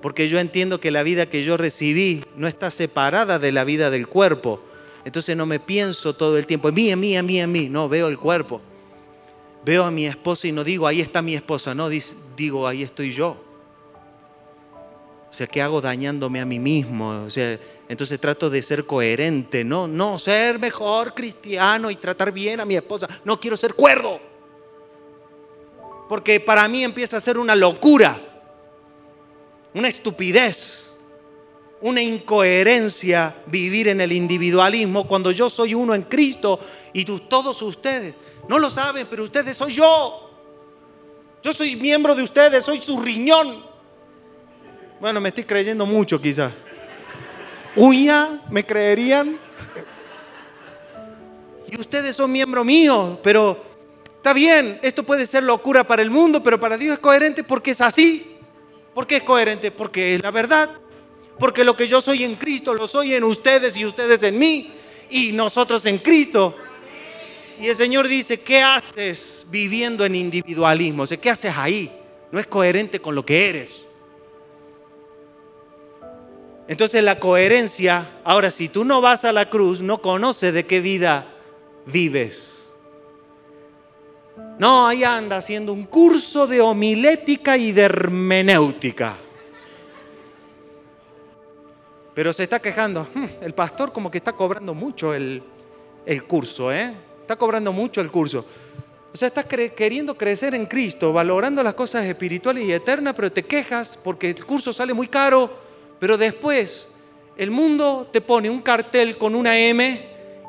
porque 0.00 0.28
yo 0.28 0.38
entiendo 0.38 0.80
que 0.80 0.90
la 0.90 1.02
vida 1.02 1.26
que 1.26 1.44
yo 1.44 1.58
recibí 1.58 2.24
no 2.34 2.48
está 2.48 2.70
separada 2.70 3.38
de 3.38 3.52
la 3.52 3.64
vida 3.64 3.90
del 3.90 4.08
cuerpo. 4.08 4.62
Entonces 5.04 5.36
no 5.36 5.44
me 5.44 5.60
pienso 5.60 6.14
todo 6.14 6.38
el 6.38 6.46
tiempo, 6.46 6.72
mí, 6.72 6.90
en 6.90 6.98
mí, 6.98 7.14
en 7.14 7.26
mí, 7.26 7.38
en 7.38 7.52
mí. 7.52 7.68
No, 7.68 7.86
veo 7.86 8.08
el 8.08 8.16
cuerpo. 8.16 8.62
Veo 9.64 9.84
a 9.84 9.90
mi 9.90 10.06
esposa 10.06 10.48
y 10.48 10.52
no 10.52 10.64
digo, 10.64 10.86
ahí 10.86 11.00
está 11.00 11.22
mi 11.22 11.34
esposa, 11.34 11.74
no, 11.74 11.88
digo, 12.36 12.66
ahí 12.66 12.82
estoy 12.82 13.12
yo. 13.12 13.36
O 15.28 15.32
sea, 15.32 15.46
¿qué 15.46 15.62
hago 15.62 15.80
dañándome 15.80 16.40
a 16.40 16.44
mí 16.44 16.58
mismo? 16.58 17.24
O 17.24 17.30
sea, 17.30 17.58
entonces 17.88 18.18
trato 18.18 18.50
de 18.50 18.62
ser 18.62 18.84
coherente, 18.84 19.62
no, 19.62 19.86
no, 19.86 20.18
ser 20.18 20.58
mejor 20.58 21.14
cristiano 21.14 21.90
y 21.90 21.96
tratar 21.96 22.32
bien 22.32 22.58
a 22.60 22.64
mi 22.64 22.74
esposa. 22.74 23.08
No 23.24 23.38
quiero 23.38 23.56
ser 23.56 23.74
cuerdo. 23.74 24.20
Porque 26.08 26.40
para 26.40 26.66
mí 26.66 26.82
empieza 26.82 27.18
a 27.18 27.20
ser 27.20 27.38
una 27.38 27.54
locura 27.54 28.20
una 29.74 29.88
estupidez, 29.88 30.86
una 31.80 32.02
incoherencia 32.02 33.42
vivir 33.46 33.88
en 33.88 34.00
el 34.00 34.12
individualismo 34.12 35.06
cuando 35.06 35.30
yo 35.30 35.48
soy 35.48 35.74
uno 35.74 35.94
en 35.94 36.02
Cristo 36.02 36.58
y 36.92 37.04
todos 37.04 37.62
ustedes 37.62 38.14
no 38.50 38.58
lo 38.58 38.68
saben, 38.68 39.06
pero 39.08 39.22
ustedes 39.22 39.56
soy 39.56 39.74
yo. 39.74 40.28
Yo 41.40 41.52
soy 41.52 41.76
miembro 41.76 42.16
de 42.16 42.24
ustedes, 42.24 42.64
soy 42.64 42.80
su 42.80 42.98
riñón. 42.98 43.64
Bueno, 45.00 45.20
me 45.20 45.28
estoy 45.28 45.44
creyendo 45.44 45.86
mucho 45.86 46.20
quizás. 46.20 46.50
¿Uña? 47.76 48.42
¿Me 48.50 48.66
creerían? 48.66 49.38
Y 51.70 51.80
ustedes 51.80 52.16
son 52.16 52.32
miembro 52.32 52.64
mío, 52.64 53.20
pero 53.22 53.62
está 54.16 54.32
bien, 54.32 54.80
esto 54.82 55.04
puede 55.04 55.26
ser 55.26 55.44
locura 55.44 55.84
para 55.84 56.02
el 56.02 56.10
mundo, 56.10 56.42
pero 56.42 56.58
para 56.58 56.76
Dios 56.76 56.94
es 56.94 56.98
coherente 56.98 57.44
porque 57.44 57.70
es 57.70 57.80
así. 57.80 58.36
¿Por 58.92 59.06
qué 59.06 59.18
es 59.18 59.22
coherente? 59.22 59.70
Porque 59.70 60.16
es 60.16 60.22
la 60.22 60.32
verdad. 60.32 60.70
Porque 61.38 61.62
lo 61.62 61.76
que 61.76 61.86
yo 61.86 62.00
soy 62.00 62.24
en 62.24 62.34
Cristo 62.34 62.74
lo 62.74 62.88
soy 62.88 63.14
en 63.14 63.22
ustedes 63.22 63.76
y 63.76 63.86
ustedes 63.86 64.24
en 64.24 64.36
mí 64.36 64.72
y 65.08 65.30
nosotros 65.30 65.86
en 65.86 65.98
Cristo. 65.98 66.56
Y 67.60 67.68
el 67.68 67.76
Señor 67.76 68.08
dice, 68.08 68.40
¿qué 68.40 68.62
haces 68.62 69.46
viviendo 69.50 70.06
en 70.06 70.14
individualismo? 70.16 71.02
O 71.02 71.06
sea, 71.06 71.18
¿qué 71.18 71.28
haces 71.28 71.52
ahí? 71.54 71.92
No 72.32 72.40
es 72.40 72.46
coherente 72.46 73.00
con 73.00 73.14
lo 73.14 73.26
que 73.26 73.50
eres. 73.50 73.82
Entonces 76.66 77.04
la 77.04 77.18
coherencia, 77.18 78.20
ahora 78.24 78.50
si 78.50 78.70
tú 78.70 78.82
no 78.82 79.02
vas 79.02 79.26
a 79.26 79.32
la 79.32 79.50
cruz, 79.50 79.82
no 79.82 80.00
conoces 80.00 80.54
de 80.54 80.64
qué 80.64 80.80
vida 80.80 81.34
vives. 81.84 82.70
No, 84.58 84.86
ahí 84.86 85.04
anda 85.04 85.36
haciendo 85.36 85.74
un 85.74 85.84
curso 85.84 86.46
de 86.46 86.62
homilética 86.62 87.58
y 87.58 87.72
de 87.72 87.82
hermenéutica. 87.82 89.18
Pero 92.14 92.32
se 92.32 92.44
está 92.44 92.58
quejando, 92.58 93.06
hmm, 93.14 93.26
el 93.42 93.52
pastor 93.52 93.92
como 93.92 94.10
que 94.10 94.16
está 94.16 94.32
cobrando 94.32 94.72
mucho 94.72 95.12
el, 95.12 95.42
el 96.06 96.24
curso, 96.24 96.72
¿eh? 96.72 96.94
Está 97.30 97.38
cobrando 97.38 97.72
mucho 97.72 98.00
el 98.00 98.10
curso. 98.10 98.44
O 99.14 99.16
sea, 99.16 99.28
estás 99.28 99.44
queriendo 99.44 100.16
crecer 100.16 100.52
en 100.52 100.66
Cristo, 100.66 101.12
valorando 101.12 101.62
las 101.62 101.74
cosas 101.74 102.04
espirituales 102.04 102.64
y 102.64 102.72
eternas, 102.72 103.14
pero 103.14 103.30
te 103.30 103.44
quejas 103.44 103.96
porque 104.02 104.30
el 104.30 104.44
curso 104.44 104.72
sale 104.72 104.92
muy 104.92 105.06
caro, 105.06 105.48
pero 106.00 106.18
después 106.18 106.88
el 107.36 107.52
mundo 107.52 108.08
te 108.12 108.20
pone 108.20 108.50
un 108.50 108.60
cartel 108.60 109.16
con 109.16 109.36
una 109.36 109.56
M 109.56 110.00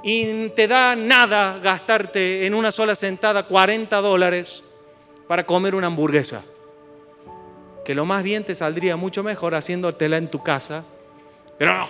y 0.03 0.49
te 0.55 0.67
da 0.67 0.95
nada 0.95 1.59
gastarte 1.59 2.47
en 2.47 2.55
una 2.55 2.71
sola 2.71 2.95
sentada 2.95 3.45
40 3.45 3.95
dólares 4.01 4.63
para 5.27 5.45
comer 5.45 5.75
una 5.75 5.86
hamburguesa. 5.86 6.41
Que 7.86 7.93
lo 7.93 8.05
más 8.05 8.23
bien 8.23 8.43
te 8.43 8.55
saldría 8.55 8.97
mucho 8.97 9.21
mejor 9.21 9.53
haciéndotela 9.53 10.17
en 10.17 10.32
tu 10.32 10.41
casa, 10.41 10.84
pero 11.59 11.77
no. 11.77 11.88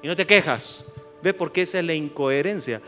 Y 0.00 0.06
no 0.06 0.14
te 0.14 0.28
quejas. 0.28 0.84
¿Ves 1.24 1.34
por 1.34 1.50
qué 1.50 1.62
esa 1.62 1.80
es 1.80 1.84
la 1.84 1.94
incoherencia? 1.94 2.80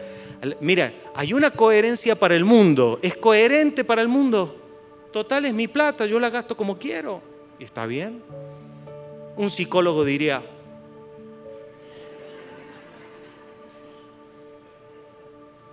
Mira, 0.61 0.93
hay 1.14 1.32
una 1.32 1.51
coherencia 1.51 2.14
para 2.14 2.36
el 2.36 2.45
mundo. 2.45 2.99
¿Es 3.03 3.16
coherente 3.16 3.84
para 3.84 4.03
el 4.03 4.09
mundo? 4.09 4.57
Total 5.12 5.45
es 5.47 5.55
mi 5.55 5.66
plata, 5.66 6.07
yo 6.07 6.20
la 6.20 6.30
gasto 6.30 6.57
como 6.57 6.78
quiero. 6.78 7.20
Y 7.59 7.64
está 7.64 7.86
bien. 7.86 8.22
Un 9.36 9.51
psicólogo 9.51 10.05
diría, 10.05 10.43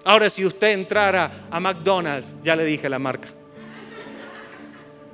Ahora, 0.07 0.30
si 0.30 0.45
usted 0.45 0.68
entrara 0.68 1.47
a 1.49 1.59
McDonald's, 1.59 2.36
ya 2.43 2.55
le 2.55 2.63
dije 2.63 2.88
la 2.88 2.99
marca, 2.99 3.28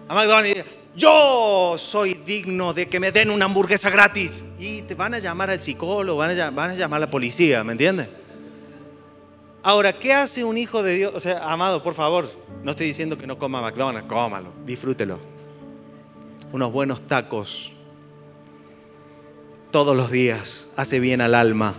a 0.09 0.13
McDonald's, 0.13 0.65
yo 0.93 1.75
soy 1.77 2.15
digno 2.15 2.73
de 2.73 2.89
que 2.89 2.99
me 2.99 3.13
den 3.13 3.29
una 3.29 3.45
hamburguesa 3.45 3.89
gratis. 3.89 4.43
Y 4.59 4.81
te 4.81 4.93
van 4.93 5.13
a 5.13 5.19
llamar 5.19 5.49
al 5.49 5.61
psicólogo, 5.61 6.17
van 6.19 6.37
a, 6.37 6.49
van 6.49 6.71
a 6.71 6.73
llamar 6.73 6.97
a 6.97 7.05
la 7.05 7.09
policía, 7.09 7.63
¿me 7.63 7.71
entiendes? 7.71 8.09
Ahora, 9.63 9.93
¿qué 9.93 10.11
hace 10.11 10.43
un 10.43 10.57
hijo 10.57 10.81
de 10.81 10.95
Dios? 10.95 11.13
O 11.13 11.19
sea, 11.19 11.51
amado, 11.51 11.83
por 11.83 11.93
favor, 11.93 12.27
no 12.63 12.71
estoy 12.71 12.87
diciendo 12.87 13.17
que 13.17 13.27
no 13.27 13.37
coma 13.37 13.61
McDonald's, 13.61 14.09
cómalo, 14.09 14.51
disfrútelo. 14.65 15.19
Unos 16.51 16.71
buenos 16.71 17.05
tacos 17.07 17.71
todos 19.69 19.95
los 19.95 20.09
días 20.09 20.67
hace 20.75 20.99
bien 20.99 21.21
al 21.21 21.35
alma. 21.35 21.75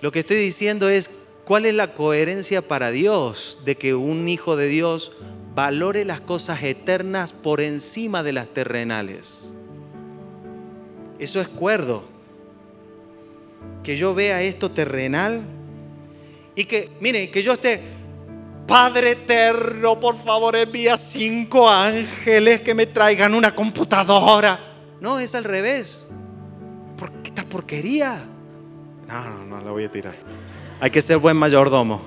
Lo 0.00 0.12
que 0.12 0.20
estoy 0.20 0.36
diciendo 0.36 0.88
es 0.88 1.10
cuál 1.44 1.66
es 1.66 1.74
la 1.74 1.94
coherencia 1.94 2.62
para 2.62 2.92
Dios 2.92 3.60
de 3.64 3.76
que 3.76 3.94
un 3.94 4.28
hijo 4.28 4.56
de 4.56 4.68
Dios 4.68 5.12
valore 5.54 6.04
las 6.04 6.20
cosas 6.20 6.62
eternas 6.62 7.32
por 7.32 7.60
encima 7.60 8.22
de 8.22 8.32
las 8.32 8.46
terrenales. 8.48 9.52
Eso 11.18 11.40
es 11.40 11.48
cuerdo. 11.48 12.04
Que 13.82 13.96
yo 13.96 14.14
vea 14.14 14.42
esto 14.42 14.70
terrenal 14.70 15.55
y 16.56 16.64
que, 16.64 16.90
mire, 17.00 17.30
que 17.30 17.42
yo 17.42 17.52
esté, 17.52 17.80
Padre 18.66 19.12
eterno, 19.12 20.00
por 20.00 20.16
favor 20.16 20.56
envía 20.56 20.96
cinco 20.96 21.70
ángeles 21.70 22.62
que 22.62 22.74
me 22.74 22.86
traigan 22.86 23.34
una 23.34 23.54
computadora. 23.54 24.58
No, 25.00 25.20
es 25.20 25.36
al 25.36 25.44
revés. 25.44 26.00
¿Por 26.98 27.12
qué 27.12 27.28
esta 27.28 27.44
porquería? 27.44 28.24
No, 29.06 29.24
no, 29.24 29.44
no, 29.44 29.60
la 29.60 29.70
voy 29.70 29.84
a 29.84 29.92
tirar. 29.92 30.14
Hay 30.80 30.90
que 30.90 31.00
ser 31.00 31.18
buen 31.18 31.36
mayordomo. 31.36 32.00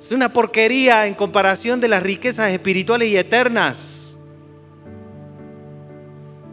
Es 0.00 0.10
una 0.12 0.32
porquería 0.32 1.06
en 1.06 1.14
comparación 1.14 1.80
de 1.80 1.88
las 1.88 2.02
riquezas 2.02 2.50
espirituales 2.50 3.08
y 3.08 3.18
eternas. 3.18 4.16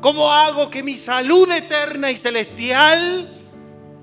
¿Cómo 0.02 0.32
hago 0.32 0.70
que 0.70 0.84
mi 0.84 0.98
salud 0.98 1.50
eterna 1.52 2.12
y 2.12 2.18
celestial 2.18 3.32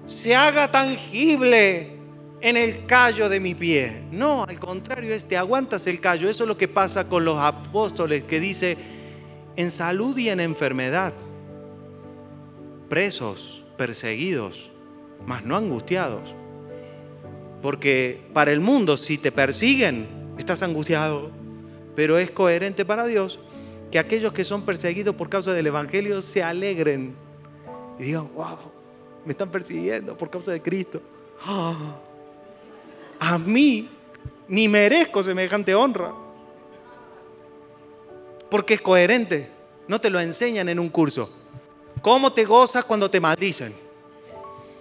se 0.07 0.35
haga 0.35 0.71
tangible 0.71 2.02
en 2.43 2.57
el 2.57 2.87
callo 2.87 3.29
de 3.29 3.41
mi 3.41 3.55
pie. 3.55 4.03
No, 4.11 4.45
al 4.45 4.59
contrario, 4.59 5.15
este 5.15 5.37
aguantas 5.37 5.87
el 5.87 6.01
callo. 6.01 6.29
Eso 6.29 6.45
es 6.45 6.49
lo 6.49 6.59
que 6.59 6.69
pasa 6.69 7.09
con 7.09 7.25
los 7.25 7.39
apóstoles 7.39 8.25
que 8.25 8.41
dice 8.41 8.77
en 9.57 9.71
salud 9.71 10.17
y 10.19 10.29
en 10.29 10.41
enfermedad, 10.41 11.15
presos, 12.89 13.65
perseguidos, 13.79 14.73
mas 15.25 15.45
no 15.45 15.57
angustiados. 15.57 16.35
Porque 17.63 18.21
para 18.33 18.51
el 18.51 18.61
mundo 18.61 18.97
si 18.97 19.19
te 19.19 19.31
persiguen, 19.31 20.09
estás 20.37 20.65
angustiado, 20.65 21.31
pero 21.95 22.19
es 22.19 22.33
coherente 22.33 22.85
para 22.85 23.07
Dios 23.07 23.39
que 23.93 24.01
aquellos 24.01 24.33
que 24.33 24.43
son 24.43 24.63
perseguidos 24.63 25.15
por 25.15 25.29
causa 25.29 25.53
del 25.53 25.69
Evangelio 25.69 26.23
se 26.23 26.43
alegren 26.43 27.15
y 28.01 28.05
digan, 28.05 28.29
wow, 28.35 28.59
me 29.25 29.33
están 29.33 29.51
persiguiendo 29.51 30.17
por 30.17 30.29
causa 30.29 30.51
de 30.51 30.61
Cristo. 30.61 31.01
¡Ah! 31.45 32.01
A 33.25 33.39
mí 33.39 33.89
ni 34.49 34.67
merezco 34.67 35.23
semejante 35.23 35.77
honra. 35.77 36.13
Porque 38.51 38.75
es 38.75 38.81
coherente. 38.81 39.49
No 39.87 40.01
te 40.01 40.11
lo 40.11 40.19
enseñan 40.19 40.69
en 40.69 40.81
un 40.81 40.89
curso. 40.89 41.31
¿Cómo 42.03 42.33
te 42.33 42.45
gozas 42.45 42.85
cuando 42.85 43.09
te 43.09 43.21
maldicen? 43.21 43.75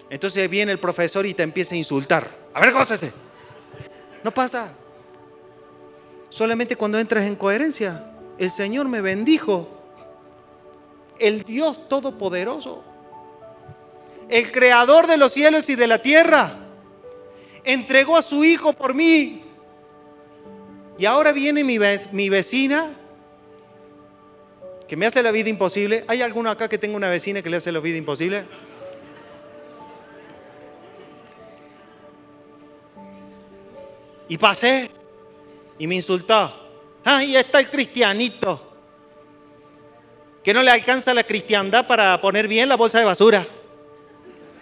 Entonces 0.10 0.50
viene 0.50 0.72
el 0.72 0.80
profesor 0.80 1.24
y 1.28 1.36
te 1.36 1.44
empieza 1.44 1.76
a 1.76 1.78
insultar. 1.78 2.28
A 2.56 2.62
ver, 2.62 2.74
gózese. 2.74 3.14
No 4.24 4.32
pasa. 4.32 4.74
Solamente 6.30 6.76
cuando 6.76 6.98
entras 6.98 7.26
en 7.26 7.36
coherencia. 7.36 8.12
El 8.40 8.50
Señor 8.50 8.88
me 8.88 9.02
bendijo. 9.02 9.70
El 11.20 11.44
Dios 11.44 11.88
Todopoderoso. 11.88 12.84
El 14.30 14.52
Creador 14.52 15.06
de 15.06 15.18
los 15.18 15.32
cielos 15.32 15.70
y 15.70 15.76
de 15.76 15.86
la 15.86 16.02
tierra 16.02 16.61
entregó 17.64 18.18
a 18.18 18.22
su 18.22 18.44
hijo 18.44 18.74
por 18.74 18.94
mí. 18.94 19.44
Y 20.98 21.06
ahora 21.06 21.32
viene 21.32 21.64
mi, 21.64 21.80
mi 22.12 22.30
vecina 22.30 22.96
que 24.88 24.98
me 24.98 25.06
hace 25.06 25.24
la 25.24 25.32
vida 25.32 25.50
imposible. 25.50 26.04
¿Hay 26.08 26.22
alguno 26.22 26.50
acá 26.50 26.68
que 26.68 26.78
tenga 26.78 26.98
una 26.98 27.08
vecina 27.08 27.42
que 27.42 27.50
le 27.50 27.58
hace 27.58 27.72
la 27.72 27.80
vida 27.80 27.98
imposible? 27.98 28.44
Y 34.28 34.38
pasé 34.38 34.90
y 35.80 35.88
me 35.88 35.96
insultó. 35.96 36.52
Ahí 37.04 37.36
está 37.36 37.60
el 37.60 37.70
cristianito. 37.70 38.70
Que 40.44 40.54
no 40.54 40.62
le 40.64 40.72
alcanza 40.72 41.14
la 41.14 41.24
cristiandad 41.24 41.88
para 41.88 42.20
poner 42.20 42.48
bien 42.48 42.70
la 42.70 42.76
bolsa 42.76 43.00
de 43.00 43.06
basura. 43.06 43.46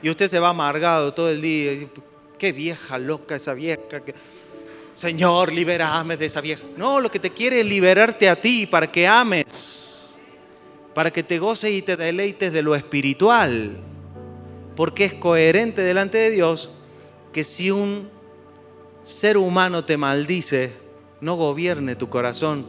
Y 0.01 0.09
usted 0.09 0.27
se 0.27 0.39
va 0.39 0.49
amargado 0.49 1.13
todo 1.13 1.29
el 1.29 1.41
día. 1.41 1.87
Qué 2.39 2.53
vieja 2.53 2.97
loca 2.97 3.35
esa 3.35 3.53
vieja. 3.53 3.81
Señor, 4.95 5.51
liberame 5.51 6.15
de 6.15 6.25
esa 6.25 6.39
vieja. 6.39 6.65
No, 6.77 7.01
lo 7.01 7.11
que 7.11 7.19
te 7.19 7.31
quiere 7.31 7.59
es 7.59 7.65
liberarte 7.65 8.29
a 8.29 8.39
ti 8.39 8.65
para 8.65 8.89
que 8.89 9.05
ames, 9.05 10.09
para 10.93 11.11
que 11.11 11.21
te 11.21 11.37
goces 11.37 11.71
y 11.71 11.81
te 11.81 11.97
deleites 11.97 12.53
de 12.53 12.61
lo 12.61 12.75
espiritual. 12.75 13.77
Porque 14.75 15.03
es 15.03 15.13
coherente 15.13 15.81
delante 15.81 16.17
de 16.17 16.31
Dios 16.31 16.71
que 17.33 17.43
si 17.43 17.71
un 17.71 18.09
ser 19.03 19.37
humano 19.37 19.83
te 19.83 19.97
maldice, 19.97 20.71
no 21.19 21.35
gobierne 21.35 21.97
tu 21.97 22.09
corazón 22.09 22.65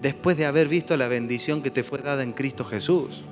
después 0.00 0.36
de 0.36 0.46
haber 0.46 0.68
visto 0.68 0.96
la 0.96 1.08
bendición 1.08 1.60
que 1.60 1.72
te 1.72 1.82
fue 1.82 1.98
dada 1.98 2.22
en 2.22 2.32
Cristo 2.32 2.64
Jesús. 2.64 3.24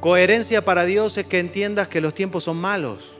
Coherencia 0.00 0.64
para 0.64 0.84
Dios 0.84 1.16
es 1.18 1.26
que 1.26 1.40
entiendas 1.40 1.88
que 1.88 2.00
los 2.00 2.14
tiempos 2.14 2.44
son 2.44 2.56
malos 2.58 3.16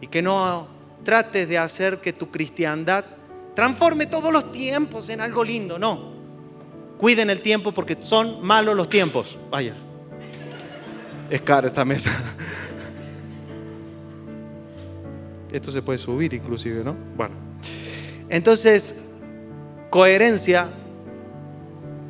y 0.00 0.08
que 0.08 0.20
no 0.20 0.66
trates 1.04 1.48
de 1.48 1.58
hacer 1.58 1.98
que 1.98 2.12
tu 2.12 2.30
cristiandad 2.30 3.04
transforme 3.54 4.06
todos 4.06 4.32
los 4.32 4.50
tiempos 4.50 5.08
en 5.08 5.20
algo 5.20 5.44
lindo, 5.44 5.78
no. 5.78 6.12
Cuiden 6.98 7.30
el 7.30 7.40
tiempo 7.40 7.72
porque 7.72 7.96
son 8.00 8.44
malos 8.44 8.76
los 8.76 8.88
tiempos. 8.88 9.38
Vaya. 9.50 9.74
Es 11.30 11.42
cara 11.42 11.68
esta 11.68 11.84
mesa. 11.84 12.10
Esto 15.52 15.70
se 15.70 15.82
puede 15.82 15.98
subir 15.98 16.34
inclusive, 16.34 16.82
¿no? 16.82 16.96
Bueno. 17.16 17.34
Entonces, 18.28 19.00
coherencia 19.90 20.68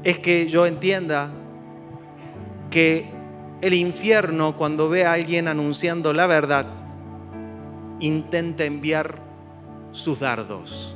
es 0.03 0.19
que 0.19 0.49
yo 0.49 0.67
entienda 0.67 1.31
que 2.71 3.16
el 3.61 3.75
infierno 3.75 4.57
cuando 4.57 4.89
ve 4.89 5.05
a 5.05 5.13
alguien 5.13 5.49
anunciando 5.49 6.13
la 6.13 6.27
verdad, 6.27 6.67
intenta 8.01 8.65
enviar 8.65 9.19
sus 9.93 10.21
dardos. 10.21 10.95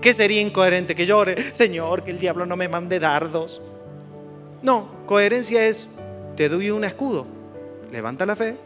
¿Qué 0.00 0.12
sería 0.12 0.40
incoherente? 0.40 0.94
Que 0.94 1.06
llore, 1.06 1.36
Señor, 1.54 2.04
que 2.04 2.12
el 2.12 2.18
diablo 2.18 2.46
no 2.46 2.56
me 2.56 2.68
mande 2.68 3.00
dardos. 3.00 3.60
No, 4.62 4.88
coherencia 5.06 5.66
es, 5.66 5.88
te 6.36 6.48
doy 6.48 6.70
un 6.70 6.84
escudo, 6.84 7.26
levanta 7.92 8.26
la 8.26 8.36
fe 8.36 8.56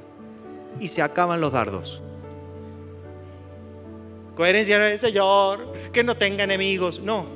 y 0.79 0.89
se 0.89 1.03
acaban 1.03 1.41
los 1.41 1.53
dardos. 1.53 2.03
Coherencia 4.37 4.79
no 4.79 4.85
es, 4.85 5.01
Señor, 5.01 5.73
que 5.93 6.03
no 6.03 6.17
tenga 6.17 6.45
enemigos. 6.45 7.01
No, 7.01 7.27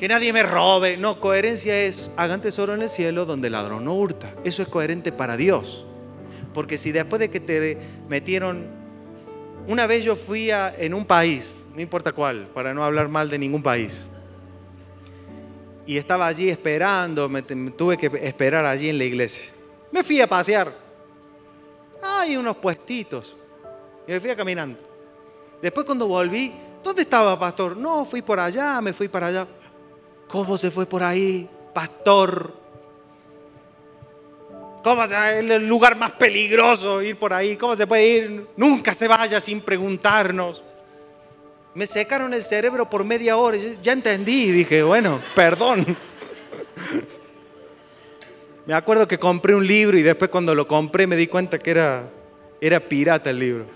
que 0.00 0.08
nadie 0.08 0.32
me 0.32 0.42
robe. 0.42 0.96
No, 0.96 1.20
coherencia 1.20 1.78
es, 1.82 2.10
hagan 2.16 2.40
tesoro 2.40 2.74
en 2.74 2.80
el 2.80 2.88
cielo 2.88 3.26
donde 3.26 3.48
el 3.48 3.52
ladrón 3.52 3.84
no 3.84 3.94
hurta. 3.94 4.32
Eso 4.44 4.62
es 4.62 4.68
coherente 4.68 5.12
para 5.12 5.36
Dios. 5.36 5.84
Porque 6.54 6.78
si 6.78 6.90
después 6.90 7.20
de 7.20 7.28
que 7.28 7.38
te 7.38 7.76
metieron, 8.08 8.66
una 9.68 9.86
vez 9.86 10.02
yo 10.02 10.16
fui 10.16 10.48
en 10.50 10.94
un 10.94 11.04
país, 11.04 11.54
no 11.74 11.82
importa 11.82 12.12
cuál, 12.12 12.46
para 12.54 12.72
no 12.72 12.82
hablar 12.82 13.10
mal 13.10 13.28
de 13.28 13.38
ningún 13.38 13.62
país, 13.62 14.06
y 15.84 15.98
estaba 15.98 16.26
allí 16.26 16.48
esperando, 16.48 17.28
me, 17.28 17.42
tuve 17.42 17.98
que 17.98 18.10
esperar 18.22 18.64
allí 18.64 18.88
en 18.88 18.96
la 18.96 19.04
iglesia. 19.04 19.50
Me 19.92 20.02
fui 20.02 20.18
a 20.22 20.26
pasear. 20.26 20.72
Hay 22.02 22.38
unos 22.38 22.56
puestitos. 22.56 23.36
Y 24.08 24.12
me 24.12 24.18
fui 24.20 24.30
a 24.30 24.36
caminando. 24.36 24.78
Después 25.60 25.84
cuando 25.84 26.08
volví, 26.08 26.54
¿dónde 26.82 27.02
estaba, 27.02 27.38
pastor? 27.38 27.76
No, 27.76 28.06
fui 28.06 28.22
por 28.22 28.40
allá, 28.40 28.80
me 28.80 28.94
fui 28.94 29.06
para 29.06 29.26
allá. 29.26 29.46
¿Cómo 30.30 30.56
se 30.56 30.70
fue 30.70 30.86
por 30.86 31.02
ahí, 31.02 31.48
pastor? 31.74 32.54
¿Cómo 34.82 35.04
es 35.04 35.12
el 35.12 35.68
lugar 35.68 35.96
más 35.96 36.12
peligroso 36.12 37.02
ir 37.02 37.16
por 37.16 37.32
ahí? 37.32 37.56
¿Cómo 37.56 37.74
se 37.74 37.86
puede 37.86 38.06
ir? 38.06 38.46
Nunca 38.56 38.94
se 38.94 39.08
vaya 39.08 39.40
sin 39.40 39.60
preguntarnos. 39.60 40.62
Me 41.74 41.86
secaron 41.86 42.32
el 42.32 42.42
cerebro 42.42 42.88
por 42.88 43.04
media 43.04 43.36
hora. 43.36 43.58
ya 43.82 43.92
entendí. 43.92 44.50
Dije, 44.52 44.82
bueno, 44.82 45.20
perdón. 45.34 45.84
Me 48.66 48.74
acuerdo 48.74 49.08
que 49.08 49.18
compré 49.18 49.54
un 49.54 49.66
libro 49.66 49.98
y 49.98 50.02
después 50.02 50.30
cuando 50.30 50.54
lo 50.54 50.68
compré 50.68 51.06
me 51.06 51.16
di 51.16 51.26
cuenta 51.26 51.58
que 51.58 51.72
era, 51.72 52.08
era 52.60 52.78
pirata 52.78 53.30
el 53.30 53.38
libro. 53.40 53.66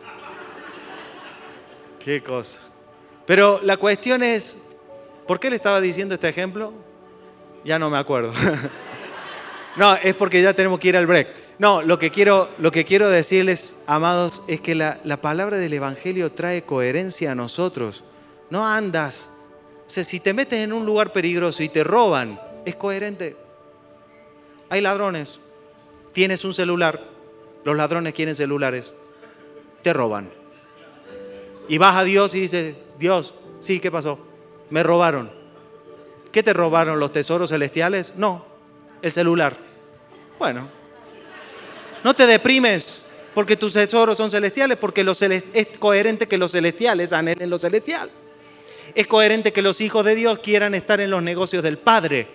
Qué 1.98 2.22
cosa. 2.22 2.60
Pero 3.26 3.60
la 3.62 3.76
cuestión 3.76 4.22
es, 4.22 4.56
¿por 5.26 5.40
qué 5.40 5.50
le 5.50 5.56
estaba 5.56 5.80
diciendo 5.80 6.14
este 6.14 6.28
ejemplo? 6.28 6.72
Ya 7.64 7.78
no 7.78 7.90
me 7.90 7.98
acuerdo. 7.98 8.32
No, 9.76 9.94
es 9.96 10.14
porque 10.14 10.40
ya 10.40 10.54
tenemos 10.54 10.78
que 10.78 10.88
ir 10.88 10.96
al 10.96 11.06
break. 11.06 11.28
No, 11.58 11.82
lo 11.82 11.98
que 11.98 12.10
quiero, 12.10 12.48
lo 12.58 12.70
que 12.70 12.84
quiero 12.84 13.08
decirles, 13.08 13.76
amados, 13.86 14.42
es 14.46 14.60
que 14.60 14.74
la, 14.74 15.00
la 15.02 15.20
palabra 15.20 15.56
del 15.56 15.72
Evangelio 15.72 16.30
trae 16.30 16.62
coherencia 16.62 17.32
a 17.32 17.34
nosotros. 17.34 18.04
No 18.50 18.66
andas. 18.66 19.30
O 19.86 19.90
sea, 19.90 20.04
si 20.04 20.20
te 20.20 20.32
metes 20.32 20.60
en 20.60 20.72
un 20.72 20.86
lugar 20.86 21.12
peligroso 21.12 21.62
y 21.62 21.68
te 21.68 21.82
roban, 21.82 22.40
es 22.64 22.76
coherente. 22.76 23.36
Hay 24.68 24.80
ladrones. 24.80 25.40
Tienes 26.12 26.44
un 26.44 26.54
celular. 26.54 27.02
Los 27.64 27.76
ladrones 27.76 28.14
quieren 28.14 28.34
celulares. 28.34 28.92
Te 29.82 29.92
roban. 29.92 30.30
Y 31.68 31.78
vas 31.78 31.96
a 31.96 32.04
Dios 32.04 32.34
y 32.34 32.40
dices, 32.40 32.76
Dios, 32.98 33.34
sí, 33.60 33.80
¿qué 33.80 33.90
pasó? 33.90 34.33
Me 34.74 34.82
robaron. 34.82 35.30
¿Qué 36.32 36.42
te 36.42 36.52
robaron 36.52 36.98
los 36.98 37.12
tesoros 37.12 37.50
celestiales? 37.50 38.14
No, 38.16 38.44
el 39.02 39.12
celular. 39.12 39.56
Bueno, 40.36 40.68
no 42.02 42.12
te 42.12 42.26
deprimes 42.26 43.06
porque 43.34 43.56
tus 43.56 43.74
tesoros 43.74 44.16
son 44.16 44.32
celestiales, 44.32 44.76
porque 44.76 45.06
es 45.52 45.78
coherente 45.78 46.26
que 46.26 46.36
los 46.36 46.50
celestiales 46.50 47.12
anhelen 47.12 47.48
lo 47.48 47.56
celestial. 47.56 48.10
Es 48.96 49.06
coherente 49.06 49.52
que 49.52 49.62
los 49.62 49.80
hijos 49.80 50.04
de 50.04 50.16
Dios 50.16 50.40
quieran 50.40 50.74
estar 50.74 51.00
en 51.00 51.12
los 51.12 51.22
negocios 51.22 51.62
del 51.62 51.78
Padre. 51.78 52.26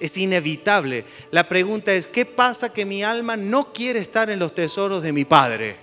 Es 0.00 0.16
inevitable. 0.16 1.04
La 1.30 1.46
pregunta 1.46 1.92
es, 1.92 2.06
¿qué 2.06 2.24
pasa 2.24 2.72
que 2.72 2.86
mi 2.86 3.02
alma 3.04 3.36
no 3.36 3.70
quiere 3.74 3.98
estar 3.98 4.30
en 4.30 4.38
los 4.38 4.54
tesoros 4.54 5.02
de 5.02 5.12
mi 5.12 5.26
Padre? 5.26 5.76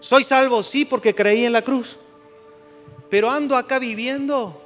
Soy 0.00 0.24
salvo, 0.24 0.62
sí, 0.62 0.86
porque 0.86 1.14
creí 1.14 1.44
en 1.44 1.52
la 1.52 1.60
cruz. 1.60 1.98
Pero 3.16 3.30
ando 3.30 3.56
acá 3.56 3.78
viviendo 3.78 4.60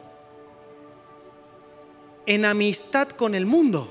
en 2.26 2.44
amistad 2.44 3.08
con 3.10 3.36
el 3.36 3.46
mundo. 3.46 3.88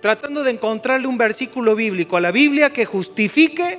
Tratando 0.00 0.42
de 0.42 0.50
encontrarle 0.50 1.06
un 1.06 1.16
versículo 1.16 1.76
bíblico 1.76 2.16
a 2.16 2.20
la 2.20 2.32
Biblia 2.32 2.70
que 2.70 2.84
justifique 2.84 3.78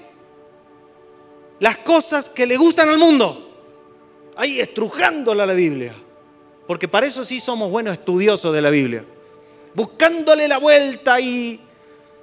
las 1.60 1.80
cosas 1.80 2.30
que 2.30 2.46
le 2.46 2.56
gustan 2.56 2.88
al 2.88 2.98
mundo. 2.98 3.52
Ahí 4.38 4.62
estrujándola 4.62 5.46
la 5.46 5.54
Biblia. 5.54 5.94
Porque 6.66 6.88
para 6.88 7.06
eso 7.06 7.26
sí 7.26 7.42
somos 7.42 7.70
buenos 7.70 7.92
estudiosos 7.92 8.54
de 8.54 8.62
la 8.62 8.70
Biblia. 8.70 9.04
Buscándole 9.74 10.48
la 10.48 10.60
vuelta 10.60 11.20
y, 11.20 11.60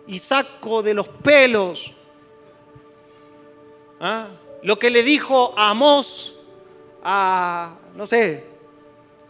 y 0.06 0.18
saco 0.18 0.82
de 0.82 0.94
los 0.94 1.06
pelos. 1.06 1.92
¿Ah? 4.00 4.30
Lo 4.62 4.78
que 4.78 4.90
le 4.90 5.02
dijo 5.02 5.54
a 5.56 5.70
Amós 5.70 6.34
a, 7.02 7.76
no 7.94 8.06
sé, 8.06 8.44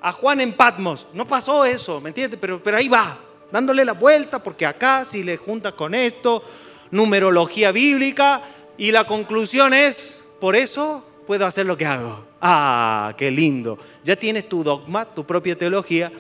a 0.01 0.13
Juan 0.13 0.41
en 0.41 0.55
Patmos. 0.55 1.07
No 1.13 1.27
pasó 1.27 1.65
eso, 1.65 2.01
¿me 2.01 2.11
entiendes? 2.11 2.39
Pero, 2.41 2.63
pero 2.63 2.77
ahí 2.77 2.89
va, 2.89 3.19
dándole 3.51 3.85
la 3.85 3.93
vuelta, 3.93 4.43
porque 4.43 4.67
acá 4.67 5.05
si 5.05 5.23
le 5.23 5.37
juntas 5.37 5.75
con 5.75 5.95
esto, 5.95 6.43
numerología 6.91 7.73
bíblica, 7.73 8.43
y 8.77 8.93
la 8.93 9.07
conclusión 9.07 9.75
es, 9.75 10.23
por 10.41 10.57
eso 10.57 11.05
puedo 11.27 11.47
hacer 11.47 11.67
lo 11.67 11.77
que 11.77 11.87
hago. 11.87 12.25
Ah, 12.41 13.15
qué 13.17 13.31
lindo. 13.31 13.79
Ya 14.03 14.17
tienes 14.17 14.49
tu 14.49 14.65
dogma, 14.65 15.05
tu 15.05 15.25
propia 15.25 15.57
teología, 15.57 16.11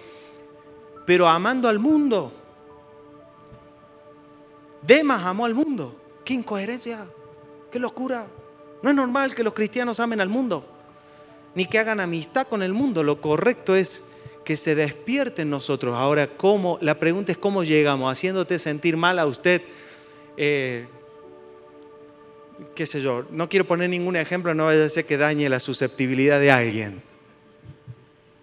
pero 1.07 1.27
amando 1.27 1.69
al 1.69 1.79
mundo. 1.79 2.33
Demas 4.83 5.25
amó 5.25 5.47
al 5.47 5.55
mundo. 5.55 5.97
Qué 6.25 6.35
incoherencia, 6.35 7.07
qué 7.71 7.79
locura. 7.79 8.27
No 8.83 8.91
es 8.91 8.97
normal 8.97 9.35
que 9.35 9.45
los 9.45 9.55
cristianos 9.55 10.01
amen 10.01 10.20
al 10.20 10.28
mundo 10.28 10.64
ni 11.55 11.66
que 11.66 11.78
hagan 11.78 12.01
amistad 12.01 12.47
con 12.47 12.62
el 12.62 12.72
mundo. 12.72 13.03
Lo 13.03 13.20
correcto 13.20 13.74
es 13.74 14.03
que 14.45 14.57
se 14.57 14.74
despierte 14.74 15.43
en 15.43 15.51
nosotros. 15.51 15.95
Ahora, 15.97 16.26
¿cómo? 16.28 16.78
La 16.81 16.99
pregunta 16.99 17.33
es 17.33 17.39
cómo 17.39 17.64
llegamos, 17.64 18.11
haciéndote 18.11 18.59
sentir 18.59 18.97
mal 18.97 19.18
a 19.18 19.26
usted. 19.26 19.62
Eh, 20.37 20.87
qué 22.74 22.87
sé 22.87 23.03
yo, 23.03 23.26
no 23.31 23.49
quiero 23.49 23.66
poner 23.66 23.91
ningún 23.91 24.16
ejemplo, 24.16 24.55
no 24.55 24.66
vaya 24.66 24.85
a 24.85 24.91
ser 24.91 25.07
que 25.07 25.16
dañe 25.16 25.49
la 25.49 25.61
susceptibilidad 25.61 26.41
de 26.41 26.51
alguien. 26.51 27.03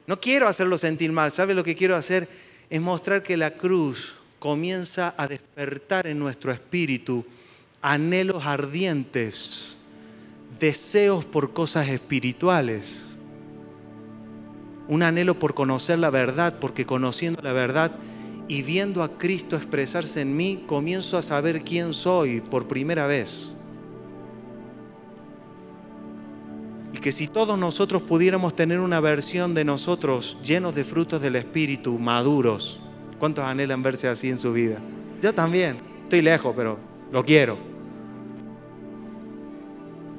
No 0.05 0.19
quiero 0.19 0.47
hacerlo 0.47 0.77
sentir 0.77 1.11
mal, 1.11 1.31
¿sabe 1.31 1.53
lo 1.53 1.63
que 1.63 1.75
quiero 1.75 1.95
hacer? 1.95 2.27
Es 2.69 2.81
mostrar 2.81 3.23
que 3.23 3.37
la 3.37 3.51
cruz 3.51 4.15
comienza 4.39 5.13
a 5.17 5.27
despertar 5.27 6.07
en 6.07 6.19
nuestro 6.19 6.51
espíritu 6.51 7.25
anhelos 7.81 8.45
ardientes 8.45 9.76
deseos 10.59 11.25
por 11.25 11.53
cosas 11.53 11.89
espirituales, 11.89 13.17
un 14.87 15.03
anhelo 15.03 15.37
por 15.37 15.53
conocer 15.53 15.99
la 15.99 16.09
verdad, 16.09 16.59
porque 16.59 16.85
conociendo 16.85 17.41
la 17.41 17.53
verdad 17.53 17.91
y 18.47 18.61
viendo 18.61 19.03
a 19.03 19.17
Cristo 19.17 19.55
expresarse 19.55 20.21
en 20.21 20.35
mí, 20.35 20.63
comienzo 20.65 21.17
a 21.17 21.21
saber 21.21 21.63
quién 21.63 21.93
soy 21.93 22.41
por 22.41 22.67
primera 22.67 23.05
vez. 23.05 23.53
Y 26.93 26.99
que 26.99 27.11
si 27.11 27.27
todos 27.27 27.59
nosotros 27.59 28.01
pudiéramos 28.01 28.55
tener 28.55 28.79
una 28.79 29.01
versión 29.01 29.53
de 29.53 29.65
nosotros 29.65 30.37
llenos 30.43 30.73
de 30.73 30.85
frutos 30.85 31.21
del 31.21 31.35
Espíritu, 31.35 31.99
maduros, 31.99 32.79
¿cuántos 33.19 33.43
anhelan 33.43 33.83
verse 33.83 34.07
así 34.07 34.29
en 34.29 34.37
su 34.37 34.53
vida? 34.53 34.79
Yo 35.21 35.33
también, 35.33 35.77
estoy 36.03 36.21
lejos, 36.21 36.53
pero 36.55 36.77
lo 37.11 37.25
quiero 37.25 37.76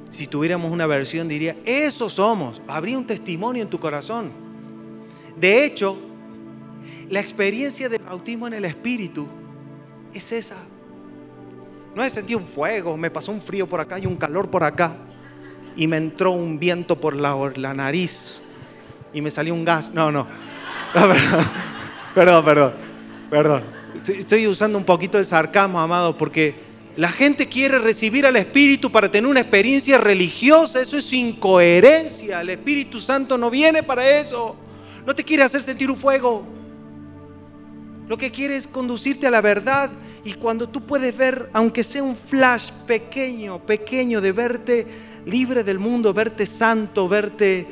si 0.09 0.27
tuviéramos 0.27 0.71
una 0.71 0.87
versión, 0.87 1.27
diría, 1.27 1.55
eso 1.65 2.09
somos. 2.09 2.61
Habría 2.67 2.97
un 2.97 3.05
testimonio 3.05 3.63
en 3.63 3.69
tu 3.69 3.79
corazón. 3.79 4.31
De 5.39 5.63
hecho, 5.63 5.97
la 7.09 7.19
experiencia 7.19 7.89
del 7.89 8.01
bautismo 8.01 8.47
en 8.47 8.53
el 8.53 8.65
Espíritu 8.65 9.27
es 10.13 10.31
esa. 10.31 10.57
No 11.95 12.03
he 12.03 12.09
sentido 12.09 12.39
un 12.39 12.47
fuego, 12.47 12.97
me 12.97 13.11
pasó 13.11 13.31
un 13.31 13.41
frío 13.41 13.67
por 13.67 13.79
acá 13.79 13.99
y 13.99 14.05
un 14.05 14.15
calor 14.15 14.49
por 14.49 14.63
acá. 14.63 14.95
Y 15.75 15.87
me 15.87 15.97
entró 15.97 16.31
un 16.31 16.59
viento 16.59 16.99
por 16.99 17.15
la, 17.15 17.35
la 17.55 17.73
nariz 17.73 18.41
y 19.13 19.21
me 19.21 19.31
salió 19.31 19.53
un 19.53 19.63
gas. 19.63 19.91
No, 19.93 20.11
no. 20.11 20.25
perdón, 22.15 22.45
perdón, 22.45 22.73
perdón. 23.29 23.63
Estoy 24.07 24.47
usando 24.47 24.77
un 24.77 24.85
poquito 24.85 25.17
de 25.17 25.23
sarcasmo, 25.23 25.79
amado, 25.79 26.17
porque 26.17 26.68
la 26.99 27.07
gente 27.07 27.47
quiere 27.47 27.79
recibir 27.79 28.25
al 28.25 28.35
Espíritu 28.35 28.91
para 28.91 29.09
tener 29.09 29.31
una 29.31 29.39
experiencia 29.39 29.97
religiosa. 29.97 30.81
Eso 30.81 30.97
es 30.97 31.13
incoherencia. 31.13 32.41
El 32.41 32.49
Espíritu 32.49 32.99
Santo 32.99 33.37
no 33.37 33.49
viene 33.49 33.83
para 33.83 34.19
eso. 34.19 34.57
No 35.05 35.15
te 35.15 35.23
quiere 35.23 35.43
hacer 35.43 35.61
sentir 35.61 35.89
un 35.89 35.95
fuego. 35.95 36.43
Lo 38.05 38.17
que 38.17 38.31
quiere 38.31 38.57
es 38.57 38.67
conducirte 38.67 39.27
a 39.27 39.31
la 39.31 39.39
verdad. 39.39 39.89
Y 40.25 40.33
cuando 40.33 40.67
tú 40.67 40.85
puedes 40.85 41.15
ver, 41.15 41.49
aunque 41.53 41.85
sea 41.85 42.03
un 42.03 42.17
flash 42.17 42.71
pequeño, 42.85 43.65
pequeño, 43.65 44.19
de 44.19 44.33
verte 44.33 44.87
libre 45.25 45.63
del 45.63 45.79
mundo, 45.79 46.13
verte 46.13 46.45
santo, 46.45 47.07
verte 47.07 47.65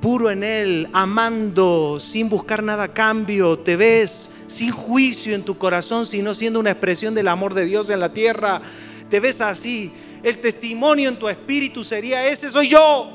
puro 0.00 0.28
en 0.28 0.42
Él, 0.42 0.88
amando, 0.92 2.00
sin 2.00 2.28
buscar 2.28 2.64
nada 2.64 2.82
a 2.82 2.92
cambio, 2.92 3.60
te 3.60 3.76
ves 3.76 4.31
sin 4.52 4.70
juicio 4.70 5.34
en 5.34 5.44
tu 5.44 5.58
corazón, 5.58 6.06
sino 6.06 6.34
siendo 6.34 6.60
una 6.60 6.70
expresión 6.70 7.14
del 7.14 7.28
amor 7.28 7.54
de 7.54 7.64
Dios 7.64 7.90
en 7.90 7.98
la 7.98 8.12
tierra, 8.12 8.62
te 9.08 9.18
ves 9.18 9.40
así. 9.40 9.92
El 10.22 10.38
testimonio 10.38 11.08
en 11.08 11.18
tu 11.18 11.28
espíritu 11.28 11.82
sería 11.82 12.26
ese, 12.28 12.48
soy 12.48 12.68
yo. 12.68 13.10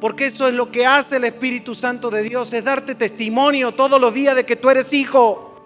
Porque 0.00 0.26
eso 0.26 0.46
es 0.46 0.54
lo 0.54 0.70
que 0.70 0.84
hace 0.84 1.16
el 1.16 1.24
Espíritu 1.24 1.74
Santo 1.74 2.10
de 2.10 2.22
Dios, 2.22 2.52
es 2.52 2.62
darte 2.62 2.94
testimonio 2.94 3.72
todos 3.72 3.98
los 3.98 4.12
días 4.12 4.36
de 4.36 4.44
que 4.44 4.56
tú 4.56 4.68
eres 4.68 4.92
hijo 4.92 5.62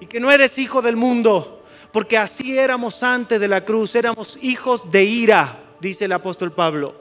y 0.00 0.06
que 0.06 0.18
no 0.18 0.32
eres 0.32 0.58
hijo 0.58 0.82
del 0.82 0.96
mundo. 0.96 1.62
Porque 1.92 2.18
así 2.18 2.58
éramos 2.58 3.02
antes 3.02 3.38
de 3.38 3.46
la 3.46 3.64
cruz, 3.64 3.94
éramos 3.94 4.38
hijos 4.42 4.90
de 4.90 5.04
ira, 5.04 5.60
dice 5.80 6.06
el 6.06 6.12
apóstol 6.12 6.52
Pablo. 6.52 6.96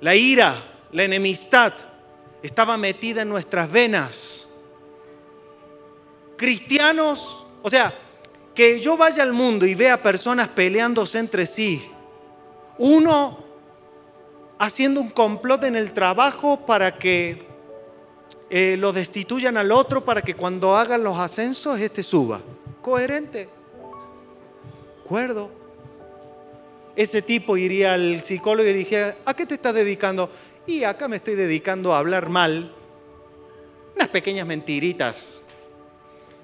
La 0.00 0.16
ira, 0.16 0.56
la 0.90 1.04
enemistad 1.04 1.72
estaba 2.42 2.76
metida 2.76 3.22
en 3.22 3.28
nuestras 3.28 3.70
venas. 3.70 4.41
Cristianos, 6.36 7.46
o 7.62 7.70
sea, 7.70 7.94
que 8.54 8.80
yo 8.80 8.96
vaya 8.96 9.22
al 9.22 9.32
mundo 9.32 9.66
y 9.66 9.74
vea 9.74 10.02
personas 10.02 10.48
peleándose 10.48 11.18
entre 11.18 11.46
sí. 11.46 11.90
Uno 12.78 13.44
haciendo 14.58 15.00
un 15.00 15.10
complot 15.10 15.64
en 15.64 15.76
el 15.76 15.92
trabajo 15.92 16.64
para 16.64 16.98
que 16.98 17.46
eh, 18.50 18.76
lo 18.78 18.92
destituyan 18.92 19.56
al 19.56 19.72
otro 19.72 20.04
para 20.04 20.22
que 20.22 20.34
cuando 20.34 20.76
hagan 20.76 21.02
los 21.02 21.18
ascensos 21.18 21.78
este 21.78 22.02
suba. 22.02 22.40
Coherente. 22.80 23.48
Acuerdo 25.04 25.62
ese 26.96 27.22
tipo 27.22 27.56
iría 27.56 27.94
al 27.94 28.22
psicólogo 28.22 28.68
y 28.68 28.72
diría, 28.72 29.16
¿a 29.24 29.34
qué 29.34 29.46
te 29.46 29.54
estás 29.54 29.74
dedicando? 29.74 30.30
Y 30.66 30.84
acá 30.84 31.08
me 31.08 31.16
estoy 31.16 31.34
dedicando 31.34 31.94
a 31.94 31.98
hablar 31.98 32.28
mal, 32.28 32.74
unas 33.94 34.08
pequeñas 34.08 34.46
mentiritas, 34.46 35.41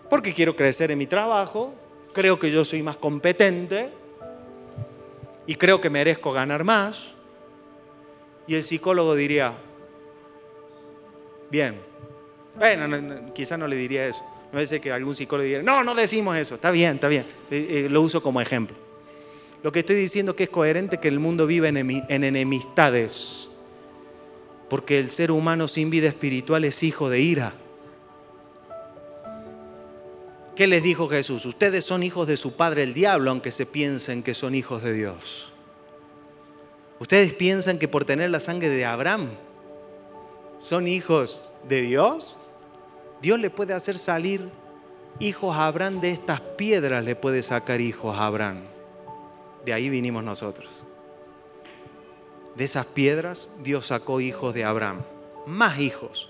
porque 0.09 0.33
quiero 0.33 0.57
crecer 0.57 0.91
en 0.91 0.99
mi 0.99 1.07
trabajo, 1.07 1.75
creo 2.13 2.39
que 2.39 2.51
yo 2.51 2.65
soy 2.65 2.83
más 2.83 2.97
competente 2.97 3.91
y 5.47 5.55
creo 5.55 5.81
que 5.81 5.91
merezco 5.91 6.33
ganar 6.33 6.65
más. 6.65 7.15
Y 8.47 8.55
el 8.55 8.63
psicólogo 8.63 9.15
diría, 9.15 9.55
bien, 11.51 11.81
bueno, 12.57 13.33
quizás 13.35 13.59
no 13.59 13.69
le 13.69 13.77
diría 13.77 14.07
eso. 14.07 14.25
No 14.53 14.59
es 14.59 14.71
que 14.81 14.91
algún 14.91 15.15
psicólogo 15.15 15.45
diría, 15.45 15.63
no, 15.63 15.85
no 15.85 15.95
decimos 15.95 16.37
eso, 16.37 16.55
está 16.55 16.71
bien, 16.71 16.95
está 16.95 17.09
bien. 17.09 17.27
Eh, 17.51 17.85
eh, 17.85 17.89
lo 17.91 18.01
uso 18.01 18.23
como 18.23 18.41
ejemplo. 18.41 18.77
Lo 19.63 19.73
que 19.73 19.81
estoy 19.81 19.97
diciendo 19.97 20.33
es 20.33 20.37
que 20.37 20.45
es 20.45 20.51
coherente 20.51 20.99
que 20.99 21.09
el 21.09 21.19
mundo 21.19 21.47
vive 21.47 21.69
en 21.69 22.25
enemistades, 22.25 23.51
porque 24.71 24.99
el 24.99 25.11
ser 25.11 25.31
humano 25.31 25.69
sin 25.69 25.91
vida 25.91 26.09
espiritual 26.09 26.65
es 26.65 26.83
hijo 26.83 27.11
de 27.11 27.21
ira. 27.21 27.55
¿Qué 30.59 30.67
les 30.67 30.83
dijo 30.83 31.09
Jesús? 31.09 31.47
Ustedes 31.47 31.85
son 31.85 32.03
hijos 32.03 32.27
de 32.27 32.37
su 32.37 32.57
padre 32.57 32.83
el 32.83 32.93
diablo, 32.93 33.31
aunque 33.31 33.53
se 33.53 33.65
piensen 33.65 34.25
que 34.25 34.35
son 34.35 34.57
hijos 34.57 34.83
de 34.83 34.93
Dios. 34.93 35.53
Ustedes 36.99 37.33
piensan 37.33 37.79
que 37.79 37.87
por 37.87 38.05
tener 38.05 38.29
la 38.31 38.41
sangre 38.41 38.69
de 38.69 38.85
Abraham 38.85 39.31
son 40.59 40.89
hijos 40.89 41.53
de 41.69 41.83
Dios. 41.83 42.35
Dios 43.23 43.39
le 43.39 43.51
puede 43.51 43.73
hacer 43.73 43.99
salir 43.99 44.51
hijos 45.21 45.55
a 45.55 45.69
Abraham 45.69 46.01
de 46.01 46.11
estas 46.11 46.41
piedras, 46.41 47.05
le 47.05 47.15
puede 47.15 47.45
sacar 47.45 47.81
hijos 47.81 48.17
a 48.17 48.27
Abraham. 48.27 48.63
De 49.65 49.73
ahí 49.73 49.89
vinimos 49.89 50.25
nosotros. 50.25 50.83
De 52.57 52.65
esas 52.65 52.87
piedras 52.87 53.53
Dios 53.63 53.87
sacó 53.87 54.21
hijos 54.21 54.55
de 54.55 54.65
Abraham, 54.65 55.03
más 55.47 55.79
hijos 55.79 56.29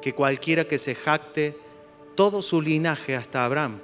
que 0.00 0.14
cualquiera 0.14 0.66
que 0.66 0.78
se 0.78 0.94
jacte 0.94 1.65
todo 2.16 2.42
su 2.42 2.60
linaje 2.60 3.14
hasta 3.14 3.44
Abraham. 3.44 3.78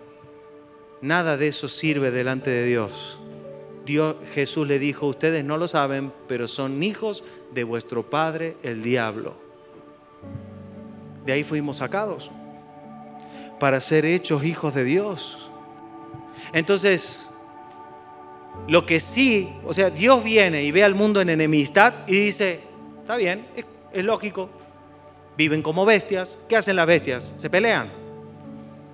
Nada 1.01 1.37
de 1.37 1.49
eso 1.49 1.69
sirve 1.69 2.11
delante 2.11 2.51
de 2.51 2.65
Dios. 2.65 3.21
Dios 3.85 4.17
Jesús 4.35 4.67
le 4.67 4.79
dijo, 4.79 5.07
ustedes 5.07 5.45
no 5.45 5.59
lo 5.59 5.69
saben, 5.69 6.13
pero 6.29 6.47
son 6.47 6.83
hijos 6.83 7.25
de 7.53 7.65
vuestro 7.65 8.09
padre 8.09 8.57
el 8.63 8.83
diablo. 8.83 9.35
De 11.25 11.33
ahí 11.33 11.45
fuimos 11.45 11.77
sacados 11.77 12.31
para 13.61 13.81
ser 13.81 14.05
hechos 14.05 14.45
hijos 14.45 14.75
de 14.75 14.85
Dios. 14.85 15.51
Entonces, 16.53 17.29
lo 18.67 18.85
que 18.87 19.01
sí, 19.01 19.53
o 19.65 19.73
sea, 19.73 19.91
Dios 19.91 20.23
viene 20.23 20.63
y 20.65 20.73
ve 20.73 20.85
al 20.85 20.95
mundo 20.95 21.21
en 21.21 21.31
enemistad 21.31 21.95
y 22.07 22.27
dice, 22.27 22.61
está 23.01 23.17
bien, 23.17 23.47
es, 23.55 24.05
lógico, 24.05 24.49
viven 25.37 25.63
como 25.63 25.85
bestias. 25.85 26.37
¿Qué 26.49 26.57
hacen 26.57 26.77
las 26.77 26.87
bestias? 26.87 27.35
Se 27.37 27.51
pelean. 27.51 28.02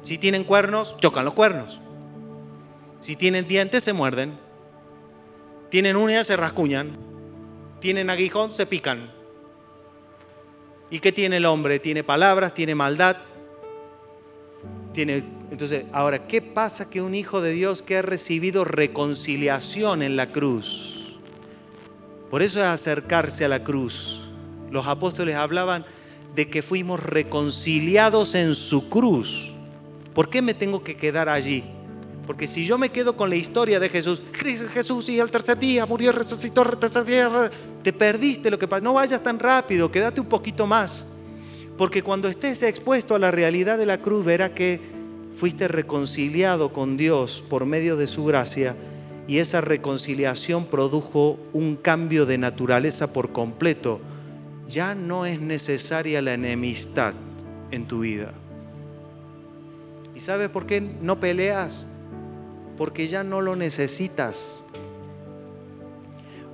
Si 0.08 0.16
tienen 0.16 0.44
cuernos, 0.44 0.96
chocan 0.96 1.26
los 1.26 1.34
cuernos. 1.34 1.82
Si 3.02 3.14
tienen 3.14 3.46
dientes, 3.46 3.84
se 3.84 3.92
muerden. 3.92 4.38
Tienen 5.68 5.96
uñas, 5.96 6.26
se 6.26 6.34
rascuñan. 6.34 6.96
Tienen 7.78 8.08
aguijón, 8.08 8.50
se 8.50 8.64
pican. 8.64 9.12
¿Y 10.88 11.00
qué 11.00 11.12
tiene 11.12 11.36
el 11.36 11.44
hombre? 11.44 11.78
Tiene 11.78 12.04
palabras, 12.04 12.54
tiene 12.54 12.74
maldad, 12.74 13.18
tiene 14.94 15.22
entonces, 15.50 15.84
ahora, 15.92 16.26
¿qué 16.26 16.40
pasa 16.40 16.88
que 16.88 17.02
un 17.02 17.14
hijo 17.14 17.42
de 17.42 17.52
Dios 17.52 17.82
que 17.82 17.98
ha 17.98 18.02
recibido 18.02 18.64
reconciliación 18.64 20.00
en 20.00 20.16
la 20.16 20.28
cruz? 20.28 21.18
Por 22.30 22.40
eso 22.40 22.60
es 22.60 22.66
acercarse 22.66 23.44
a 23.44 23.48
la 23.48 23.62
cruz. 23.62 24.30
Los 24.70 24.86
apóstoles 24.86 25.36
hablaban 25.36 25.84
de 26.34 26.48
que 26.48 26.62
fuimos 26.62 26.98
reconciliados 27.02 28.34
en 28.34 28.54
su 28.54 28.88
cruz. 28.88 29.57
¿Por 30.18 30.28
qué 30.28 30.42
me 30.42 30.52
tengo 30.52 30.82
que 30.82 30.96
quedar 30.96 31.28
allí? 31.28 31.62
Porque 32.26 32.48
si 32.48 32.66
yo 32.66 32.76
me 32.76 32.88
quedo 32.88 33.16
con 33.16 33.30
la 33.30 33.36
historia 33.36 33.78
de 33.78 33.88
Jesús, 33.88 34.20
Jesús 34.34 35.08
y 35.10 35.20
al 35.20 35.30
tercer 35.30 35.56
día 35.56 35.86
murió, 35.86 36.10
resucitó, 36.10 36.62
al 36.62 36.76
tercer 36.76 37.04
día, 37.04 37.30
te 37.84 37.92
perdiste 37.92 38.50
lo 38.50 38.58
que 38.58 38.66
pasa. 38.66 38.82
No 38.82 38.94
vayas 38.94 39.22
tan 39.22 39.38
rápido, 39.38 39.92
quédate 39.92 40.20
un 40.20 40.26
poquito 40.26 40.66
más. 40.66 41.06
Porque 41.76 42.02
cuando 42.02 42.26
estés 42.26 42.64
expuesto 42.64 43.14
a 43.14 43.20
la 43.20 43.30
realidad 43.30 43.78
de 43.78 43.86
la 43.86 44.02
cruz, 44.02 44.24
verá 44.24 44.52
que 44.54 44.80
fuiste 45.36 45.68
reconciliado 45.68 46.72
con 46.72 46.96
Dios 46.96 47.40
por 47.48 47.64
medio 47.64 47.96
de 47.96 48.08
su 48.08 48.24
gracia 48.24 48.74
y 49.28 49.38
esa 49.38 49.60
reconciliación 49.60 50.64
produjo 50.64 51.38
un 51.52 51.76
cambio 51.76 52.26
de 52.26 52.38
naturaleza 52.38 53.12
por 53.12 53.30
completo. 53.30 54.00
Ya 54.66 54.96
no 54.96 55.26
es 55.26 55.40
necesaria 55.40 56.20
la 56.22 56.34
enemistad 56.34 57.14
en 57.70 57.86
tu 57.86 58.00
vida. 58.00 58.34
¿Y 60.18 60.20
sabes 60.20 60.48
por 60.48 60.66
qué 60.66 60.80
no 60.80 61.20
peleas? 61.20 61.86
Porque 62.76 63.06
ya 63.06 63.22
no 63.22 63.40
lo 63.40 63.54
necesitas. 63.54 64.58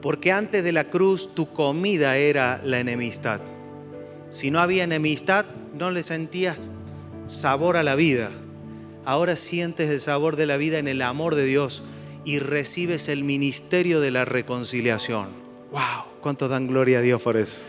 Porque 0.02 0.32
antes 0.32 0.62
de 0.62 0.70
la 0.70 0.90
cruz 0.90 1.34
tu 1.34 1.50
comida 1.50 2.18
era 2.18 2.60
la 2.62 2.78
enemistad. 2.78 3.40
Si 4.28 4.50
no 4.50 4.60
había 4.60 4.84
enemistad, 4.84 5.46
no 5.72 5.90
le 5.90 6.02
sentías 6.02 6.58
sabor 7.26 7.78
a 7.78 7.82
la 7.82 7.94
vida 7.94 8.30
ahora 9.06 9.34
sientes 9.34 9.88
el 9.88 10.00
sabor 10.00 10.36
de 10.36 10.44
la 10.44 10.58
vida 10.58 10.78
en 10.78 10.86
el 10.86 11.00
amor 11.00 11.34
de 11.34 11.46
Dios 11.46 11.82
y 12.22 12.40
recibes 12.40 13.08
el 13.08 13.24
ministerio 13.24 14.00
de 14.00 14.10
la 14.10 14.26
reconciliación. 14.26 15.28
¡Wow! 15.72 16.04
¿Cuánto 16.20 16.48
dan 16.48 16.66
gloria 16.66 16.98
a 16.98 17.00
Dios 17.00 17.22
por 17.22 17.38
eso? 17.38 17.62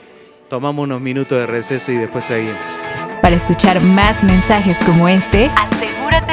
Tomamos 0.50 0.84
unos 0.84 1.00
minutos 1.00 1.39
de 1.39 1.48
receso 1.48 1.93
y 1.93 1.96
después 1.96 2.26
seguimos. 2.26 2.60
Para 3.22 3.36
escuchar 3.36 3.82
más 3.82 4.24
mensajes 4.24 4.78
como 4.84 5.08
este, 5.08 5.50
asegúrate 5.56 5.84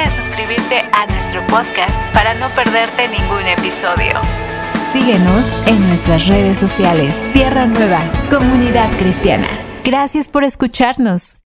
suscribirte 0.09 0.81
a 0.93 1.07
nuestro 1.07 1.45
podcast 1.47 2.01
para 2.13 2.33
no 2.33 2.53
perderte 2.55 3.07
ningún 3.07 3.45
episodio. 3.47 4.19
Síguenos 4.91 5.57
en 5.65 5.87
nuestras 5.87 6.27
redes 6.27 6.57
sociales. 6.57 7.29
Tierra 7.33 7.65
Nueva, 7.65 8.01
Comunidad 8.29 8.89
Cristiana. 8.97 9.47
Gracias 9.83 10.29
por 10.29 10.43
escucharnos. 10.43 11.37